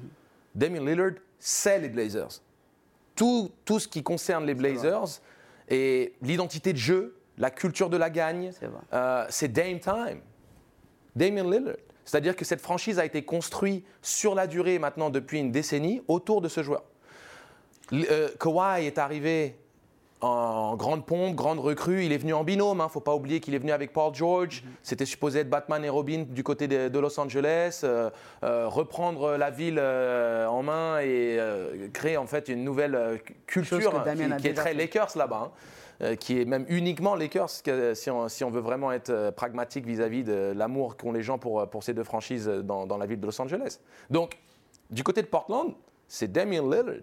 Damien 0.57 0.81
Lillard, 0.81 1.13
c'est 1.39 1.79
les 1.79 1.89
Blazers. 1.89 2.41
Tout, 3.15 3.53
tout 3.65 3.79
ce 3.79 3.87
qui 3.87 4.03
concerne 4.03 4.45
les 4.45 4.55
Blazers 4.55 5.21
et 5.69 6.15
l'identité 6.21 6.73
de 6.73 6.79
jeu, 6.79 7.17
la 7.39 7.51
culture 7.51 7.89
de 7.89 7.97
la 7.97 8.11
gagne, 8.11 8.51
c'est 9.31 9.53
Dame 9.53 9.79
Time. 9.79 10.21
Damien 11.15 11.45
Lillard. 11.45 11.77
C'est-à-dire 12.07 12.37
que 12.37 12.45
cette 12.45 12.61
franchise 12.61 12.99
a 12.99 13.05
été 13.05 13.23
construite 13.23 13.85
sur 14.01 14.35
la 14.35 14.47
durée 14.47 14.79
maintenant 14.79 15.11
depuis 15.11 15.41
une 15.41 15.51
décennie 15.51 16.01
autour 16.09 16.41
de 16.41 16.49
ce 16.49 16.63
joueur. 16.63 16.85
Euh, 17.93 18.29
Kawhi 18.39 18.87
est 18.87 18.99
arrivé 18.99 19.57
en 20.21 20.77
grande 20.77 21.05
pompe, 21.05 21.35
grande 21.35 21.59
recrue. 21.59 22.05
Il 22.05 22.13
est 22.13 22.19
venu 22.19 22.33
en 22.33 22.45
binôme. 22.45 22.79
Il 22.79 22.81
hein. 22.81 22.85
ne 22.85 22.91
faut 22.91 23.01
pas 23.01 23.15
oublier 23.15 23.41
qu'il 23.41 23.55
est 23.55 23.59
venu 23.59 23.73
avec 23.73 23.93
Paul 23.93 24.15
George. 24.15 24.63
Mm-hmm. 24.63 24.79
C'était 24.85 25.05
supposé 25.05 25.41
être 25.41 25.51
Batman 25.51 25.85
et 25.85 25.89
Robin 25.89 26.25
du 26.29 26.45
côté 26.45 26.69
de, 26.69 26.99
Los 26.99 27.19
Angeles, 27.21 27.81
euh, 27.83 28.09
euh, 28.45 28.69
reprendre 28.69 29.37
la 29.37 29.51
ville 29.51 29.81
en 29.81 30.63
main 30.63 31.01
et 31.01 31.39
créer 31.93 32.17
en 32.17 32.27
fait 32.27 32.49
une 32.49 32.63
nouvelle 32.63 33.21
culture 33.47 34.05
qui, 34.39 34.49
est 34.49 34.55
très 34.55 34.75
Lakers 34.75 35.17
là-bas. 35.17 35.51
Hein. 35.51 35.51
Euh, 36.03 36.15
qui 36.15 36.39
est 36.39 36.45
même 36.45 36.67
uniquement 36.69 37.15
Lakers, 37.15 37.49
si 37.95 38.11
on, 38.11 38.29
si 38.29 38.45
on 38.45 38.51
veut 38.51 38.61
vraiment 38.61 38.93
être 38.93 39.09
euh, 39.09 39.33
pragmatique 39.33 39.87
vis-à-vis 39.87 40.25
de 40.25 40.53
l'amour 40.55 40.99
qu'ont 40.99 41.11
les 41.11 41.23
gens 41.23 41.39
pour, 41.39 41.67
pour 41.71 41.83
ces 41.83 41.95
deux 41.95 42.05
franchises 42.05 42.47
dans, 42.47 42.87
dans, 42.87 42.99
la 42.99 43.07
ville 43.07 43.19
de 43.19 43.25
Los 43.25 43.41
Angeles. 43.41 43.79
Donc, 44.11 44.37
du 44.91 45.03
côté 45.03 45.23
de 45.23 45.27
Portland, 45.27 45.73
c'est 46.07 46.31
Damien 46.31 46.61
Lillard. 46.61 46.97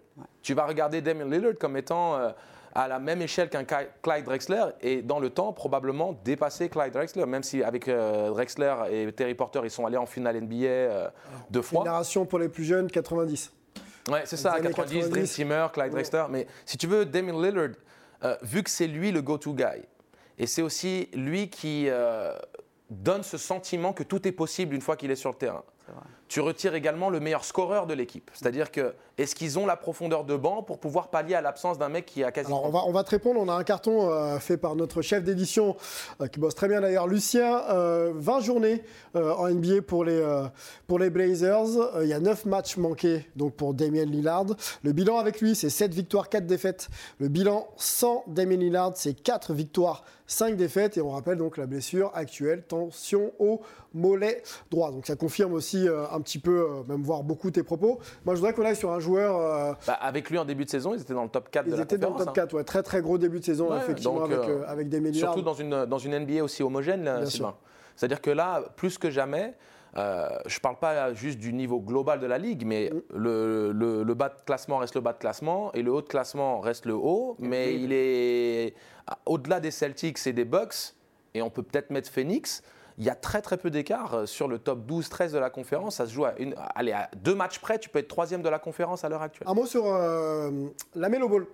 Tu 0.44 0.54
vas 0.54 0.68
regarder 0.68 1.02
Damien 1.02 1.26
Lillard 1.26 1.54
comme 1.60 1.76
étant 1.76 2.18
euh, 2.18 2.30
à 2.76 2.88
la 2.88 3.00
même 3.00 3.24
échelle 3.24 3.50
qu'un 3.50 3.64
Clyde 3.64 4.26
Drexler 4.26 4.66
et 4.82 5.02
dans 5.02 5.20
le 5.20 5.32
temps 5.32 5.54
probablement 5.54 6.14
dépasser 6.24 6.70
Clyde 6.70 6.94
Drexler, 6.94 7.26
même 7.26 7.44
si 7.44 7.64
avec 7.64 7.90
Drexler 7.90 8.76
et 8.92 9.12
Terry 9.12 9.34
Porter 9.34 9.62
ils 9.64 9.72
sont 9.72 9.88
allés 9.88 9.98
en 9.98 10.06
finale 10.06 10.40
NBA 10.40 11.12
deux 11.50 11.62
fois. 11.64 11.82
Génération 11.82 12.26
pour 12.26 12.40
les 12.40 12.50
plus 12.50 12.64
jeunes, 12.64 12.90
90. 12.90 13.52
Ouais, 14.10 14.22
c'est 14.26 14.38
ça, 14.38 14.54
Les 14.54 14.60
années 14.60 14.70
90, 14.70 15.10
Dream 15.10 15.10
90. 15.10 15.28
Simmer, 15.28 15.68
Clyde 15.74 15.92
Drexler. 15.92 16.26
Mais 16.30 16.48
si 16.66 16.78
tu 16.78 16.88
veux, 16.88 17.06
Damien 17.06 17.42
Lillard, 17.42 17.70
euh, 18.24 18.38
vu 18.42 18.64
que 18.64 18.70
c'est 18.70 18.88
lui 18.88 19.12
le 19.12 19.22
go-to 19.22 19.54
guy, 19.54 19.84
et 20.38 20.48
c'est 20.48 20.62
aussi 20.62 21.10
lui 21.14 21.50
qui 21.50 21.86
euh, 21.90 22.38
donne 22.90 23.24
ce 23.24 23.38
sentiment 23.38 23.94
que 23.94 24.04
tout 24.04 24.28
est 24.28 24.32
possible 24.32 24.76
une 24.76 24.82
fois 24.82 24.96
qu'il 24.96 25.12
est 25.12 25.16
sur 25.16 25.30
le 25.30 25.36
terrain. 25.36 25.64
Tu 26.34 26.40
retires 26.40 26.74
également 26.74 27.12
le 27.12 27.20
meilleur 27.20 27.46
scoreur 27.46 27.86
de 27.86 27.94
l'équipe. 27.94 28.32
C'est-à-dire 28.34 28.72
que 28.72 28.96
est-ce 29.20 29.36
qu'ils 29.36 29.60
ont 29.60 29.68
la 29.68 29.76
profondeur 29.76 30.24
de 30.24 30.36
banc 30.36 30.64
pour 30.64 30.80
pouvoir 30.80 31.10
pallier 31.10 31.36
à 31.36 31.42
l'absence 31.42 31.78
d'un 31.78 31.90
mec 31.90 32.08
qui 32.08 32.24
a 32.24 32.32
quasiment. 32.32 32.66
On 32.66 32.72
va, 32.72 32.80
on 32.88 32.92
va 32.92 33.04
te 33.04 33.12
répondre, 33.12 33.40
on 33.40 33.48
a 33.48 33.54
un 33.54 33.64
carton 33.64 34.10
euh, 34.10 34.40
fait 34.40 34.58
par 34.58 34.76
notre 34.76 35.04
chef 35.04 35.24
d'édition 35.24 35.78
euh, 36.20 36.26
qui 36.26 36.40
bosse 36.40 36.56
très 36.56 36.68
bien 36.68 36.82
d'ailleurs, 36.82 37.06
Lucien. 37.06 37.62
Euh, 37.70 38.12
20 38.16 38.40
journées 38.40 38.82
euh, 39.16 39.32
en 39.36 39.50
NBA 39.50 39.84
pour 39.86 40.04
les, 40.04 40.20
pour 40.88 40.98
les 40.98 41.12
Blazers. 41.12 41.68
Il 42.02 42.08
y 42.08 42.14
a 42.14 42.20
9 42.20 42.46
matchs 42.46 42.78
manqués 42.78 43.30
donc 43.36 43.54
pour 43.54 43.76
Damien 43.76 44.06
Lillard. 44.06 44.48
Le 44.82 44.92
bilan 44.92 45.20
avec 45.20 45.40
lui, 45.40 45.54
c'est 45.54 45.70
7 45.70 45.94
victoires, 45.94 46.30
4 46.30 46.48
défaites. 46.48 46.90
Le 47.20 47.28
bilan 47.28 47.68
sans 47.78 48.24
Damien 48.26 48.56
Lillard, 48.56 48.94
c'est 48.96 49.14
4 49.14 49.54
victoires, 49.54 50.04
5 50.26 50.56
défaites. 50.56 50.98
Et 50.98 51.02
on 51.02 51.12
rappelle 51.12 51.38
donc 51.38 51.58
la 51.58 51.68
blessure 51.68 52.10
actuelle, 52.16 52.64
tension 52.64 53.32
au 53.38 53.62
mollet 53.94 54.42
droit. 54.72 54.90
Donc 54.90 55.06
ça 55.06 55.16
confirme 55.16 55.54
aussi 55.54 55.88
un 55.88 56.23
petit 56.24 56.40
peu, 56.40 56.62
euh, 56.62 56.84
même 56.88 57.04
voire 57.04 57.22
beaucoup 57.24 57.52
tes 57.52 57.62
propos. 57.62 58.00
Moi 58.26 58.34
je 58.34 58.40
voudrais 58.40 58.54
qu'on 58.54 58.66
aille 58.66 58.76
sur 58.76 58.92
un 58.92 59.00
joueur... 59.00 59.38
euh, 59.38 59.74
Bah, 59.86 59.94
avec 60.02 60.32
lui 60.32 60.40
en 60.40 60.46
début 60.46 60.66
de 60.66 60.70
saison, 60.72 60.96
ils 60.96 61.02
étaient 61.02 61.14
dans 61.14 61.24
le 61.24 61.30
top 61.30 61.52
4 61.52 61.66
de 61.66 61.72
ils 61.72 61.78
la 61.78 61.84
étaient 61.84 61.98
dans 62.00 62.10
le 62.10 62.18
top 62.18 62.30
hein. 62.30 62.34
4, 62.34 62.54
ouais. 62.56 62.64
très 62.64 62.82
très 62.82 63.02
gros 63.02 63.20
début 63.20 63.40
de 63.40 63.46
saison, 63.46 63.70
Ouais, 63.70 63.78
effectivement, 63.78 64.22
donc, 64.22 64.32
avec, 64.32 64.50
euh, 64.50 64.64
avec 64.68 64.90
Damien 64.90 65.10
Lillard. 65.12 65.34
Surtout 65.34 65.46
dans 65.46 65.54
une, 65.54 65.86
dans 65.86 66.00
une 66.00 66.18
NBA 66.18 66.44
aussi 66.44 66.64
homogène, 66.64 67.04
là, 67.04 67.24
Sylvain. 67.28 67.54
C'est-à-dire 67.96 68.22
que 68.22 68.32
là, 68.32 68.64
plus 68.76 68.98
que 68.98 69.12
jamais, 69.12 69.54
euh, 69.96 70.28
je 70.48 70.56
ne 70.58 70.60
parle 70.62 70.78
pas 70.80 71.14
juste 71.14 71.38
du 71.38 71.54
niveau 71.54 71.80
global 71.80 72.20
de 72.20 72.26
la 72.26 72.40
ligue, 72.40 72.66
mais 72.66 72.90
Mm. 72.92 73.02
le, 73.16 73.72
le- 73.72 74.02
le 74.02 74.14
bas 74.16 74.30
de 74.30 74.42
classement 74.44 74.78
reste 74.80 74.96
le 74.96 75.02
bas 75.02 75.14
de 75.14 75.20
classement 75.20 75.72
et 75.74 75.84
le 75.84 75.92
haut 75.94 76.02
de 76.02 76.08
classement 76.08 76.60
reste 76.62 76.88
le 76.88 76.96
haut, 76.96 77.36
mais 77.38 77.76
il 77.76 77.94
est 77.94 78.74
au-delà 79.28 79.60
des 79.60 79.70
Celtics 79.70 80.26
et 80.26 80.34
des 80.34 80.46
Bucks, 80.46 80.96
et 81.36 81.42
on 81.44 81.52
peut 81.52 81.62
peut-être 81.64 81.92
mettre 81.92 82.10
Phoenix. 82.10 82.64
Il 82.98 83.04
y 83.04 83.10
a 83.10 83.16
très 83.16 83.42
très 83.42 83.58
peu 83.58 83.70
d'écart 83.70 84.14
euh, 84.14 84.26
sur 84.26 84.48
le 84.48 84.60
top 84.60 84.88
12-13 84.88 85.32
de 85.32 85.40
la 85.40 85.50
conférence. 85.50 85.96
Ça 85.96 86.06
se 86.06 86.14
joue 86.14 86.26
à, 86.26 86.34
une, 86.38 86.56
à 86.58 87.10
deux 87.16 87.36
matchs 87.36 87.60
près, 87.60 87.80
tu 87.80 87.90
peux 87.90 88.00
être 88.00 88.08
troisième 88.08 88.42
de 88.42 88.50
la 88.50 88.60
conférence 88.60 89.04
à 89.04 89.10
l'heure 89.10 89.22
actuelle. 89.22 89.48
Un 89.48 89.54
mot 89.54 89.66
sur 89.66 89.86
euh, 89.88 90.52
la 90.96 91.10
Melo 91.10 91.30
Ball. 91.30 91.46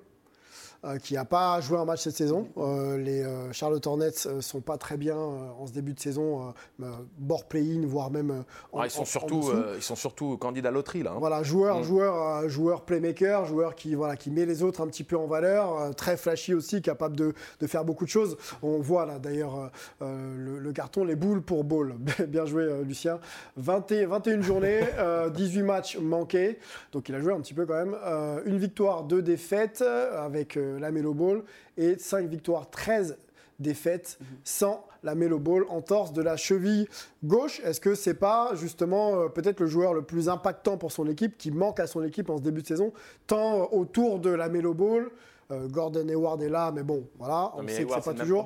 Euh, 0.86 0.98
qui 0.98 1.16
n'a 1.16 1.26
pas 1.26 1.60
joué 1.62 1.78
un 1.78 1.86
match 1.86 2.02
cette 2.02 2.16
saison. 2.16 2.48
Euh, 2.58 2.98
les 2.98 3.22
euh, 3.24 3.52
Charlotte 3.52 3.86
Hornets 3.86 4.12
ne 4.34 4.42
sont 4.42 4.62
pas 4.62 4.78
très 4.78 4.98
bien 4.98 5.18
en 5.18 5.66
ce 5.68 5.74
début 5.74 5.94
de 5.94 6.00
saison, 6.00 6.54
euh, 6.82 6.92
bord 7.18 7.46
play-in, 7.48 7.86
voire 7.86 8.12
même 8.12 8.32
euh, 8.32 8.42
en, 8.72 8.80
Ah, 8.82 8.86
ils, 8.88 8.90
sont 8.90 9.02
en- 9.02 9.06
surtout, 9.06 9.52
ils 9.76 9.82
sont 9.82 9.96
surtout 9.96 10.38
candidats 10.38 10.70
à 10.70 10.72
loterie 10.72 11.04
là. 11.04 11.12
hein. 11.12 11.20
Voilà, 11.20 11.44
joueur, 11.44 11.80
Mm. 11.80 11.84
joueur, 11.84 12.50
joueur 12.50 12.82
playmaker, 12.86 13.46
joueur 13.46 13.76
qui, 13.76 13.96
voilà, 13.96 14.16
qui 14.16 14.32
met 14.32 14.46
les 14.46 14.64
autres 14.64 14.82
un 14.82 14.88
petit 14.88 15.04
peu 15.04 15.18
en 15.18 15.28
valeur, 15.28 15.94
très 15.96 16.16
flashy 16.18 16.54
aussi, 16.54 16.82
capable 16.82 17.16
de, 17.16 17.34
de 17.60 17.68
faire 17.68 17.84
beaucoup 17.86 18.06
de 18.06 18.10
choses. 18.10 18.38
On 18.62 18.80
voit 18.80 19.06
là 19.06 19.20
d'ailleurs 19.20 19.72
le, 20.02 20.60
le 20.60 20.72
carton, 20.74 21.04
les 21.04 21.16
boules 21.16 21.42
pour 21.42 21.64
ball. 21.64 21.96
Bien 22.28 22.46
joué 22.46 22.68
Lucien. 22.84 23.20
20 23.58 23.92
et- 23.92 24.06
21 24.06 24.42
journées, 24.42 24.80
euh, 24.98 25.30
18 25.30 25.64
matchs 25.64 25.98
manqués, 25.98 26.60
donc 26.92 27.10
il 27.10 27.16
a 27.16 27.20
joué 27.22 27.34
un 27.34 27.40
petit 27.42 27.54
peu 27.54 27.66
quand 27.66 27.74
même. 27.86 27.96
Une 28.46 28.58
victoire, 28.58 29.04
deux 29.04 29.22
défaites 29.22 29.82
avec 29.82 30.58
la 30.78 30.92
Melo 30.92 31.14
Ball 31.14 31.44
et 31.78 31.98
5 31.98 32.28
victoires, 32.28 32.70
13 32.70 33.18
défaites 33.60 34.20
sans 34.44 34.86
la 35.04 35.16
Melo 35.16 35.38
Ball 35.40 35.66
en 35.70 35.82
torse 35.82 36.14
de 36.14 36.22
la 36.22 36.38
cheville 36.38 36.88
gauche. 37.24 37.60
Est-ce 37.64 37.82
que 37.82 37.96
c'est 37.96 38.14
pas 38.14 38.52
justement 38.56 39.16
euh, 39.16 39.28
peut-être 39.28 39.60
le 39.60 39.68
joueur 39.68 39.94
le 39.94 40.02
plus 40.02 40.30
impactant 40.30 40.78
pour 40.78 40.92
son 40.92 41.08
équipe 41.08 41.38
qui 41.38 41.52
manque 41.52 41.80
à 41.80 41.88
son 41.88 42.04
équipe 42.04 42.30
en 42.30 42.38
ce 42.38 42.44
début 42.44 42.62
de 42.62 42.68
saison, 42.68 42.94
tant 43.28 43.62
euh, 43.62 43.66
autour 43.72 44.20
de 44.20 44.30
la 44.30 44.50
Melo 44.50 44.74
Ball? 44.74 45.10
Euh, 45.52 45.68
Gordon 45.68 46.08
Hayward 46.08 46.42
est 46.44 46.50
là, 46.50 46.72
mais 46.74 46.84
bon, 46.84 47.08
voilà, 47.18 47.52
on 47.56 47.64
Non, 47.64 47.68
sait 47.68 47.84
que 47.84 47.94
c'est 47.94 48.04
pas 48.04 48.14
le 48.14 48.20
toujours. 48.20 48.46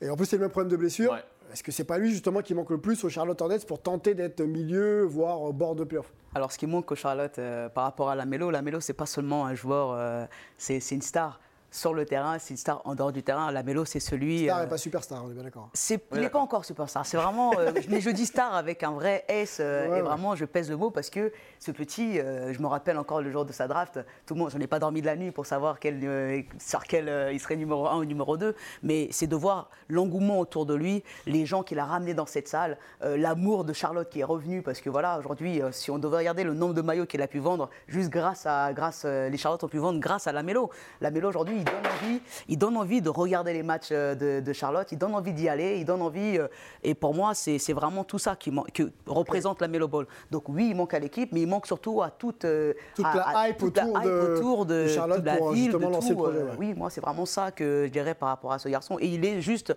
Et 0.00 0.08
en 0.08 0.16
plus, 0.16 0.26
c'est 0.26 0.36
le 0.36 0.42
même 0.42 0.50
problème 0.50 0.70
de 0.70 0.76
blessure. 0.76 1.12
Ouais. 1.12 1.18
Est-ce 1.52 1.62
que 1.62 1.72
c'est 1.72 1.84
pas 1.84 1.98
lui 1.98 2.10
justement 2.10 2.40
qui 2.40 2.54
manque 2.54 2.70
le 2.70 2.78
plus 2.78 3.02
au 3.04 3.08
Charlotte 3.08 3.40
Hornets 3.40 3.58
pour 3.66 3.80
tenter 3.82 4.14
d'être 4.14 4.40
milieu, 4.40 5.02
voire 5.02 5.48
euh, 5.48 5.52
bord 5.52 5.74
de 5.74 5.84
playoff? 5.84 6.10
Alors, 6.34 6.50
ce 6.50 6.58
qui 6.58 6.66
manque 6.66 6.90
au 6.90 6.94
Charlotte 6.94 7.38
euh, 7.38 7.68
par 7.68 7.84
rapport 7.84 8.08
à 8.08 8.14
la 8.14 8.24
Melo, 8.24 8.50
la 8.50 8.62
Melo, 8.62 8.80
c'est 8.80 8.94
pas 8.94 9.06
seulement 9.06 9.44
un 9.44 9.54
joueur, 9.54 9.90
euh, 9.92 10.26
c'est 10.56 10.78
une 10.90 11.02
star 11.02 11.40
sur 11.72 11.92
le 11.94 12.04
terrain, 12.04 12.38
c'est 12.38 12.50
une 12.50 12.56
star 12.58 12.82
en 12.84 12.94
dehors 12.94 13.10
du 13.10 13.24
terrain. 13.24 13.50
La 13.50 13.64
Melo, 13.64 13.84
c'est 13.84 13.98
celui. 13.98 14.44
Star 14.44 14.58
euh, 14.60 14.64
et 14.64 14.68
pas 14.68 14.78
superstar, 14.78 15.24
on 15.24 15.30
est 15.30 15.34
bien 15.34 15.42
d'accord. 15.42 15.70
c'est, 15.72 15.96
Oui, 16.12 16.18
il 16.18 16.20
n'est 16.20 16.30
pas 16.30 16.38
encore 16.38 16.64
superstar. 16.64 17.04
C'est 17.04 17.16
vraiment. 17.16 17.52
euh, 17.58 17.72
mais 17.88 18.00
je 18.00 18.10
dis 18.10 18.26
star 18.26 18.54
avec 18.54 18.82
un 18.84 18.92
vrai 18.92 19.24
S. 19.26 19.56
euh, 19.60 19.82
Ouais, 19.88 19.88
et 19.88 19.92
ouais. 19.94 20.00
vraiment, 20.02 20.36
je 20.36 20.44
pèse 20.44 20.70
le 20.70 20.76
mot 20.76 20.90
parce 20.90 21.10
que 21.10 21.32
ce 21.58 21.70
petit, 21.72 22.20
euh, 22.20 22.52
je 22.52 22.60
me 22.60 22.66
rappelle 22.68 22.98
encore 22.98 23.20
le 23.22 23.30
jour 23.32 23.44
de 23.44 23.52
sa 23.52 23.66
draft. 23.66 23.98
Tout 24.26 24.34
le 24.34 24.40
monde, 24.40 24.50
j'en 24.50 24.60
ai 24.60 24.66
pas 24.66 24.78
dormi 24.78 25.00
de 25.00 25.06
la 25.06 25.16
nuit 25.16 25.30
pour 25.32 25.46
savoir 25.46 25.80
quel, 25.80 25.98
euh, 26.04 26.40
sur 26.60 26.84
quel 26.84 27.08
euh, 27.08 27.32
il 27.32 27.40
serait 27.40 27.56
numéro 27.56 27.86
1 27.88 27.96
ou 27.96 28.04
numéro 28.04 28.36
2. 28.36 28.54
Mais 28.82 29.08
c'est 29.10 29.26
de 29.26 29.34
voir 29.36 29.70
l'engouement 29.88 30.38
autour 30.40 30.66
de 30.66 30.74
lui, 30.74 31.02
les 31.26 31.46
gens 31.46 31.62
qu'il 31.62 31.78
a 31.78 31.84
ramenés 31.86 32.14
dans 32.14 32.26
cette 32.26 32.48
salle, 32.48 32.76
euh, 33.02 33.16
l'amour 33.16 33.64
de 33.64 33.72
Charlotte 33.72 34.08
qui 34.10 34.20
est 34.20 34.24
revenu. 34.24 34.60
Parce 34.62 34.80
que 34.82 34.90
voilà, 34.90 35.18
aujourd'hui, 35.18 35.62
euh, 35.62 35.72
si 35.72 35.90
on 35.90 35.98
devait 35.98 36.18
regarder 36.18 36.44
le 36.44 36.52
nombre 36.52 36.74
de 36.74 36.82
maillots 36.82 37.06
qu'il 37.06 37.22
a 37.22 37.28
pu 37.28 37.38
vendre, 37.38 37.70
juste 37.88 38.10
grâce 38.10 38.44
à. 38.44 38.72
Grâce, 38.74 39.04
euh, 39.06 39.28
les 39.30 39.38
Charlotte 39.38 39.64
ont 39.64 39.68
pu 39.68 39.78
vendre 39.78 39.98
grâce 40.00 40.26
à 40.26 40.32
la 40.32 40.42
Mélo. 40.42 40.68
La 41.00 41.10
Mélo, 41.10 41.28
aujourd'hui, 41.28 41.61
il 41.62 41.66
donne 41.66 41.86
envie. 41.92 42.20
Il 42.48 42.58
donne 42.58 42.76
envie 42.76 43.00
de 43.02 43.08
regarder 43.08 43.52
les 43.52 43.62
matchs 43.62 43.88
euh, 43.92 44.14
de, 44.14 44.44
de 44.44 44.52
Charlotte, 44.52 44.86
il 44.92 44.98
donne 44.98 45.14
envie 45.14 45.32
d'y 45.32 45.48
aller, 45.48 45.78
il 45.78 45.84
donne 45.84 46.02
envie. 46.02 46.38
euh, 46.38 46.48
et 46.82 46.94
pour 46.94 47.14
moi, 47.14 47.32
c'est 47.34 47.72
vraiment 47.72 48.04
tout 48.04 48.18
ça 48.18 48.36
qui 48.36 48.52
que 48.74 48.90
représente 49.06 49.60
la 49.60 49.68
Melo 49.68 49.88
Ball. 49.88 50.06
Donc 50.30 50.48
oui, 50.48 50.68
il 50.70 50.76
manque 50.76 50.94
à 50.94 50.98
l'équipe, 50.98 51.30
mais 51.32 51.40
il 51.42 51.48
manque 51.48 51.66
surtout 51.66 52.02
à 52.02 52.10
toute, 52.10 52.44
euh, 52.44 52.74
Toute 52.94 53.06
à- 53.06 53.14
la 53.14 53.22
à 53.28 53.48
hype 53.48 53.56
toute 53.58 53.76
la 53.76 53.86
autour 53.86 53.98
hype 53.98 54.06
de- 54.08 54.36
autour 54.36 54.66
de, 54.66 54.74
de 54.82 54.86
Charlotte 54.88 55.16
toute 55.18 55.26
la 55.26 55.36
pour, 55.36 55.52
ville, 55.52 55.64
justement 55.70 55.90
de 55.90 55.94
le 56.08 56.14
projet, 56.14 56.38
ouais. 56.42 56.50
Oui, 56.58 56.74
moi, 56.74 56.90
c'est 56.90 57.00
vraiment 57.00 57.26
ça 57.26 57.50
que 57.50 57.84
je 57.86 57.90
dirais 57.90 58.14
par 58.14 58.28
rapport 58.30 58.52
à 58.52 58.58
ce 58.58 58.68
garçon. 58.68 58.96
Et 59.00 59.06
il 59.06 59.24
est 59.24 59.40
juste. 59.40 59.74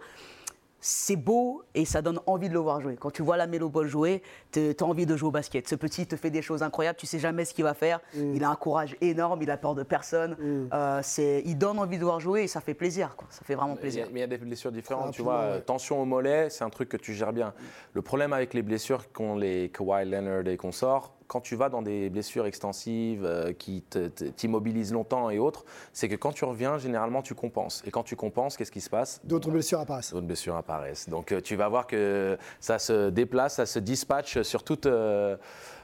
C'est 0.87 1.15
beau 1.15 1.63
et 1.73 1.83
ça 1.83 2.03
donne 2.03 2.19
envie 2.27 2.47
de 2.47 2.53
le 2.53 2.59
voir 2.59 2.79
jouer. 2.79 2.95
Quand 2.95 3.09
tu 3.09 3.23
vois 3.23 3.37
la 3.37 3.47
Melo 3.47 3.69
Ball 3.69 3.87
jouer, 3.87 4.21
tu 4.51 4.59
as 4.79 4.83
envie 4.83 5.07
de 5.07 5.17
jouer 5.17 5.29
au 5.29 5.31
basket. 5.31 5.67
Ce 5.67 5.73
petit 5.73 6.05
te 6.05 6.15
fait 6.15 6.29
des 6.29 6.43
choses 6.43 6.61
incroyables, 6.61 6.95
tu 6.99 7.07
sais 7.07 7.17
jamais 7.17 7.43
ce 7.43 7.55
qu'il 7.55 7.63
va 7.63 7.73
faire. 7.73 8.01
Mm. 8.13 8.35
Il 8.35 8.43
a 8.43 8.51
un 8.51 8.55
courage 8.55 8.95
énorme, 9.01 9.41
il 9.41 9.49
a 9.49 9.57
peur 9.57 9.73
de 9.73 9.81
personne. 9.81 10.37
Euh, 10.71 10.99
c'est- 11.01 11.41
il 11.43 11.57
donne 11.57 11.79
envie 11.79 11.97
de 11.97 12.03
voir 12.03 12.19
jouer 12.19 12.43
et 12.43 12.47
ça 12.47 12.61
fait 12.61 12.75
plaisir. 12.75 13.15
Quoi. 13.15 13.27
Ça 13.31 13.41
fait 13.43 13.55
vraiment 13.55 13.75
plaisir. 13.75 14.05
a, 14.05 14.09
mais 14.11 14.19
il 14.19 14.21
y 14.21 14.25
a 14.25 14.27
des 14.27 14.37
blessures 14.37 14.71
différentes, 14.71 15.07
Ah, 15.09 15.11
tu 15.11 15.23
vois. 15.23 15.33
euh, 15.39 15.55
ouais. 15.55 15.61
Tension 15.61 15.99
au 15.99 16.05
mollet, 16.05 16.51
c'est 16.51 16.63
un 16.63 16.69
truc 16.69 16.87
que 16.89 16.97
tu 16.97 17.15
gères 17.15 17.33
bien. 17.33 17.55
Le 17.93 18.03
problème 18.03 18.31
avec 18.31 18.53
les 18.53 18.61
blessures 18.61 19.11
qu'ont 19.11 19.35
les 19.35 19.69
Kawhi 19.69 20.05
Leonard 20.05 20.47
et 20.47 20.55
consorts, 20.55 21.15
quand 21.27 21.41
tu 21.41 21.55
vas 21.55 21.69
dans 21.69 21.81
des 21.81 22.09
blessures 22.09 22.45
extensives 22.45 23.25
euh, 23.25 23.53
qui 23.53 23.83
t'immobilisent 24.35 24.93
longtemps 24.93 25.29
et 25.29 25.39
autres, 25.39 25.65
c'est 25.93 26.07
que 26.07 26.15
quand 26.15 26.31
tu 26.31 26.45
reviens, 26.45 26.77
généralement, 26.77 27.21
tu 27.21 27.33
compenses. 27.35 27.81
Et 27.85 27.91
quand 27.91 28.03
tu 28.03 28.15
compenses, 28.15 28.57
qu'est-ce 28.57 28.71
qui 28.71 28.81
se 28.81 28.89
passe? 28.89 29.21
D'autres 29.23 29.49
blessures 29.51 29.79
apparaissent. 29.79 30.11
D'autres 30.13 30.27
blessures 30.27 30.55
apparaissent. 30.55 31.09
Donc 31.09 31.31
euh, 31.31 31.41
tu 31.41 31.55
vas 31.55 31.67
voir 31.67 31.87
que 31.87 32.37
ça 32.59 32.79
se 32.79 33.09
déplace, 33.09 33.55
ça 33.55 33.65
se 33.65 33.79
dispatche 33.79 34.41
sur 34.43 34.63
toute, 34.63 34.85
euh, 34.85 35.35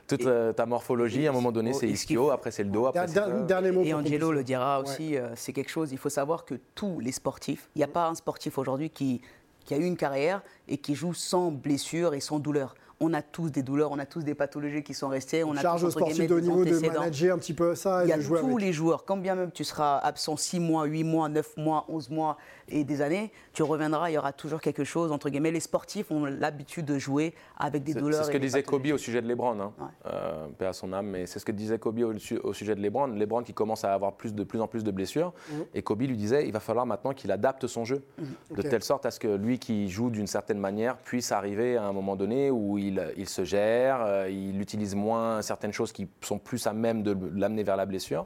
toute 0.08 0.22
Et- 0.22 0.54
ta 0.56 0.66
morphologie. 0.66 1.26
À 1.28 1.32
un 1.32 1.34
moment 1.34 1.52
donné, 1.52 1.74
c'est 1.74 1.88
ischio, 1.88 2.26
faut- 2.26 2.32
après 2.32 2.52
c'est 2.52 2.64
le 2.64 2.70
dos, 2.70 2.86
après 2.86 3.08
dernier 3.48 3.72
mot 3.72 3.84
Et 3.84 3.94
Angelo 3.94 4.32
le 4.32 4.44
dira 4.44 4.82
Ouais. 4.82 4.88
aussi, 4.90 5.18
euh, 5.18 5.30
c'est 5.36 5.54
quelque 5.54 5.72
chose, 5.72 5.92
il 5.92 5.98
faut 5.98 6.10
savoir 6.10 6.46
que 6.46 6.56
tous 6.76 7.00
les 7.00 7.12
sportifs, 7.12 7.70
il 7.76 7.80
n'y 7.80 7.84
a 7.84 7.88
pas 7.88 8.08
un 8.08 8.16
sportif 8.16 8.58
aujourd'hui 8.58 8.90
qui, 8.90 9.22
qui 9.66 9.74
a 9.74 9.78
eu 9.78 9.86
une 9.86 9.98
carrière 9.98 10.42
et 10.68 10.78
qui 10.78 10.96
joue 10.96 11.14
sans 11.14 11.52
blessure 11.52 12.14
et 12.14 12.20
sans 12.20 12.40
douleur. 12.40 12.76
On 13.04 13.14
a 13.16 13.24
tous 13.24 13.50
des 13.52 13.64
douleurs, 13.64 13.92
on 13.92 13.98
a 14.00 14.06
tous 14.06 14.22
des 14.24 14.36
pathologies 14.36 14.84
qui 14.84 14.94
sont 14.94 15.08
restées, 15.10 15.44
on 15.44 15.56
a 15.58 15.62
Charge 15.62 15.82
tous, 15.82 15.88
aux 15.88 15.90
sportifs 15.90 16.28
de 16.28 16.36
haut 16.36 16.40
niveau 16.40 16.64
de 16.64 16.70
antécédents. 16.70 17.00
manager 17.00 17.36
un 17.36 17.40
petit 17.40 17.56
peu 17.56 17.74
ça 17.74 18.04
Il 18.04 18.08
y 18.08 18.12
et 18.12 18.14
a 18.14 18.18
de 18.18 18.22
jouer 18.22 18.40
tous 18.40 18.46
avec. 18.46 18.62
les 18.62 18.74
joueurs, 18.74 19.06
quand 19.06 19.18
bien 19.18 19.34
même 19.36 19.52
tu 19.52 19.64
seras 19.64 19.98
absent 19.98 20.38
6 20.38 20.60
mois, 20.60 20.86
8 20.86 21.04
mois, 21.04 21.28
9 21.28 21.58
mois, 21.58 21.86
11 21.90 22.10
mois 22.12 22.38
et 22.70 22.84
des 22.84 23.02
années, 23.02 23.32
tu 23.54 23.64
reviendras, 23.64 24.10
il 24.10 24.14
y 24.14 24.18
aura 24.18 24.32
toujours 24.34 24.62
quelque 24.62 24.84
chose, 24.84 25.12
entre 25.12 25.30
guillemets. 25.30 25.52
Les 25.52 25.60
sportifs 25.60 26.12
ont 26.12 26.26
l'habitude 26.26 26.86
de 26.86 26.98
jouer 27.00 27.34
avec 27.58 27.84
des 27.84 27.94
douleurs. 27.96 28.20
c'est 28.20 28.26
ce 28.26 28.30
et 28.30 28.34
que 28.34 28.38
disait. 28.38 28.62
Kobe 28.64 28.86
au 28.94 28.98
sujet 28.98 29.22
de 29.22 29.28
LeBron, 29.28 29.60
hein. 29.60 29.74
Ouais. 29.80 29.86
Euh, 30.06 30.48
paix 30.58 30.68
à 30.68 30.74
son 30.74 30.94
âme, 30.94 31.08
mais 31.08 31.26
c'est 31.26 31.40
ce 31.40 31.46
que 31.46 31.52
disait 31.52 31.80
Kobe 31.80 32.00
au, 32.00 32.18
su- 32.20 32.38
au 32.38 32.54
sujet 32.54 32.76
de 32.76 32.82
LeBron. 32.82 33.08
LeBron 33.08 33.42
qui 33.44 33.54
commence 33.54 33.84
à 33.84 33.94
avoir 33.94 34.14
plus 34.14 34.34
de 34.36 34.44
plus 34.44 34.62
en 34.62 34.68
plus 34.68 34.84
de 34.84 34.92
blessures, 34.92 35.34
et 35.74 35.82
Kobe 35.82 36.02
lui 36.04 36.16
disait 36.16 36.46
il 36.46 36.54
va 36.54 36.60
falloir 36.60 36.86
maintenant 36.86 37.14
qu'il 37.14 37.32
adapte 37.32 37.66
son 37.68 37.84
jeu, 37.84 38.04
de 38.18 38.24
Mhm. 38.24 38.36
Ok. 38.60 38.70
telle 38.70 38.84
sorte 38.84 39.06
à 39.06 39.12
ce 39.12 39.20
que 39.20 39.28
lui 39.28 39.58
qui 39.60 39.90
joue 39.90 40.10
d'une 40.12 40.28
certaine 40.28 40.60
manière 40.60 40.98
puisse 40.98 41.32
arriver 41.32 41.76
à 41.78 41.84
un 41.86 41.94
moment 41.94 42.16
donné 42.16 42.52
où 42.52 42.78
il, 42.78 42.91
il 43.18 43.28
se 43.28 43.44
gère, 43.44 44.02
euh, 44.02 44.30
il 44.30 44.60
utilise 44.62 44.96
moins 44.96 45.42
certaines 45.42 45.74
choses 45.74 45.92
qui 45.92 46.08
sont 46.22 46.40
plus 46.40 46.66
à 46.68 46.74
même 46.74 47.04
de 47.04 47.18
l'amener 47.36 47.64
vers 47.64 47.78
la 47.78 47.86
blessure. 47.86 48.26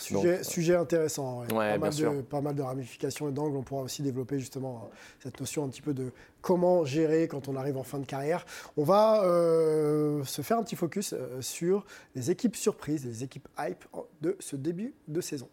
Sujet, 0.00 0.36
Donc, 0.36 0.44
sujet 0.44 0.76
intéressant. 0.76 1.40
ouais. 1.40 1.60
Ouais, 1.60 1.78
pas, 1.78 1.78
mal 1.78 1.94
de, 1.94 2.20
pas 2.22 2.40
mal 2.40 2.54
de 2.54 2.62
ramifications 2.62 3.28
et 3.28 3.32
d'angles. 3.32 3.56
On 3.56 3.62
pourra 3.62 3.82
aussi 3.82 4.02
développer 4.02 4.38
justement 4.38 4.82
euh, 4.84 4.96
cette 5.22 5.38
notion 5.38 5.64
un 5.64 5.68
petit 5.68 5.82
peu 5.82 5.94
de 5.94 6.12
comment 6.40 6.84
gérer 6.84 7.28
quand 7.28 7.48
on 7.48 7.56
arrive 7.56 7.76
en 7.76 7.82
fin 7.82 7.98
de 7.98 8.06
carrière. 8.06 8.44
On 8.76 8.84
va 8.84 9.22
euh, 9.24 10.24
se 10.24 10.42
faire 10.42 10.58
un 10.58 10.62
petit 10.62 10.76
focus 10.76 11.12
euh, 11.12 11.40
sur 11.40 11.84
les 12.14 12.30
équipes 12.30 12.56
surprises, 12.56 13.04
les 13.04 13.24
équipes 13.24 13.48
hype 13.58 13.84
de 14.20 14.36
ce 14.40 14.56
début 14.56 14.94
de 15.08 15.20
saison. 15.20 15.48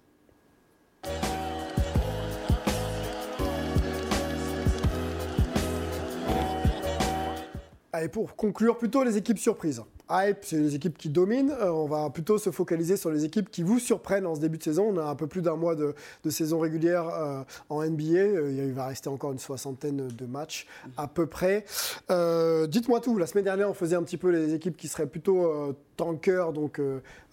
Allez, 7.94 8.10
pour 8.10 8.36
conclure, 8.36 8.78
plutôt 8.78 9.04
les 9.04 9.18
équipes 9.18 9.40
surprises. 9.40 9.82
Hype, 10.10 10.38
c'est 10.42 10.58
les 10.58 10.76
équipes 10.76 10.98
qui 10.98 11.10
dominent. 11.10 11.52
Euh, 11.52 11.70
on 11.70 11.88
va 11.88 12.10
plutôt 12.10 12.38
se 12.38 12.52
focaliser 12.52 12.98
sur 12.98 13.12
les 13.12 13.26
équipes 13.26 13.50
qui 13.50 13.64
vous 13.64 13.80
surprennent 13.80 14.26
en 14.26 14.36
ce 14.36 14.40
début 14.40 14.58
de 14.58 14.64
saison. 14.64 14.92
On 14.94 14.98
a 14.98 15.04
un 15.04 15.16
peu 15.16 15.28
plus 15.28 15.42
d'un 15.42 15.56
mois 15.56 15.76
de, 15.76 15.94
saison 16.30 16.60
régulière 16.60 17.08
euh, 17.08 17.44
en 17.70 17.84
NBA. 17.84 18.18
Euh, 18.18 18.66
il 18.68 18.74
va 18.74 18.88
rester 18.88 19.10
encore 19.10 19.32
une 19.32 19.40
soixantaine 19.40 20.08
de 20.08 20.26
matchs 20.26 20.68
à 20.98 21.08
peu 21.08 21.26
près. 21.26 21.66
Dites-moi 22.68 23.00
tout. 23.02 23.18
La 23.18 23.28
semaine 23.28 23.46
dernière, 23.46 23.70
on 23.70 23.74
faisait 23.74 23.96
un 23.96 24.04
petit 24.04 24.18
peu 24.18 24.30
les 24.30 24.54
équipes 24.54 24.78
qui 24.78 24.88
seraient 24.88 25.08
plutôt 25.08 25.76
tanker, 25.96 26.54
donc 26.54 26.80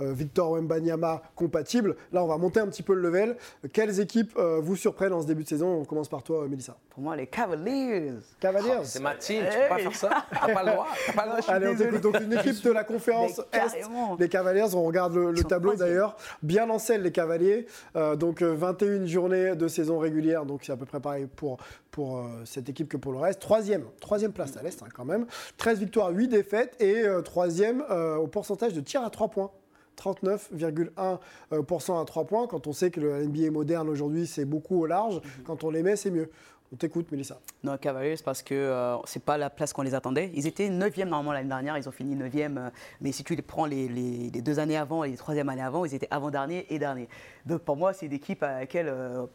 Victor 0.01 0.53
Wembanyama 0.53 1.23
compatible. 1.35 1.97
Là, 2.13 2.25
on 2.25 2.27
va 2.27 2.39
monter 2.39 2.61
un 2.61 2.67
petit 2.67 2.83
peu 2.83 2.95
le 2.95 3.03
level. 3.03 3.37
Quelles 3.73 4.01
équipes 4.01 4.39
vous 4.39 4.77
surprennent 4.77 5.13
en 5.13 5.23
ce 5.23 5.27
début 5.27 5.43
de 5.43 5.49
saison? 5.49 5.81
On 5.81 5.85
commence 5.85 6.09
par 6.09 6.23
toi, 6.23 6.47
Mélissa. 6.49 6.77
Pour 6.91 7.03
moi, 7.03 7.17
les 7.17 7.27
Cavaliers. 7.27 8.13
Cavaliers. 8.41 8.85
c'est 8.85 9.01
ma 9.01 9.15
team, 9.15 9.43
tu 9.51 9.59
peux 9.59 9.69
pas 9.69 9.79
faire 9.79 9.95
ça. 9.95 10.27
T'as 10.31 10.55
pas 10.55 10.63
le 10.63 10.73
droit. 10.73 10.87
Pas 11.15 11.25
le 11.25 11.31
droit. 11.43 11.55
Allez, 11.55 11.69
on. 11.69 11.99
Donc 11.99 12.21
une 12.21 12.33
équipe 12.33 12.63
de 12.69 12.75
la 12.75 12.85
conférence 12.85 13.41
Est, 13.53 13.89
les 14.19 14.29
Cavaliers, 14.29 14.75
on 14.75 14.85
regarde 14.85 15.15
le, 15.15 15.45
tableau 15.45 15.75
d'ailleurs, 15.75 16.17
bien 16.43 16.69
en 16.71 16.79
selle 16.79 17.03
les 17.03 17.13
Cavaliers. 17.13 17.67
Euh, 17.97 18.17
donc 18.17 18.43
21 18.43 18.89
euh, 18.89 19.07
journées 19.07 19.57
de 19.57 19.69
saison 19.69 19.99
régulière, 19.99 20.47
donc 20.47 20.63
c'est 20.65 20.73
à 20.73 20.77
peu 20.77 20.87
près 20.87 21.01
pareil 21.01 21.27
pour, 21.37 21.59
pour 21.91 22.19
euh, 22.19 22.23
cette 22.45 22.69
équipe 22.69 22.89
que 22.89 22.97
pour 22.97 23.13
le 23.13 23.19
reste. 23.19 23.41
Troisième, 23.41 23.85
troisième 24.01 24.33
place 24.33 24.57
à 24.57 24.63
l'Est 24.63 24.83
hein, 24.83 24.89
quand 24.95 25.05
même. 25.05 25.27
13 25.59 25.81
victoires, 25.81 26.11
8 26.11 26.29
défaites 26.29 26.81
et 26.81 27.05
troisième 27.25 27.85
au 28.19 28.27
pourcentage 28.27 28.73
de 28.73 28.81
tir 28.81 29.03
à 29.03 29.11
3 29.11 29.29
points. 29.29 29.51
39,1% 29.97 32.01
à 32.01 32.05
3 32.05 32.25
points. 32.25 32.47
Quand 32.47 32.67
on 32.67 32.73
sait 32.73 32.91
que 32.91 33.01
le 33.01 33.25
NBA 33.25 33.51
moderne 33.51 33.89
aujourd'hui, 33.89 34.27
c'est 34.27 34.45
beaucoup 34.45 34.81
au 34.81 34.87
large, 34.87 35.17
mhm. 35.17 35.45
quand 35.45 35.65
on 35.65 35.71
les 35.71 35.83
met, 35.83 35.97
c'est 35.97 36.11
mieux. 36.11 36.31
On 36.75 36.77
t'écoute, 36.77 37.13
Mélissa. 37.13 37.39
Non, 37.63 37.77
Cavaliers, 37.77 38.17
parce 38.25 38.43
que 38.43 38.53
euh, 38.53 38.97
c'est 39.05 39.23
pas 39.23 39.39
la 39.39 39.49
place 39.49 39.73
qu'on 39.73 39.83
les 39.83 39.95
attendait. 39.95 40.33
Ils 40.35 40.49
étaient 40.49 40.69
9e 40.69 41.05
normalement 41.05 41.33
l'année 41.33 41.49
dernière, 41.49 41.79
ils 41.79 41.89
ont 41.89 41.93
fini 41.93 42.17
9e. 42.17 42.59
Euh, 42.59 42.71
mais 43.01 43.13
si 43.13 43.23
tu 43.23 43.37
les 43.37 43.43
prends 43.43 43.65
les, 43.65 43.87
les, 43.87 44.43
deux 44.43 44.59
années 44.59 44.77
avant 44.77 45.05
et 45.05 45.11
les 45.11 45.17
troisième 45.17 45.49
années 45.51 45.63
avant, 45.63 45.85
ils 45.85 45.95
étaient 45.95 46.09
avant-dernier 46.11 46.67
et 46.71 46.81
dernier. 46.81 47.09
Donc 47.47 47.61
pour 47.61 47.77
moi, 47.77 47.93
c'est 47.93 48.07
une 48.07 48.13
équipe 48.13 48.43
à 48.43 48.59
laquelle. 48.59 48.89
Euh, 48.89 49.27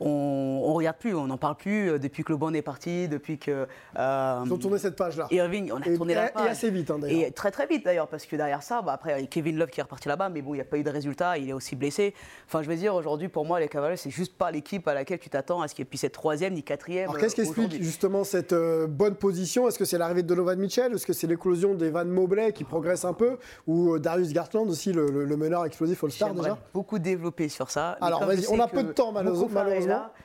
on 0.00 0.70
ne 0.70 0.74
regarde 0.74 0.96
plus, 0.96 1.14
on 1.14 1.26
n'en 1.26 1.36
parle 1.36 1.56
plus 1.56 1.90
euh, 1.90 1.98
depuis 1.98 2.24
que 2.24 2.32
le 2.32 2.38
band 2.38 2.52
est 2.54 2.62
parti, 2.62 3.06
depuis 3.08 3.38
que. 3.38 3.66
Euh, 3.98 4.42
Ils 4.46 4.52
ont 4.52 4.56
tourné 4.56 4.78
cette 4.78 4.96
page-là. 4.96 5.26
Irving, 5.30 5.70
on 5.72 5.80
a 5.80 5.96
tourné 5.96 6.14
la 6.14 6.28
page. 6.28 6.46
Et 6.46 6.50
assez 6.50 6.70
vite, 6.70 6.90
hein, 6.90 6.98
d'ailleurs. 6.98 7.28
Et 7.28 7.30
très 7.32 7.50
très 7.50 7.66
vite 7.66 7.84
d'ailleurs, 7.84 8.08
parce 8.08 8.24
que 8.24 8.34
derrière 8.34 8.62
ça, 8.62 8.80
bah, 8.80 8.92
après, 8.92 9.26
Kevin 9.26 9.58
Love 9.58 9.68
qui 9.68 9.80
est 9.80 9.82
reparti 9.82 10.08
là-bas, 10.08 10.30
mais 10.30 10.40
bon, 10.40 10.54
il 10.54 10.58
n'y 10.58 10.62
a 10.62 10.64
pas 10.64 10.78
eu 10.78 10.82
de 10.82 10.90
résultat, 10.90 11.36
il 11.36 11.50
est 11.50 11.52
aussi 11.52 11.76
blessé. 11.76 12.14
Enfin, 12.46 12.62
je 12.62 12.68
veux 12.68 12.76
dire, 12.76 12.94
aujourd'hui, 12.94 13.28
pour 13.28 13.44
moi, 13.44 13.60
les 13.60 13.68
Cavaliers, 13.68 13.96
c'est 13.96 14.10
juste 14.10 14.36
pas 14.36 14.50
l'équipe 14.50 14.88
à 14.88 14.94
laquelle 14.94 15.18
tu 15.18 15.28
t'attends 15.28 15.60
à 15.60 15.68
ce 15.68 15.74
qu'ils 15.74 15.86
puissent 15.86 16.04
être 16.04 16.12
troisième 16.12 16.54
ni 16.54 16.62
quatrième. 16.62 17.10
Alors, 17.10 17.18
qu'est-ce 17.18 17.34
qui 17.34 17.42
explique 17.42 17.82
justement 17.82 18.24
cette 18.24 18.54
euh, 18.54 18.86
bonne 18.86 19.16
position? 19.16 19.68
Est-ce 19.68 19.78
que 19.78 19.84
c'est 19.84 19.98
l'arrivée 19.98 20.22
de 20.22 20.28
Donovan 20.28 20.58
Mitchell? 20.58 20.94
Est-ce 20.94 21.06
que 21.06 21.12
c'est 21.12 21.26
l'éclosion 21.26 21.74
d'Evan 21.74 22.08
Mobley 22.08 22.52
qui 22.52 22.64
progresse 22.64 23.04
un 23.04 23.12
peu? 23.12 23.36
Ou 23.66 23.98
Darius 23.98 24.32
Gartland 24.32 24.68
aussi, 24.68 24.92
le, 24.92 25.36
meneur 25.36 25.64
explosif 25.64 26.02
All-Star 26.04 26.34
déjà? 26.34 26.58
beaucoup 26.72 26.98
développé 26.98 27.48
sur 27.48 27.70
ça. 27.70 27.98
Alors, 28.00 28.24
vas-y, 28.24 28.46
on 28.48 28.58
a 28.60 28.66
peu 28.66 28.82
de 28.82 28.92
temps, 28.92 29.12
malheureusement. 29.12 29.48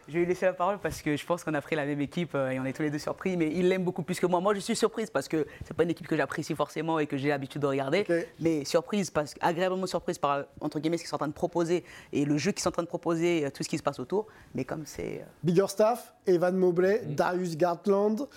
Je 0.07 0.19
vais 0.19 0.25
laisser 0.25 0.45
la 0.45 0.53
parole 0.53 0.77
parce 0.79 1.01
que 1.01 1.17
je 1.17 1.25
pense 1.25 1.43
qu'on 1.43 1.53
a 1.53 1.61
pris 1.61 1.75
la 1.75 1.85
même 1.85 2.01
équipe 2.01 2.35
euh, 2.35 2.51
et 2.51 2.59
on 2.59 2.65
est 2.65 2.73
tous 2.73 2.83
les 2.83 2.91
deux 2.91 2.99
surpris. 2.99 3.37
Mais 3.37 3.51
il 3.53 3.69
l'aime 3.69 3.83
beaucoup 3.83 4.03
plus 4.03 4.19
que 4.19 4.25
moi. 4.27 4.39
Moi, 4.39 4.53
je 4.53 4.59
suis 4.59 4.75
surprise 4.75 5.09
parce 5.09 5.27
que 5.27 5.47
c'est 5.63 5.73
pas 5.73 5.83
une 5.83 5.89
équipe 5.89 6.07
que 6.07 6.15
j'apprécie 6.15 6.53
forcément 6.53 6.99
et 6.99 7.07
que 7.07 7.17
j'ai 7.17 7.29
l'habitude 7.29 7.61
de 7.61 7.67
regarder. 7.67 8.05
Mais 8.39 8.65
surprise, 8.65 9.09
parce, 9.09 9.33
agréablement 9.41 9.87
surprise 9.87 10.17
par 10.17 10.45
entre 10.61 10.79
guillemets 10.79 10.97
ce 10.97 11.03
qu'ils 11.03 11.09
sont 11.09 11.15
en 11.15 11.19
train 11.19 11.27
de 11.27 11.33
proposer 11.33 11.83
et 12.13 12.25
le 12.25 12.37
jeu 12.37 12.51
qu'ils 12.51 12.61
sont 12.61 12.69
en 12.69 12.73
train 12.73 12.83
de 12.83 12.87
proposer, 12.87 13.45
euh, 13.45 13.49
tout 13.49 13.63
ce 13.63 13.69
qui 13.69 13.77
se 13.77 13.83
passe 13.83 13.99
autour. 13.99 14.27
Mais 14.53 14.63
comme 14.63 14.83
c'est. 14.85 15.21
Euh, 15.21 15.25
Bigger 15.43 15.67
staff, 15.67 16.13
Evan 16.27 16.55
Mobley, 16.55 17.01
mm. 17.03 17.15
Darius 17.15 17.57
Gartland. 17.57 18.27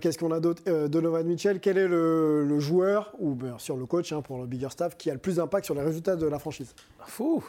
Qu'est-ce 0.00 0.18
qu'on 0.18 0.32
a 0.32 0.40
d'autre 0.40 0.86
Donovan 0.88 1.26
Mitchell. 1.26 1.60
Quel 1.60 1.78
est 1.78 1.88
le, 1.88 2.58
joueur, 2.58 3.12
ou 3.18 3.34
bien 3.34 3.58
sûr 3.58 3.76
le 3.76 3.86
coach 3.86 4.12
hein, 4.12 4.22
pour 4.22 4.38
le 4.38 4.46
Bigger 4.46 4.70
staff, 4.70 4.96
qui 4.96 5.10
a 5.10 5.12
le 5.12 5.18
plus 5.18 5.36
d'impact 5.36 5.64
sur 5.64 5.74
les 5.74 5.82
résultats 5.82 6.16
de 6.16 6.26
la 6.26 6.38
franchise? 6.38 6.74
Fou 7.06 7.44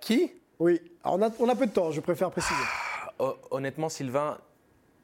Qui? 0.00 0.32
Oui, 0.62 0.80
on, 1.02 1.20
a, 1.22 1.30
on 1.40 1.48
a 1.48 1.56
peu 1.56 1.66
de 1.66 1.72
temps, 1.72 1.90
je 1.90 2.00
préfère 2.00 2.30
préciser. 2.30 2.62
Honnêtement, 3.50 3.88
Sylvain, 3.88 4.38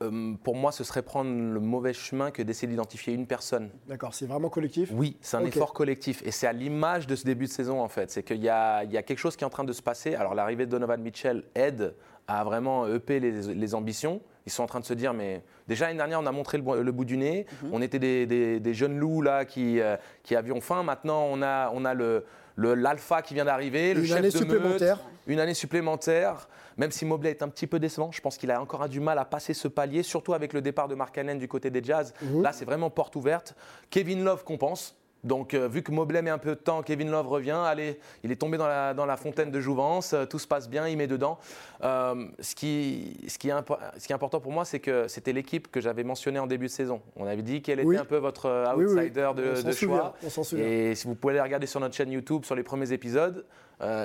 euh, 0.03 0.34
pour 0.44 0.55
moi, 0.55 0.70
ce 0.72 0.84
serait 0.84 1.03
prendre 1.03 1.30
le 1.30 1.61
mauvais 1.61 1.92
chemin 1.92 2.30
que 2.30 2.42
d'essayer 2.42 2.68
d'identifier 2.68 3.14
une 3.14 3.26
personne. 3.26 3.70
D'accord, 3.88 4.14
c'est 4.14 4.26
vraiment 4.26 4.49
collectif 4.49 4.90
Oui, 4.92 5.16
c'est 5.20 5.36
un 5.36 5.44
effort 5.44 5.72
collectif. 5.72 6.22
Et 6.24 6.30
c'est 6.30 6.46
à 6.46 6.53
l'image 6.53 7.07
de 7.07 7.16
ce 7.16 7.24
début 7.24 7.46
de 7.46 7.51
saison, 7.51 7.80
en 7.80 7.88
fait. 7.88 8.11
C'est 8.11 8.22
qu'il 8.22 8.42
y, 8.42 8.49
a, 8.49 8.84
quelque 8.86 9.18
chose 9.18 9.36
qui 9.36 9.44
est 9.44 9.46
en 9.46 9.51
train 9.51 9.64
de 9.64 9.72
se 9.72 9.82
passer. 9.82 10.14
Alors, 10.14 10.34
l'arrivée 10.34 10.66
de 10.66 10.70
Donovan 10.70 11.01
Mitchell 11.01 11.44
aide 11.55 11.94
à 12.28 12.44
vraiment 12.44 12.86
EP 12.86 13.18
les, 13.20 13.74
ambitions. 13.74 14.20
Ils 14.46 14.53
sont 14.53 14.62
en 14.62 14.66
train 14.66 14.80
de 14.80 14.84
se 14.84 14.94
dire, 14.94 15.14
mais 15.14 15.42
déjà 15.66 15.86
l'année 15.86 15.99
dernière, 15.99 16.20
on 16.20 16.26
a 16.26 16.32
montré 16.32 16.59
le, 16.59 16.92
bout 16.92 17.05
du 17.05 17.16
nez. 17.16 17.46
Mhm. 17.62 17.70
On 17.72 17.82
était 17.82 17.99
des, 17.99 18.74
jeunes 18.74 18.99
loups 18.99 19.22
là 19.22 19.44
qui, 19.44 19.80
euh, 19.80 19.96
qui 20.22 20.36
avions 20.36 20.61
faim. 20.61 20.82
Maintenant, 20.82 21.26
on 21.30 21.42
a, 21.42 21.70
on 21.74 21.84
a 21.84 21.94
le 21.94 22.24
l'alpha 22.59 23.22
qui 23.22 23.34
vient 23.34 23.44
d'arriver, 23.44 23.94
le 23.94 24.01
une 24.01 24.07
chef 24.07 24.16
année 24.16 24.30
de 24.30 24.36
supplémentaire. 24.36 24.99
une 25.26 25.40
année 25.40 25.55
supplémentaire. 25.55 26.49
Même 26.79 26.91
si 26.93 27.05
Mobley 27.05 27.31
est 27.31 27.43
un 27.43 27.49
petit 27.49 27.66
peu 27.66 27.79
décevant, 27.79 28.11
je 28.12 28.20
pense 28.20 28.39
qu'il 28.39 28.51
a 28.51 28.61
encore 28.61 28.89
du 28.89 29.01
mal 29.01 29.18
à 29.18 29.24
passer 29.24 29.53
ce 29.53 29.68
palier, 29.68 30.03
surtout 30.03 30.33
avec 30.33 30.53
le 30.53 30.62
départ 30.62 30.89
de 30.89 30.95
Mark 30.95 31.14
Cannon 31.14 31.35
du 31.35 31.49
côté 31.49 31.70
des 31.70 31.83
Jazz. 31.83 32.14
Mhm. 32.22 32.43
Là, 32.43 32.53
c'est 32.53 32.64
vraiment 32.64 32.89
porte 32.91 33.16
ouverte. 33.16 33.55
Kevin 33.91 34.24
Love 34.24 34.45
compense. 34.45 34.97
Donc, 35.25 35.55
euh, 35.55 35.69
vu 35.69 35.83
que 35.83 35.91
Mobley 35.91 36.23
met 36.23 36.31
un 36.31 36.39
peu 36.39 36.51
de 36.51 36.61
temps, 36.61 36.83
Kevin 36.83 37.11
Love 37.11 37.29
revient. 37.29 37.59
Allez, 37.64 37.99
il 38.23 38.31
est 38.31 38.37
tombé 38.37 38.57
dans 38.57 38.69
la, 38.69 38.95
dans 38.95 39.07
la 39.07 39.16
fontaine 39.16 39.51
de 39.51 39.61
jouvence. 39.61 40.12
Euh, 40.12 40.27
tout 40.27 40.39
se 40.39 40.47
passe 40.47 40.69
bien, 40.69 40.87
il 40.87 40.97
met 40.97 41.09
dedans. 41.09 41.39
Euh, 41.83 42.27
ce, 42.39 42.55
qui, 42.55 43.16
ce, 43.27 43.39
qui 43.39 43.49
est 43.49 43.53
ce 43.99 44.07
qui 44.07 44.12
est 44.12 44.14
important 44.14 44.41
pour 44.41 44.53
moi, 44.53 44.64
c'est 44.64 44.79
que 44.79 45.09
c'était 45.09 45.33
l'équipe 45.33 45.71
que 45.71 45.81
j'avais 45.81 46.05
mentionnée 46.05 46.39
en 46.39 46.47
début 46.47 46.66
de 46.66 46.71
saison. 46.71 47.03
On 47.16 47.27
avait 47.27 47.43
dit 47.43 47.62
qu'elle 47.62 47.81
était 47.81 47.97
un 47.97 48.05
peu 48.05 48.16
votre 48.16 48.75
outsider 48.77 49.31
de, 49.37 49.62
de 49.62 49.73
choix. 49.73 50.14
Et 50.57 50.95
si 50.95 51.07
vous 51.07 51.14
pouvez 51.14 51.35
aller 51.35 51.43
regarder 51.43 51.66
sur 51.66 51.81
notre 51.81 51.95
chaîne 51.95 52.12
YouTube, 52.12 52.45
sur 52.45 52.55
les 52.55 52.62
premiers 52.62 52.93
épisodes, 52.93 53.45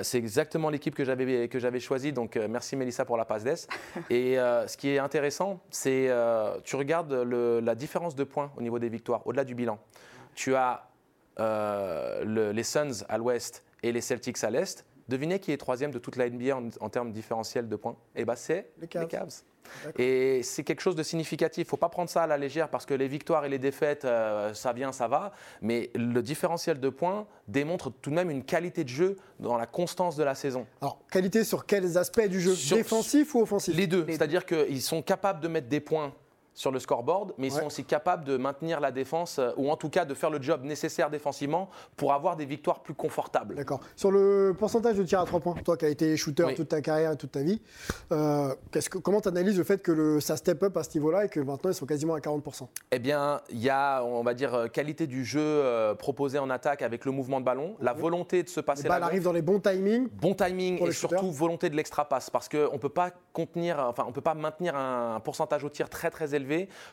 c'est 0.01 0.18
exactement 0.18 0.70
l'équipe 0.70 0.95
que 0.95 1.03
j'avais 1.03 1.47
que 1.47 1.59
j'avais 1.59 1.80
choisie. 1.80 2.11
Donc 2.11 2.38
merci 2.49 2.76
Mélissa 2.76 3.05
pour 3.05 3.18
la 3.18 3.26
passe 3.26 3.43
d'ess. 3.43 3.68
Et 4.09 4.36
ce 4.36 4.78
qui 4.78 4.89
est 4.89 4.99
intéressant, 4.99 5.59
c'est 5.70 6.09
tu 6.64 6.76
regardes 6.76 7.14
la 7.14 7.76
différence 7.76 8.16
de 8.16 8.24
points 8.24 8.51
au 8.57 8.61
niveau 8.61 8.80
des 8.80 8.89
victoires, 8.89 9.26
au-delà 9.26 9.43
du 9.43 9.55
bilan. 9.55 9.78
Tu 10.36 10.55
as 10.55 10.88
euh, 11.39 12.51
les 12.51 12.63
Suns 12.63 13.03
à 13.09 13.17
l'ouest 13.17 13.63
et 13.81 13.91
les 13.91 14.01
Celtics 14.01 14.43
à 14.43 14.49
l'est, 14.49 14.86
devinez 15.07 15.39
qui 15.39 15.51
est 15.51 15.57
troisième 15.57 15.91
de 15.91 15.99
toute 15.99 16.15
la 16.15 16.29
NBA 16.29 16.55
en, 16.79 16.89
termes 16.89 17.11
différentiels 17.11 17.67
de 17.67 17.75
points? 17.75 17.97
Eh 18.15 18.25
bien, 18.25 18.36
c'est 18.36 18.71
les 18.79 18.88
Cavs. 18.88 19.43
Et 19.97 20.43
c'est 20.43 20.63
quelque 20.63 20.81
chose 20.81 20.95
de 20.95 21.03
significatif. 21.03 21.63
Il 21.63 21.67
ne 21.67 21.69
faut 21.69 21.77
pas 21.77 21.89
prendre 21.89 22.09
ça 22.09 22.23
à 22.23 22.27
la 22.27 22.38
légère 22.38 22.69
parce 22.69 22.86
que 22.86 22.93
les 22.93 23.07
victoires 23.07 23.45
et 23.45 23.49
les 23.49 23.59
défaites, 23.59 24.05
euh, 24.05 24.53
ça 24.53 24.73
vient, 24.73 24.91
ça 24.91 25.07
va. 25.07 25.31
Mais 25.61 25.89
le 25.95 26.21
différentiel 26.21 26.79
de 26.79 26.89
points 26.89 27.27
démontre 27.47 27.89
tout 27.89 28.09
de 28.09 28.15
même 28.15 28.29
une 28.29 28.43
qualité 28.43 28.84
de 28.84 28.89
jeu 28.89 29.15
dans 29.39 29.57
la 29.57 29.65
constance 29.65 30.15
de 30.15 30.23
la 30.23 30.36
saison. 30.36 30.65
Alors, 30.81 30.99
qualité 31.09 31.43
sur 31.43 31.65
quels 31.65 31.97
aspects 31.97 32.27
du 32.27 32.41
jeu? 32.41 32.55
Défensif 32.75 33.36
ou 33.36 33.41
offensif? 33.41 33.75
Les 33.75 33.88
deux. 33.88 34.05
C'est-à-dire 34.07 34.45
qu'ils 34.45 34.81
sont 34.81 35.01
capables 35.01 35.39
de 35.39 35.47
mettre 35.47 35.67
des 35.67 35.79
points 35.79 36.13
sur 36.53 36.71
le 36.71 36.79
scoreboard, 36.79 37.33
mais 37.37 37.47
ils 37.47 37.53
sont 37.53 37.65
aussi 37.65 37.83
capables 37.83 38.23
de 38.23 38.37
maintenir 38.37 38.79
la 38.79 38.91
défense, 38.91 39.39
euh, 39.39 39.51
ou 39.57 39.69
en 39.71 39.77
tout 39.77 39.89
cas 39.89 40.05
de 40.05 40.13
faire 40.13 40.29
le 40.29 40.41
job 40.41 40.63
nécessaire 40.63 41.09
défensivement 41.09 41.69
pour 41.97 42.13
avoir 42.13 42.35
des 42.35 42.45
victoires 42.45 42.81
plus 42.81 42.93
confortables. 42.93 43.55
D'accord. 43.55 43.79
Sur 43.95 44.11
le 44.11 44.55
pourcentage 44.57 44.97
de 44.97 45.03
tir 45.03 45.19
à 45.19 45.25
3 45.25 45.39
points, 45.39 45.55
toi 45.63 45.77
qui 45.77 45.85
as 45.85 45.89
été 45.89 46.15
shooter 46.15 46.53
toute 46.55 46.69
ta 46.69 46.81
carrière 46.81 47.11
et 47.11 47.17
toute 47.17 47.31
ta 47.31 47.41
vie, 47.41 47.61
euh, 48.11 48.53
que, 48.71 48.97
comment 48.99 49.21
tu 49.21 49.29
analyses 49.29 49.57
le 49.57 49.63
fait 49.63 49.81
que 49.81 49.91
le, 49.91 50.19
ça 50.19 50.37
step 50.37 50.61
up 50.63 50.77
à 50.77 50.83
ce 50.83 50.95
niveau-là 50.95 51.25
et 51.25 51.29
que 51.29 51.39
maintenant 51.39 51.71
ils 51.71 51.75
sont 51.75 51.85
quasiment 51.85 52.13
à 52.13 52.19
40% 52.19 52.67
Eh 52.91 52.99
bien, 52.99 53.41
il 53.49 53.59
y 53.59 53.69
a, 53.69 54.03
on 54.03 54.23
va 54.23 54.33
dire, 54.33 54.53
euh, 54.53 54.67
qualité 54.67 55.07
du 55.07 55.25
jeu 55.25 55.63
proposé 55.97 56.39
en 56.39 56.49
attaque 56.49 56.81
avec 56.81 57.05
le 57.05 57.11
mouvement 57.11 57.39
de 57.39 57.45
ballon, 57.45 57.75
la 57.79 57.93
volonté 57.93 58.43
de 58.43 58.49
se 58.49 58.59
passer 58.59 58.83
la 58.83 58.89
balle 58.89 59.03
arrive 59.03 59.23
dans 59.23 59.31
les 59.31 59.41
bons 59.41 59.59
timings. 59.59 60.07
Bon 60.13 60.33
timing 60.33 60.85
et 60.85 60.91
surtout 60.91 61.31
volonté 61.31 61.69
de 61.69 61.75
l'extra 61.75 62.07
passe 62.07 62.29
parce 62.29 62.49
qu'on 62.49 62.73
ne 62.73 62.77
peut 62.77 62.89
pas 62.89 63.11
contenir, 63.31 63.79
enfin, 63.79 64.05
on 64.07 64.11
peut 64.11 64.21
pas 64.21 64.33
maintenir 64.33 64.75
un 64.75 65.19
pourcentage 65.19 65.63
au 65.63 65.69
tir 65.69 65.89
très 65.89 66.09
très 66.09 66.35
élevé 66.35 66.42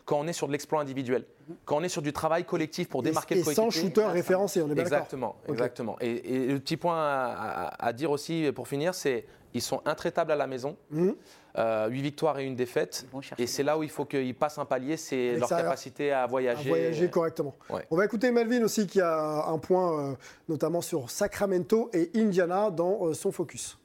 quand 0.05 0.19
on 0.19 0.27
est 0.27 0.33
sur 0.33 0.47
de 0.47 0.53
l'exploit 0.53 0.81
individuel, 0.81 1.25
quand 1.65 1.79
on 1.79 1.83
est 1.83 1.89
sur 1.89 2.03
du 2.03 2.13
travail 2.13 2.45
collectif 2.45 2.89
pour 2.89 3.03
démarquer 3.03 3.37
le 3.37 3.43
coéquipier. 3.43 3.67
Et 3.67 3.71
sans 3.71 3.71
shooter 3.71 4.07
référencé, 4.07 4.63
on 4.63 4.71
est 4.71 4.75
bien 4.75 4.83
Exactement, 4.83 5.37
exactement. 5.49 5.97
Et, 6.01 6.47
le 6.47 6.59
petit 6.59 6.77
point 6.77 6.97
à, 6.99 7.93
dire 7.93 8.11
aussi 8.11 8.51
pour 8.55 8.69
finir, 8.69 8.95
c'est 8.95 9.27
ils 9.53 9.63
sont 9.63 9.83
intraitables 9.85 10.31
à 10.31 10.37
la 10.37 10.47
maison. 10.47 10.77
Mmh. 10.91 11.11
Euh, 11.59 11.89
8 11.89 12.03
victoires 12.03 12.39
et 12.39 12.45
une 12.45 12.55
défaite. 12.55 13.07
Et 13.39 13.47
c'est 13.47 13.65
là 13.65 13.77
où 13.77 13.83
il 13.83 13.91
faut 13.91 14.05
qu'ils 14.05 14.35
passent 14.35 14.59
un 14.59 14.65
palier, 14.65 14.97
c'est 14.97 15.37
leur 15.37 15.49
capacité 15.49 16.13
à 16.13 16.27
voyager. 16.27 16.69
À 16.71 16.75
voyager 16.75 17.11
correctement. 17.11 17.55
On 17.91 17.97
va 17.97 18.05
écouter 18.05 18.31
Melvin 18.31 18.63
aussi 18.63 18.87
qui 18.87 19.01
a 19.01 19.47
un 19.47 19.59
point 19.59 20.11
euh, 20.11 20.15
notamment 20.49 20.81
sur 20.81 21.11
Sacramento 21.11 21.91
et 21.93 22.11
Indiana 22.15 22.71
dans 22.71 23.07
euh, 23.07 23.15
son 23.15 23.33
focus. 23.33 23.79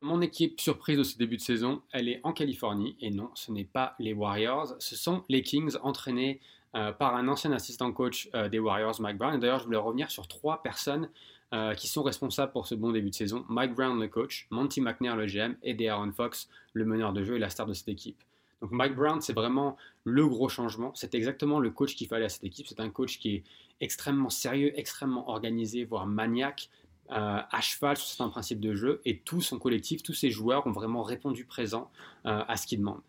Mon 0.00 0.20
équipe 0.20 0.60
surprise 0.60 0.96
de 0.96 1.02
ce 1.02 1.18
début 1.18 1.36
de 1.36 1.42
saison, 1.42 1.82
elle 1.90 2.08
est 2.08 2.20
en 2.22 2.32
Californie. 2.32 2.96
Et 3.00 3.10
non, 3.10 3.30
ce 3.34 3.50
n'est 3.50 3.64
pas 3.64 3.96
les 3.98 4.12
Warriors, 4.12 4.76
ce 4.78 4.94
sont 4.94 5.24
les 5.28 5.42
Kings 5.42 5.76
entraînés 5.82 6.40
euh, 6.76 6.92
par 6.92 7.16
un 7.16 7.26
ancien 7.26 7.50
assistant 7.50 7.90
coach 7.92 8.28
euh, 8.34 8.48
des 8.48 8.60
Warriors, 8.60 9.00
Mike 9.00 9.18
Brown. 9.18 9.34
Et 9.34 9.38
d'ailleurs, 9.38 9.58
je 9.58 9.64
voulais 9.64 9.76
revenir 9.76 10.08
sur 10.08 10.28
trois 10.28 10.62
personnes 10.62 11.10
euh, 11.52 11.74
qui 11.74 11.88
sont 11.88 12.04
responsables 12.04 12.52
pour 12.52 12.68
ce 12.68 12.76
bon 12.76 12.92
début 12.92 13.10
de 13.10 13.14
saison. 13.14 13.44
Mike 13.48 13.74
Brown, 13.74 13.98
le 13.98 14.06
coach, 14.06 14.46
Monty 14.50 14.80
McNair, 14.80 15.16
le 15.16 15.26
GM, 15.26 15.56
et 15.64 15.88
Aaron 15.88 16.12
Fox, 16.12 16.48
le 16.74 16.84
meneur 16.84 17.12
de 17.12 17.24
jeu 17.24 17.34
et 17.34 17.38
la 17.40 17.50
star 17.50 17.66
de 17.66 17.72
cette 17.72 17.88
équipe. 17.88 18.22
Donc 18.60 18.70
Mike 18.70 18.94
Brown, 18.94 19.20
c'est 19.20 19.32
vraiment 19.32 19.76
le 20.04 20.28
gros 20.28 20.48
changement. 20.48 20.92
C'est 20.94 21.14
exactement 21.16 21.58
le 21.58 21.70
coach 21.70 21.96
qu'il 21.96 22.06
fallait 22.06 22.26
à 22.26 22.28
cette 22.28 22.44
équipe. 22.44 22.68
C'est 22.68 22.80
un 22.80 22.90
coach 22.90 23.18
qui 23.18 23.36
est 23.36 23.44
extrêmement 23.80 24.30
sérieux, 24.30 24.72
extrêmement 24.78 25.28
organisé, 25.28 25.84
voire 25.84 26.06
maniaque, 26.06 26.68
euh, 27.10 27.40
à 27.50 27.60
cheval 27.62 27.96
sur 27.96 28.06
certains 28.06 28.28
principes 28.28 28.60
de 28.60 28.74
jeu. 28.74 29.00
Et 29.06 29.18
tout 29.18 29.40
son 29.40 29.58
collectif, 29.58 30.02
tous 30.02 30.12
ses 30.12 30.30
joueurs 30.30 30.66
ont 30.66 30.72
vraiment 30.72 31.02
répondu 31.02 31.46
présent 31.46 31.90
euh, 32.26 32.42
à 32.46 32.56
ce 32.56 32.66
qu'il 32.66 32.80
demande. 32.80 33.00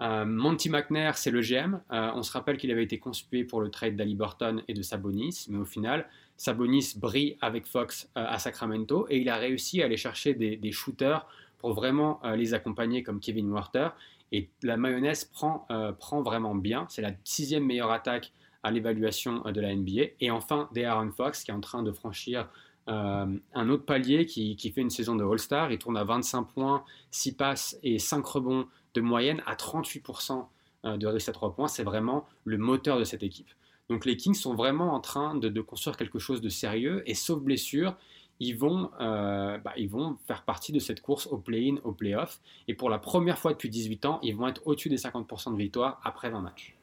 Euh, 0.00 0.26
Monty 0.26 0.68
McNair, 0.68 1.16
c'est 1.16 1.30
le 1.30 1.40
GM. 1.40 1.80
on 1.90 2.22
se 2.22 2.32
rappelle 2.32 2.58
qu'il 2.58 2.70
avait 2.70 2.82
été 2.82 2.98
conspué 2.98 3.44
pour 3.44 3.62
le 3.62 3.70
trade 3.70 3.96
d'Ali 3.96 4.14
Burton 4.14 4.62
et 4.68 4.74
de 4.74 4.82
Sabonis, 4.82 5.46
mais 5.48 5.56
au 5.56 5.64
final, 5.64 6.06
Sabonis 6.36 6.94
brille 6.96 7.38
avec 7.40 7.66
Fox 7.66 8.10
à 8.14 8.38
Sacramento 8.38 9.06
et 9.08 9.18
il 9.18 9.28
a 9.28 9.36
réussi 9.36 9.80
à 9.80 9.86
aller 9.86 9.96
chercher 9.96 10.34
des, 10.34 10.56
des 10.56 10.72
shooters 10.72 11.26
pour 11.58 11.72
vraiment 11.72 12.20
les 12.34 12.52
accompagner 12.52 13.02
comme 13.02 13.20
Kevin 13.20 13.50
Werther. 13.50 13.90
Et 14.32 14.50
la 14.62 14.76
mayonnaise 14.76 15.24
prend, 15.24 15.66
prend 16.00 16.22
vraiment 16.22 16.56
bien. 16.56 16.86
C'est 16.90 17.02
la 17.02 17.12
sixième 17.22 17.64
meilleure 17.64 17.92
attaque 17.92 18.32
à 18.64 18.70
l'évaluation 18.70 19.40
de 19.42 19.60
la 19.60 19.74
NBA. 19.74 20.02
Et 20.20 20.30
enfin, 20.30 20.68
Aaron 20.76 21.12
Fox 21.12 21.44
qui 21.44 21.52
est 21.52 21.54
en 21.54 21.60
train 21.60 21.82
de 21.82 21.92
franchir 21.92 22.48
euh, 22.88 23.26
un 23.54 23.68
autre 23.70 23.84
palier 23.84 24.26
qui, 24.26 24.56
fait 24.74 24.80
une 24.80 24.90
saison 24.90 25.16
de 25.16 25.24
All-Star. 25.24 25.72
Il 25.72 25.78
tourne 25.78 25.96
à 25.96 26.04
25 26.04 26.44
points, 26.44 26.84
6 27.10 27.32
passes 27.32 27.78
et 27.82 27.98
5 27.98 28.24
rebonds 28.24 28.66
de 28.94 29.00
moyenne 29.00 29.42
à 29.46 29.54
38% 29.54 30.46
euh, 30.84 30.96
de 30.96 31.06
réussite 31.06 31.30
à 31.30 31.32
3 31.32 31.54
points. 31.54 31.68
C'est 31.68 31.84
vraiment 31.84 32.26
le 32.44 32.58
moteur 32.58 32.98
de 32.98 33.04
cette 33.04 33.22
équipe. 33.22 33.48
Donc 33.88 34.04
les 34.04 34.16
Kings 34.16 34.34
sont 34.34 34.54
vraiment 34.54 34.94
en 34.94 35.00
train 35.00 35.34
de, 35.34 35.60
construire 35.60 35.96
quelque 35.96 36.18
chose 36.18 36.40
de 36.40 36.48
sérieux 36.48 37.02
et 37.06 37.14
sauf 37.14 37.40
blessure, 37.40 37.96
ils 38.40 38.56
vont, 38.56 38.90
euh, 39.00 39.58
bah, 39.58 39.72
ils 39.76 39.88
vont 39.88 40.16
faire 40.26 40.42
partie 40.42 40.72
de 40.72 40.78
cette 40.78 41.00
course 41.00 41.26
au 41.26 41.38
play-in, 41.38 41.76
au 41.84 41.92
play-off. 41.92 42.40
Et 42.66 42.74
pour 42.74 42.90
la 42.90 42.98
première 42.98 43.38
fois 43.38 43.52
depuis 43.52 43.70
18 43.70 44.06
ans, 44.06 44.18
ils 44.22 44.34
vont 44.34 44.48
être 44.48 44.62
au-dessus 44.66 44.88
des 44.88 44.96
50% 44.96 45.52
de 45.52 45.58
victoire 45.58 46.00
après 46.02 46.30
20 46.30 46.40
matchs. 46.40 46.76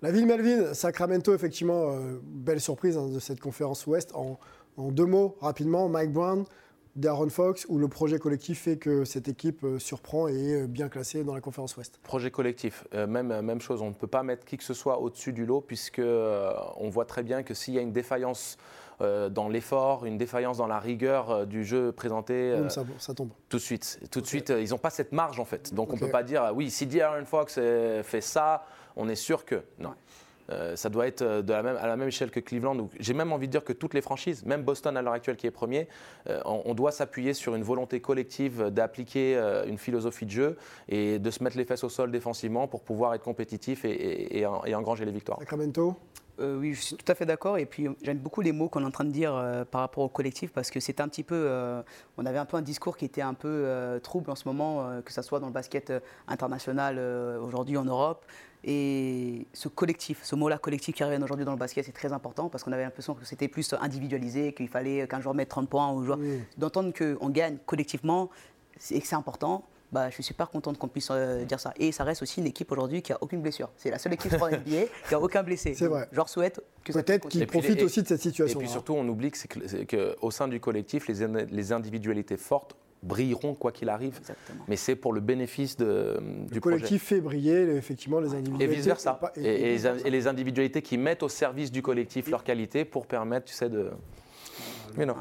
La 0.00 0.10
ville 0.10 0.26
Melvin, 0.26 0.74
Sacramento, 0.74 1.32
effectivement, 1.32 1.96
belle 2.24 2.60
surprise 2.60 2.96
hein, 2.96 3.08
de 3.08 3.20
cette 3.20 3.38
conférence 3.38 3.86
Ouest 3.86 4.12
en, 4.14 4.38
en 4.76 4.90
deux 4.90 5.06
mots, 5.06 5.36
rapidement, 5.40 5.88
Mike 5.88 6.12
Brown, 6.12 6.44
Darren 6.96 7.30
Fox, 7.30 7.66
où 7.68 7.78
le 7.78 7.88
projet 7.88 8.18
collectif 8.18 8.62
fait 8.62 8.76
que 8.76 9.04
cette 9.04 9.28
équipe 9.28 9.64
euh, 9.64 9.78
surprend 9.78 10.28
et 10.28 10.34
est 10.34 10.62
euh, 10.62 10.66
bien 10.66 10.88
classée 10.88 11.24
dans 11.24 11.34
la 11.34 11.40
conférence 11.40 11.76
Ouest 11.76 11.98
Projet 12.02 12.30
collectif, 12.30 12.84
euh, 12.94 13.06
même, 13.06 13.40
même 13.40 13.60
chose, 13.60 13.80
on 13.80 13.88
ne 13.88 13.94
peut 13.94 14.06
pas 14.06 14.22
mettre 14.22 14.44
qui 14.44 14.58
que 14.58 14.64
ce 14.64 14.74
soit 14.74 15.00
au-dessus 15.00 15.32
du 15.32 15.46
lot, 15.46 15.62
puisqu'on 15.62 16.90
voit 16.90 17.06
très 17.06 17.22
bien 17.22 17.42
que 17.42 17.54
s'il 17.54 17.74
y 17.74 17.78
a 17.78 17.82
une 17.82 17.92
défaillance 17.92 18.58
dans 19.30 19.48
l'effort, 19.48 20.06
une 20.06 20.16
défaillance 20.16 20.58
dans 20.58 20.68
la 20.68 20.78
rigueur 20.78 21.44
du 21.44 21.64
jeu 21.64 21.90
présenté. 21.90 22.56
ça, 22.68 23.14
tombe. 23.14 23.30
Tout 23.48 23.56
de 23.56 23.62
suite. 23.62 23.98
Tout 24.12 24.20
de 24.20 24.26
suite, 24.26 24.50
ils 24.56 24.70
n'ont 24.70 24.78
pas 24.78 24.90
cette 24.90 25.10
marge 25.10 25.40
en 25.40 25.44
fait. 25.44 25.74
Donc 25.74 25.90
on 25.90 25.96
ne 25.96 25.98
peut 25.98 26.10
pas 26.10 26.22
dire, 26.22 26.52
oui, 26.54 26.70
si 26.70 26.86
Darren 26.86 27.24
Fox 27.24 27.54
fait 27.54 28.20
ça, 28.20 28.64
on 28.94 29.08
est 29.08 29.16
sûr 29.16 29.44
que. 29.44 29.64
Non. 29.80 29.94
Euh, 30.52 30.76
ça 30.76 30.88
doit 30.88 31.06
être 31.06 31.22
euh, 31.22 31.42
de 31.42 31.52
la 31.52 31.62
même, 31.62 31.76
à 31.76 31.86
la 31.86 31.96
même 31.96 32.08
échelle 32.08 32.30
que 32.30 32.40
Cleveland. 32.40 32.88
J'ai 32.98 33.14
même 33.14 33.32
envie 33.32 33.46
de 33.46 33.52
dire 33.52 33.64
que 33.64 33.72
toutes 33.72 33.94
les 33.94 34.00
franchises, 34.00 34.44
même 34.44 34.62
Boston 34.62 34.96
à 34.96 35.02
l'heure 35.02 35.12
actuelle 35.12 35.36
qui 35.36 35.46
est 35.46 35.50
premier, 35.50 35.88
euh, 36.28 36.40
on, 36.44 36.74
doit 36.74 36.92
s'appuyer 36.92 37.34
sur 37.34 37.54
une 37.54 37.62
volonté 37.62 38.00
collective 38.00 38.70
d'appliquer 38.70 39.36
une 39.66 39.76
philosophie 39.76 40.24
de 40.24 40.30
jeu 40.30 40.56
et 40.88 41.18
de 41.18 41.30
se 41.30 41.44
mettre 41.44 41.56
les 41.56 41.64
fesses 41.64 41.84
au 41.84 41.88
sol 41.88 42.10
défensivement 42.10 42.66
pour 42.66 42.82
pouvoir 42.82 43.14
être 43.14 43.22
compétitif 43.22 43.84
et, 43.84 44.38
et, 44.38 44.46
engranger 44.46 45.04
les 45.04 45.12
victoires. 45.12 45.38
Sacramento? 45.38 45.96
Oui, 46.38 46.72
je 46.72 46.80
suis 46.80 46.96
tout 46.96 47.12
à 47.12 47.14
fait 47.14 47.26
d'accord. 47.26 47.58
Et 47.58 47.66
puis, 47.66 47.88
j'aime 48.02 48.18
beaucoup 48.18 48.40
les 48.40 48.52
mots 48.52 48.68
qu'on 48.68 48.82
est 48.82 48.86
en 48.86 48.90
train 48.90 49.04
de 49.04 49.10
dire 49.10 49.32
par 49.70 49.82
rapport 49.82 50.04
au 50.04 50.08
collectif 50.08 50.50
parce 50.50 50.70
que 50.70 50.80
c'est 50.80 51.00
un 51.00 51.08
petit 51.08 51.22
peu. 51.22 51.82
on 52.16 52.24
avait 52.24 52.38
un 52.38 52.46
peu 52.46 52.56
un 52.56 52.62
discours 52.62 52.96
qui 52.96 53.04
était 53.04 53.22
un 53.22 53.34
peu 53.34 54.00
trouble 54.02 54.30
en 54.30 54.34
ce 54.34 54.48
moment, 54.48 55.02
que 55.04 55.12
ce 55.12 55.20
soit 55.22 55.40
dans 55.40 55.48
le 55.48 55.52
basket 55.52 55.92
international 56.26 56.98
aujourd'hui 57.38 57.76
en 57.76 57.84
Europe. 57.84 58.24
Et 58.64 59.46
ce 59.52 59.68
collectif, 59.68 60.20
ce 60.22 60.36
mot-là 60.36 60.58
collectif 60.58 60.94
qui 60.94 61.02
revient 61.02 61.22
aujourd'hui 61.22 61.44
dans 61.44 61.52
le 61.52 61.58
basket, 61.58 61.84
c'est 61.84 61.92
très 61.92 62.12
important 62.12 62.48
parce 62.48 62.62
qu'on 62.62 62.72
avait 62.72 62.84
l'impression 62.84 63.14
que 63.14 63.24
c'était 63.24 63.48
plus 63.48 63.74
individualisé, 63.80 64.52
qu'il 64.52 64.68
fallait 64.68 65.06
qu'un 65.08 65.20
joueur 65.20 65.34
mette 65.34 65.48
30 65.48 65.68
points 65.68 65.90
au 65.90 66.04
joueur. 66.04 66.18
D'entendre 66.58 66.92
qu'on 66.92 67.28
gagne 67.28 67.58
collectivement 67.66 68.30
et 68.90 69.00
que 69.00 69.06
c'est 69.06 69.16
important, 69.16 69.64
bah, 69.92 70.08
je 70.08 70.14
suis 70.14 70.22
super 70.22 70.48
contente 70.48 70.78
qu'on 70.78 70.88
puisse 70.88 71.08
euh, 71.10 71.44
dire 71.44 71.60
ça. 71.60 71.74
Et 71.78 71.92
ça 71.92 72.04
reste 72.04 72.22
aussi 72.22 72.40
une 72.40 72.46
équipe 72.46 72.72
aujourd'hui 72.72 73.02
qui 73.02 73.12
a 73.12 73.18
aucune 73.20 73.42
blessure. 73.42 73.70
C'est 73.76 73.90
la 73.90 73.98
seule 73.98 74.14
équipe 74.14 74.32
en 74.40 74.48
NBA 74.48 74.86
qui 75.08 75.14
a 75.14 75.20
aucun 75.20 75.42
blessé. 75.42 75.74
C'est 75.74 75.86
vrai. 75.86 76.08
Je 76.10 76.16
leur 76.16 76.30
souhaite 76.30 76.62
que 76.82 76.92
Peut-être 76.92 77.28
qu'ils 77.28 77.46
profitent 77.46 77.82
aussi 77.82 78.02
de 78.02 78.08
cette 78.08 78.22
situation. 78.22 78.58
Et 78.58 78.62
puis 78.62 78.72
surtout, 78.72 78.94
on 78.94 79.06
oublie 79.06 79.30
qu'au 79.30 80.30
sein 80.30 80.48
du 80.48 80.60
collectif, 80.60 81.08
les, 81.08 81.44
les 81.44 81.72
individualités 81.72 82.38
fortes 82.38 82.74
brilleront 83.02 83.54
quoi 83.54 83.72
qu'il 83.72 83.88
arrive. 83.88 84.20
Mais 84.68 84.76
c'est 84.76 84.96
pour 84.96 85.12
le 85.12 85.20
bénéfice 85.20 85.76
de, 85.76 86.18
du 86.48 86.54
le 86.54 86.60
collectif 86.60 87.02
fait 87.02 87.20
briller 87.20 87.76
effectivement 87.76 88.20
les 88.20 88.34
individualités. 88.34 88.64
Et 88.64 88.76
vice 88.76 88.86
versa. 88.86 89.18
Et, 89.36 90.10
les 90.10 90.26
individualités 90.26 90.82
qui 90.82 90.98
mettent 90.98 91.22
au 91.22 91.28
service 91.28 91.72
du 91.72 91.82
collectif 91.82 92.30
leur 92.30 92.44
qualité 92.44 92.84
pour 92.84 93.06
permettre, 93.06 93.46
tu 93.46 93.54
sais, 93.54 93.68
de. 93.68 93.90
Mais 94.96 95.06
non. 95.06 95.14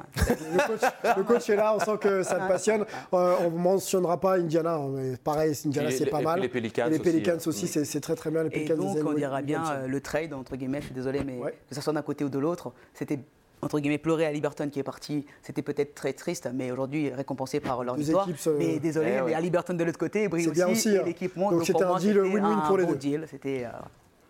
Le 1.15 1.23
coach, 1.23 1.49
est 1.49 1.55
là, 1.55 1.73
on 1.73 1.79
sent 1.79 1.97
que 1.99 2.23
ça 2.23 2.35
te 2.35 2.47
passionne. 2.47 2.85
Euh, 3.13 3.35
on 3.39 3.51
ne 3.51 3.57
mentionnera 3.57 4.19
pas 4.19 4.37
Indiana, 4.37 4.75
hein, 4.75 4.89
mais 4.93 5.17
pareil, 5.17 5.55
Indiana 5.65 5.91
c'est 5.91 6.07
pas 6.07 6.19
mal. 6.21 6.39
Et 6.39 6.41
les 6.43 6.49
Pelicans, 6.49 6.87
les 6.89 6.99
Pelicans 6.99 7.37
aussi, 7.45 7.67
c'est 7.67 8.01
très 8.01 8.15
très 8.15 8.31
bien. 8.31 8.43
Les 8.43 8.49
Pelicans, 8.49 8.75
et 8.75 8.77
donc 8.77 8.97
on 9.05 9.13
dira 9.13 9.41
bien 9.41 9.63
euh, 9.71 9.87
le 9.87 10.01
trade, 10.01 10.33
entre 10.33 10.55
guillemets, 10.57 10.81
je 10.81 10.87
suis 10.87 10.95
désolé, 10.95 11.23
mais 11.23 11.39
que 11.69 11.75
ce 11.75 11.81
soit 11.81 11.93
d'un 11.93 12.01
côté 12.01 12.25
ou 12.25 12.29
de 12.29 12.39
l'autre, 12.39 12.73
c'était 12.93 13.19
entre 13.61 13.79
guillemets, 13.79 13.97
pleurer 13.97 14.25
à 14.25 14.31
Liberton 14.31 14.69
qui 14.69 14.79
est 14.79 14.83
parti, 14.83 15.25
c'était 15.41 15.61
peut-être 15.61 15.95
très 15.95 16.13
triste, 16.13 16.49
mais 16.53 16.71
aujourd'hui 16.71 17.09
récompensé 17.09 17.59
par 17.59 17.83
leur 17.83 17.95
victoire. 17.95 18.27
Mais 18.57 18.79
désolé, 18.79 19.17
eh 19.19 19.21
mais 19.25 19.33
à 19.33 19.41
Liberton 19.41 19.73
de 19.73 19.83
l'autre 19.83 19.99
côté, 19.99 20.27
brille 20.27 20.47
aussi, 20.47 20.55
bien 20.55 20.67
aussi, 20.67 20.97
hein. 20.97 21.03
l'équipe 21.05 21.35
monte. 21.35 21.53
Donc 21.53 21.65
c'était 21.65 21.83
un 21.83 21.97
deal 21.97 22.19
win-win 22.19 22.67
pour 22.67 22.77
les 22.77 22.85
deux. 22.85 22.95
Deal, 22.95 23.25
c'était... 23.29 23.65
Euh, 23.65 23.69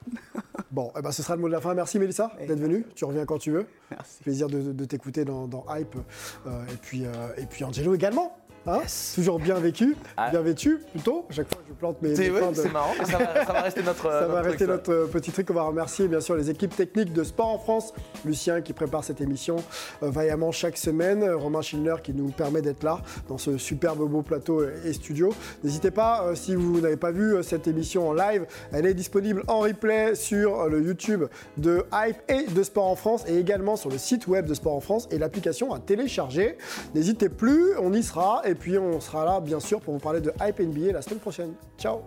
bon, 0.72 0.92
eh 0.98 1.02
ben, 1.02 1.12
ce 1.12 1.24
sera 1.24 1.36
le 1.36 1.42
mot 1.42 1.48
de 1.48 1.54
la 1.54 1.62
fin. 1.62 1.74
Merci 1.74 2.00
Mélissa 2.00 2.32
d'être 2.40 2.60
venue. 2.60 2.86
Tu 2.96 3.06
reviens 3.06 3.26
quand 3.26 3.38
tu 3.38 3.52
veux. 3.52 3.66
Merci. 3.92 4.24
Plaisir 4.24 4.48
de, 4.48 4.86
t'écouter 4.86 5.26
dans, 5.26 5.66
Hype. 5.70 5.96
Euh, 6.48 6.64
et, 6.72 6.78
puis, 6.82 7.06
euh, 7.06 7.10
et 7.38 7.46
puis 7.46 7.64
Angelo 7.64 7.94
également. 7.94 8.38
Hein 8.68 8.82
Toujours 9.16 9.40
bien 9.40 9.56
vécu, 9.56 9.96
ah. 10.18 10.30
bien 10.30 10.42
vêtu 10.42 10.80
plutôt. 10.92 11.26
À 11.32 11.34
chaque 11.34 11.48
fois, 11.48 11.64
je 11.68 11.74
plante 11.74 12.00
mes. 12.02 12.16
C'est 12.16 12.30
marrant, 12.72 12.94
ça 13.04 13.18
va, 13.18 13.62
rester 13.62 13.82
notre. 13.82 14.04
ça 14.04 14.28
va 14.28 14.42
rester 14.42 14.68
notre 14.68 14.94
euh, 14.94 15.08
petit 15.08 15.32
truc. 15.32 15.50
On 15.50 15.56
va 15.56 15.64
remercier 15.64 16.08
bien 16.08 16.20
sûr 16.20 16.36
les 16.36 16.52
équipes 16.52 16.76
techniques 16.76 17.12
de 17.12 17.24
Sport 17.24 17.48
en 17.48 17.58
France. 17.58 17.94
Lucien 18.24 18.62
qui 18.62 18.74
prépare 18.74 19.04
cette 19.04 19.20
émission 19.20 19.56
euh, 20.04 20.12
vaillamment 20.12 20.52
chaque 20.52 20.78
semaine. 20.78 21.28
Romain 21.28 21.64
Schindler 21.64 21.96
qui 22.04 22.14
nous 22.14 22.30
permet 22.30 22.62
d'être 22.62 22.84
là 22.84 23.02
dans 23.28 23.40
ce 23.40 23.58
superbe 23.58 24.08
beau 24.08 24.22
plateau 24.22 24.64
et 24.86 24.94
studio. 24.94 25.34
N'hésitez 25.64 25.90
pas, 25.90 26.24
euh, 26.24 26.36
si 26.36 26.54
vous 26.54 26.82
n'avez 26.82 26.98
pas 26.98 27.12
vu 27.12 27.42
cette 27.42 27.68
émission 27.68 28.10
en 28.10 28.14
live, 28.14 28.46
elle 28.72 28.86
est 28.86 28.94
disponible 28.94 29.44
en 29.48 29.62
replay 29.62 30.14
sur 30.14 30.68
le 30.68 30.84
YouTube 30.84 31.24
de 31.58 31.84
Hype 31.92 32.18
et 32.30 32.46
de 32.46 32.62
Sport 32.62 32.88
en 32.88 32.96
France 32.96 33.24
et 33.28 33.40
également 33.40 33.76
sur 33.76 33.90
le 33.90 33.98
site 33.98 34.28
web 34.28 34.46
de 34.46 34.54
Sport 34.54 34.76
en 34.76 34.82
France 34.82 35.08
et 35.10 35.18
l'application 35.18 35.74
à 35.74 35.80
télécharger. 35.80 36.58
N'hésitez 36.94 37.30
plus, 37.30 37.76
on 37.80 37.92
y 37.94 38.04
sera. 38.04 38.44
Et 38.52 38.56
puis 38.56 38.78
on 38.78 39.00
sera 39.00 39.24
là, 39.24 39.40
bien 39.40 39.62
sûr, 39.62 39.80
pour 39.80 39.94
vous 39.94 40.00
parler 40.00 40.20
de 40.20 40.34
Hype 40.42 40.60
NBA 40.60 40.92
la 40.92 41.02
semaine 41.02 41.20
prochaine. 41.20 41.54
Ciao 41.78 42.02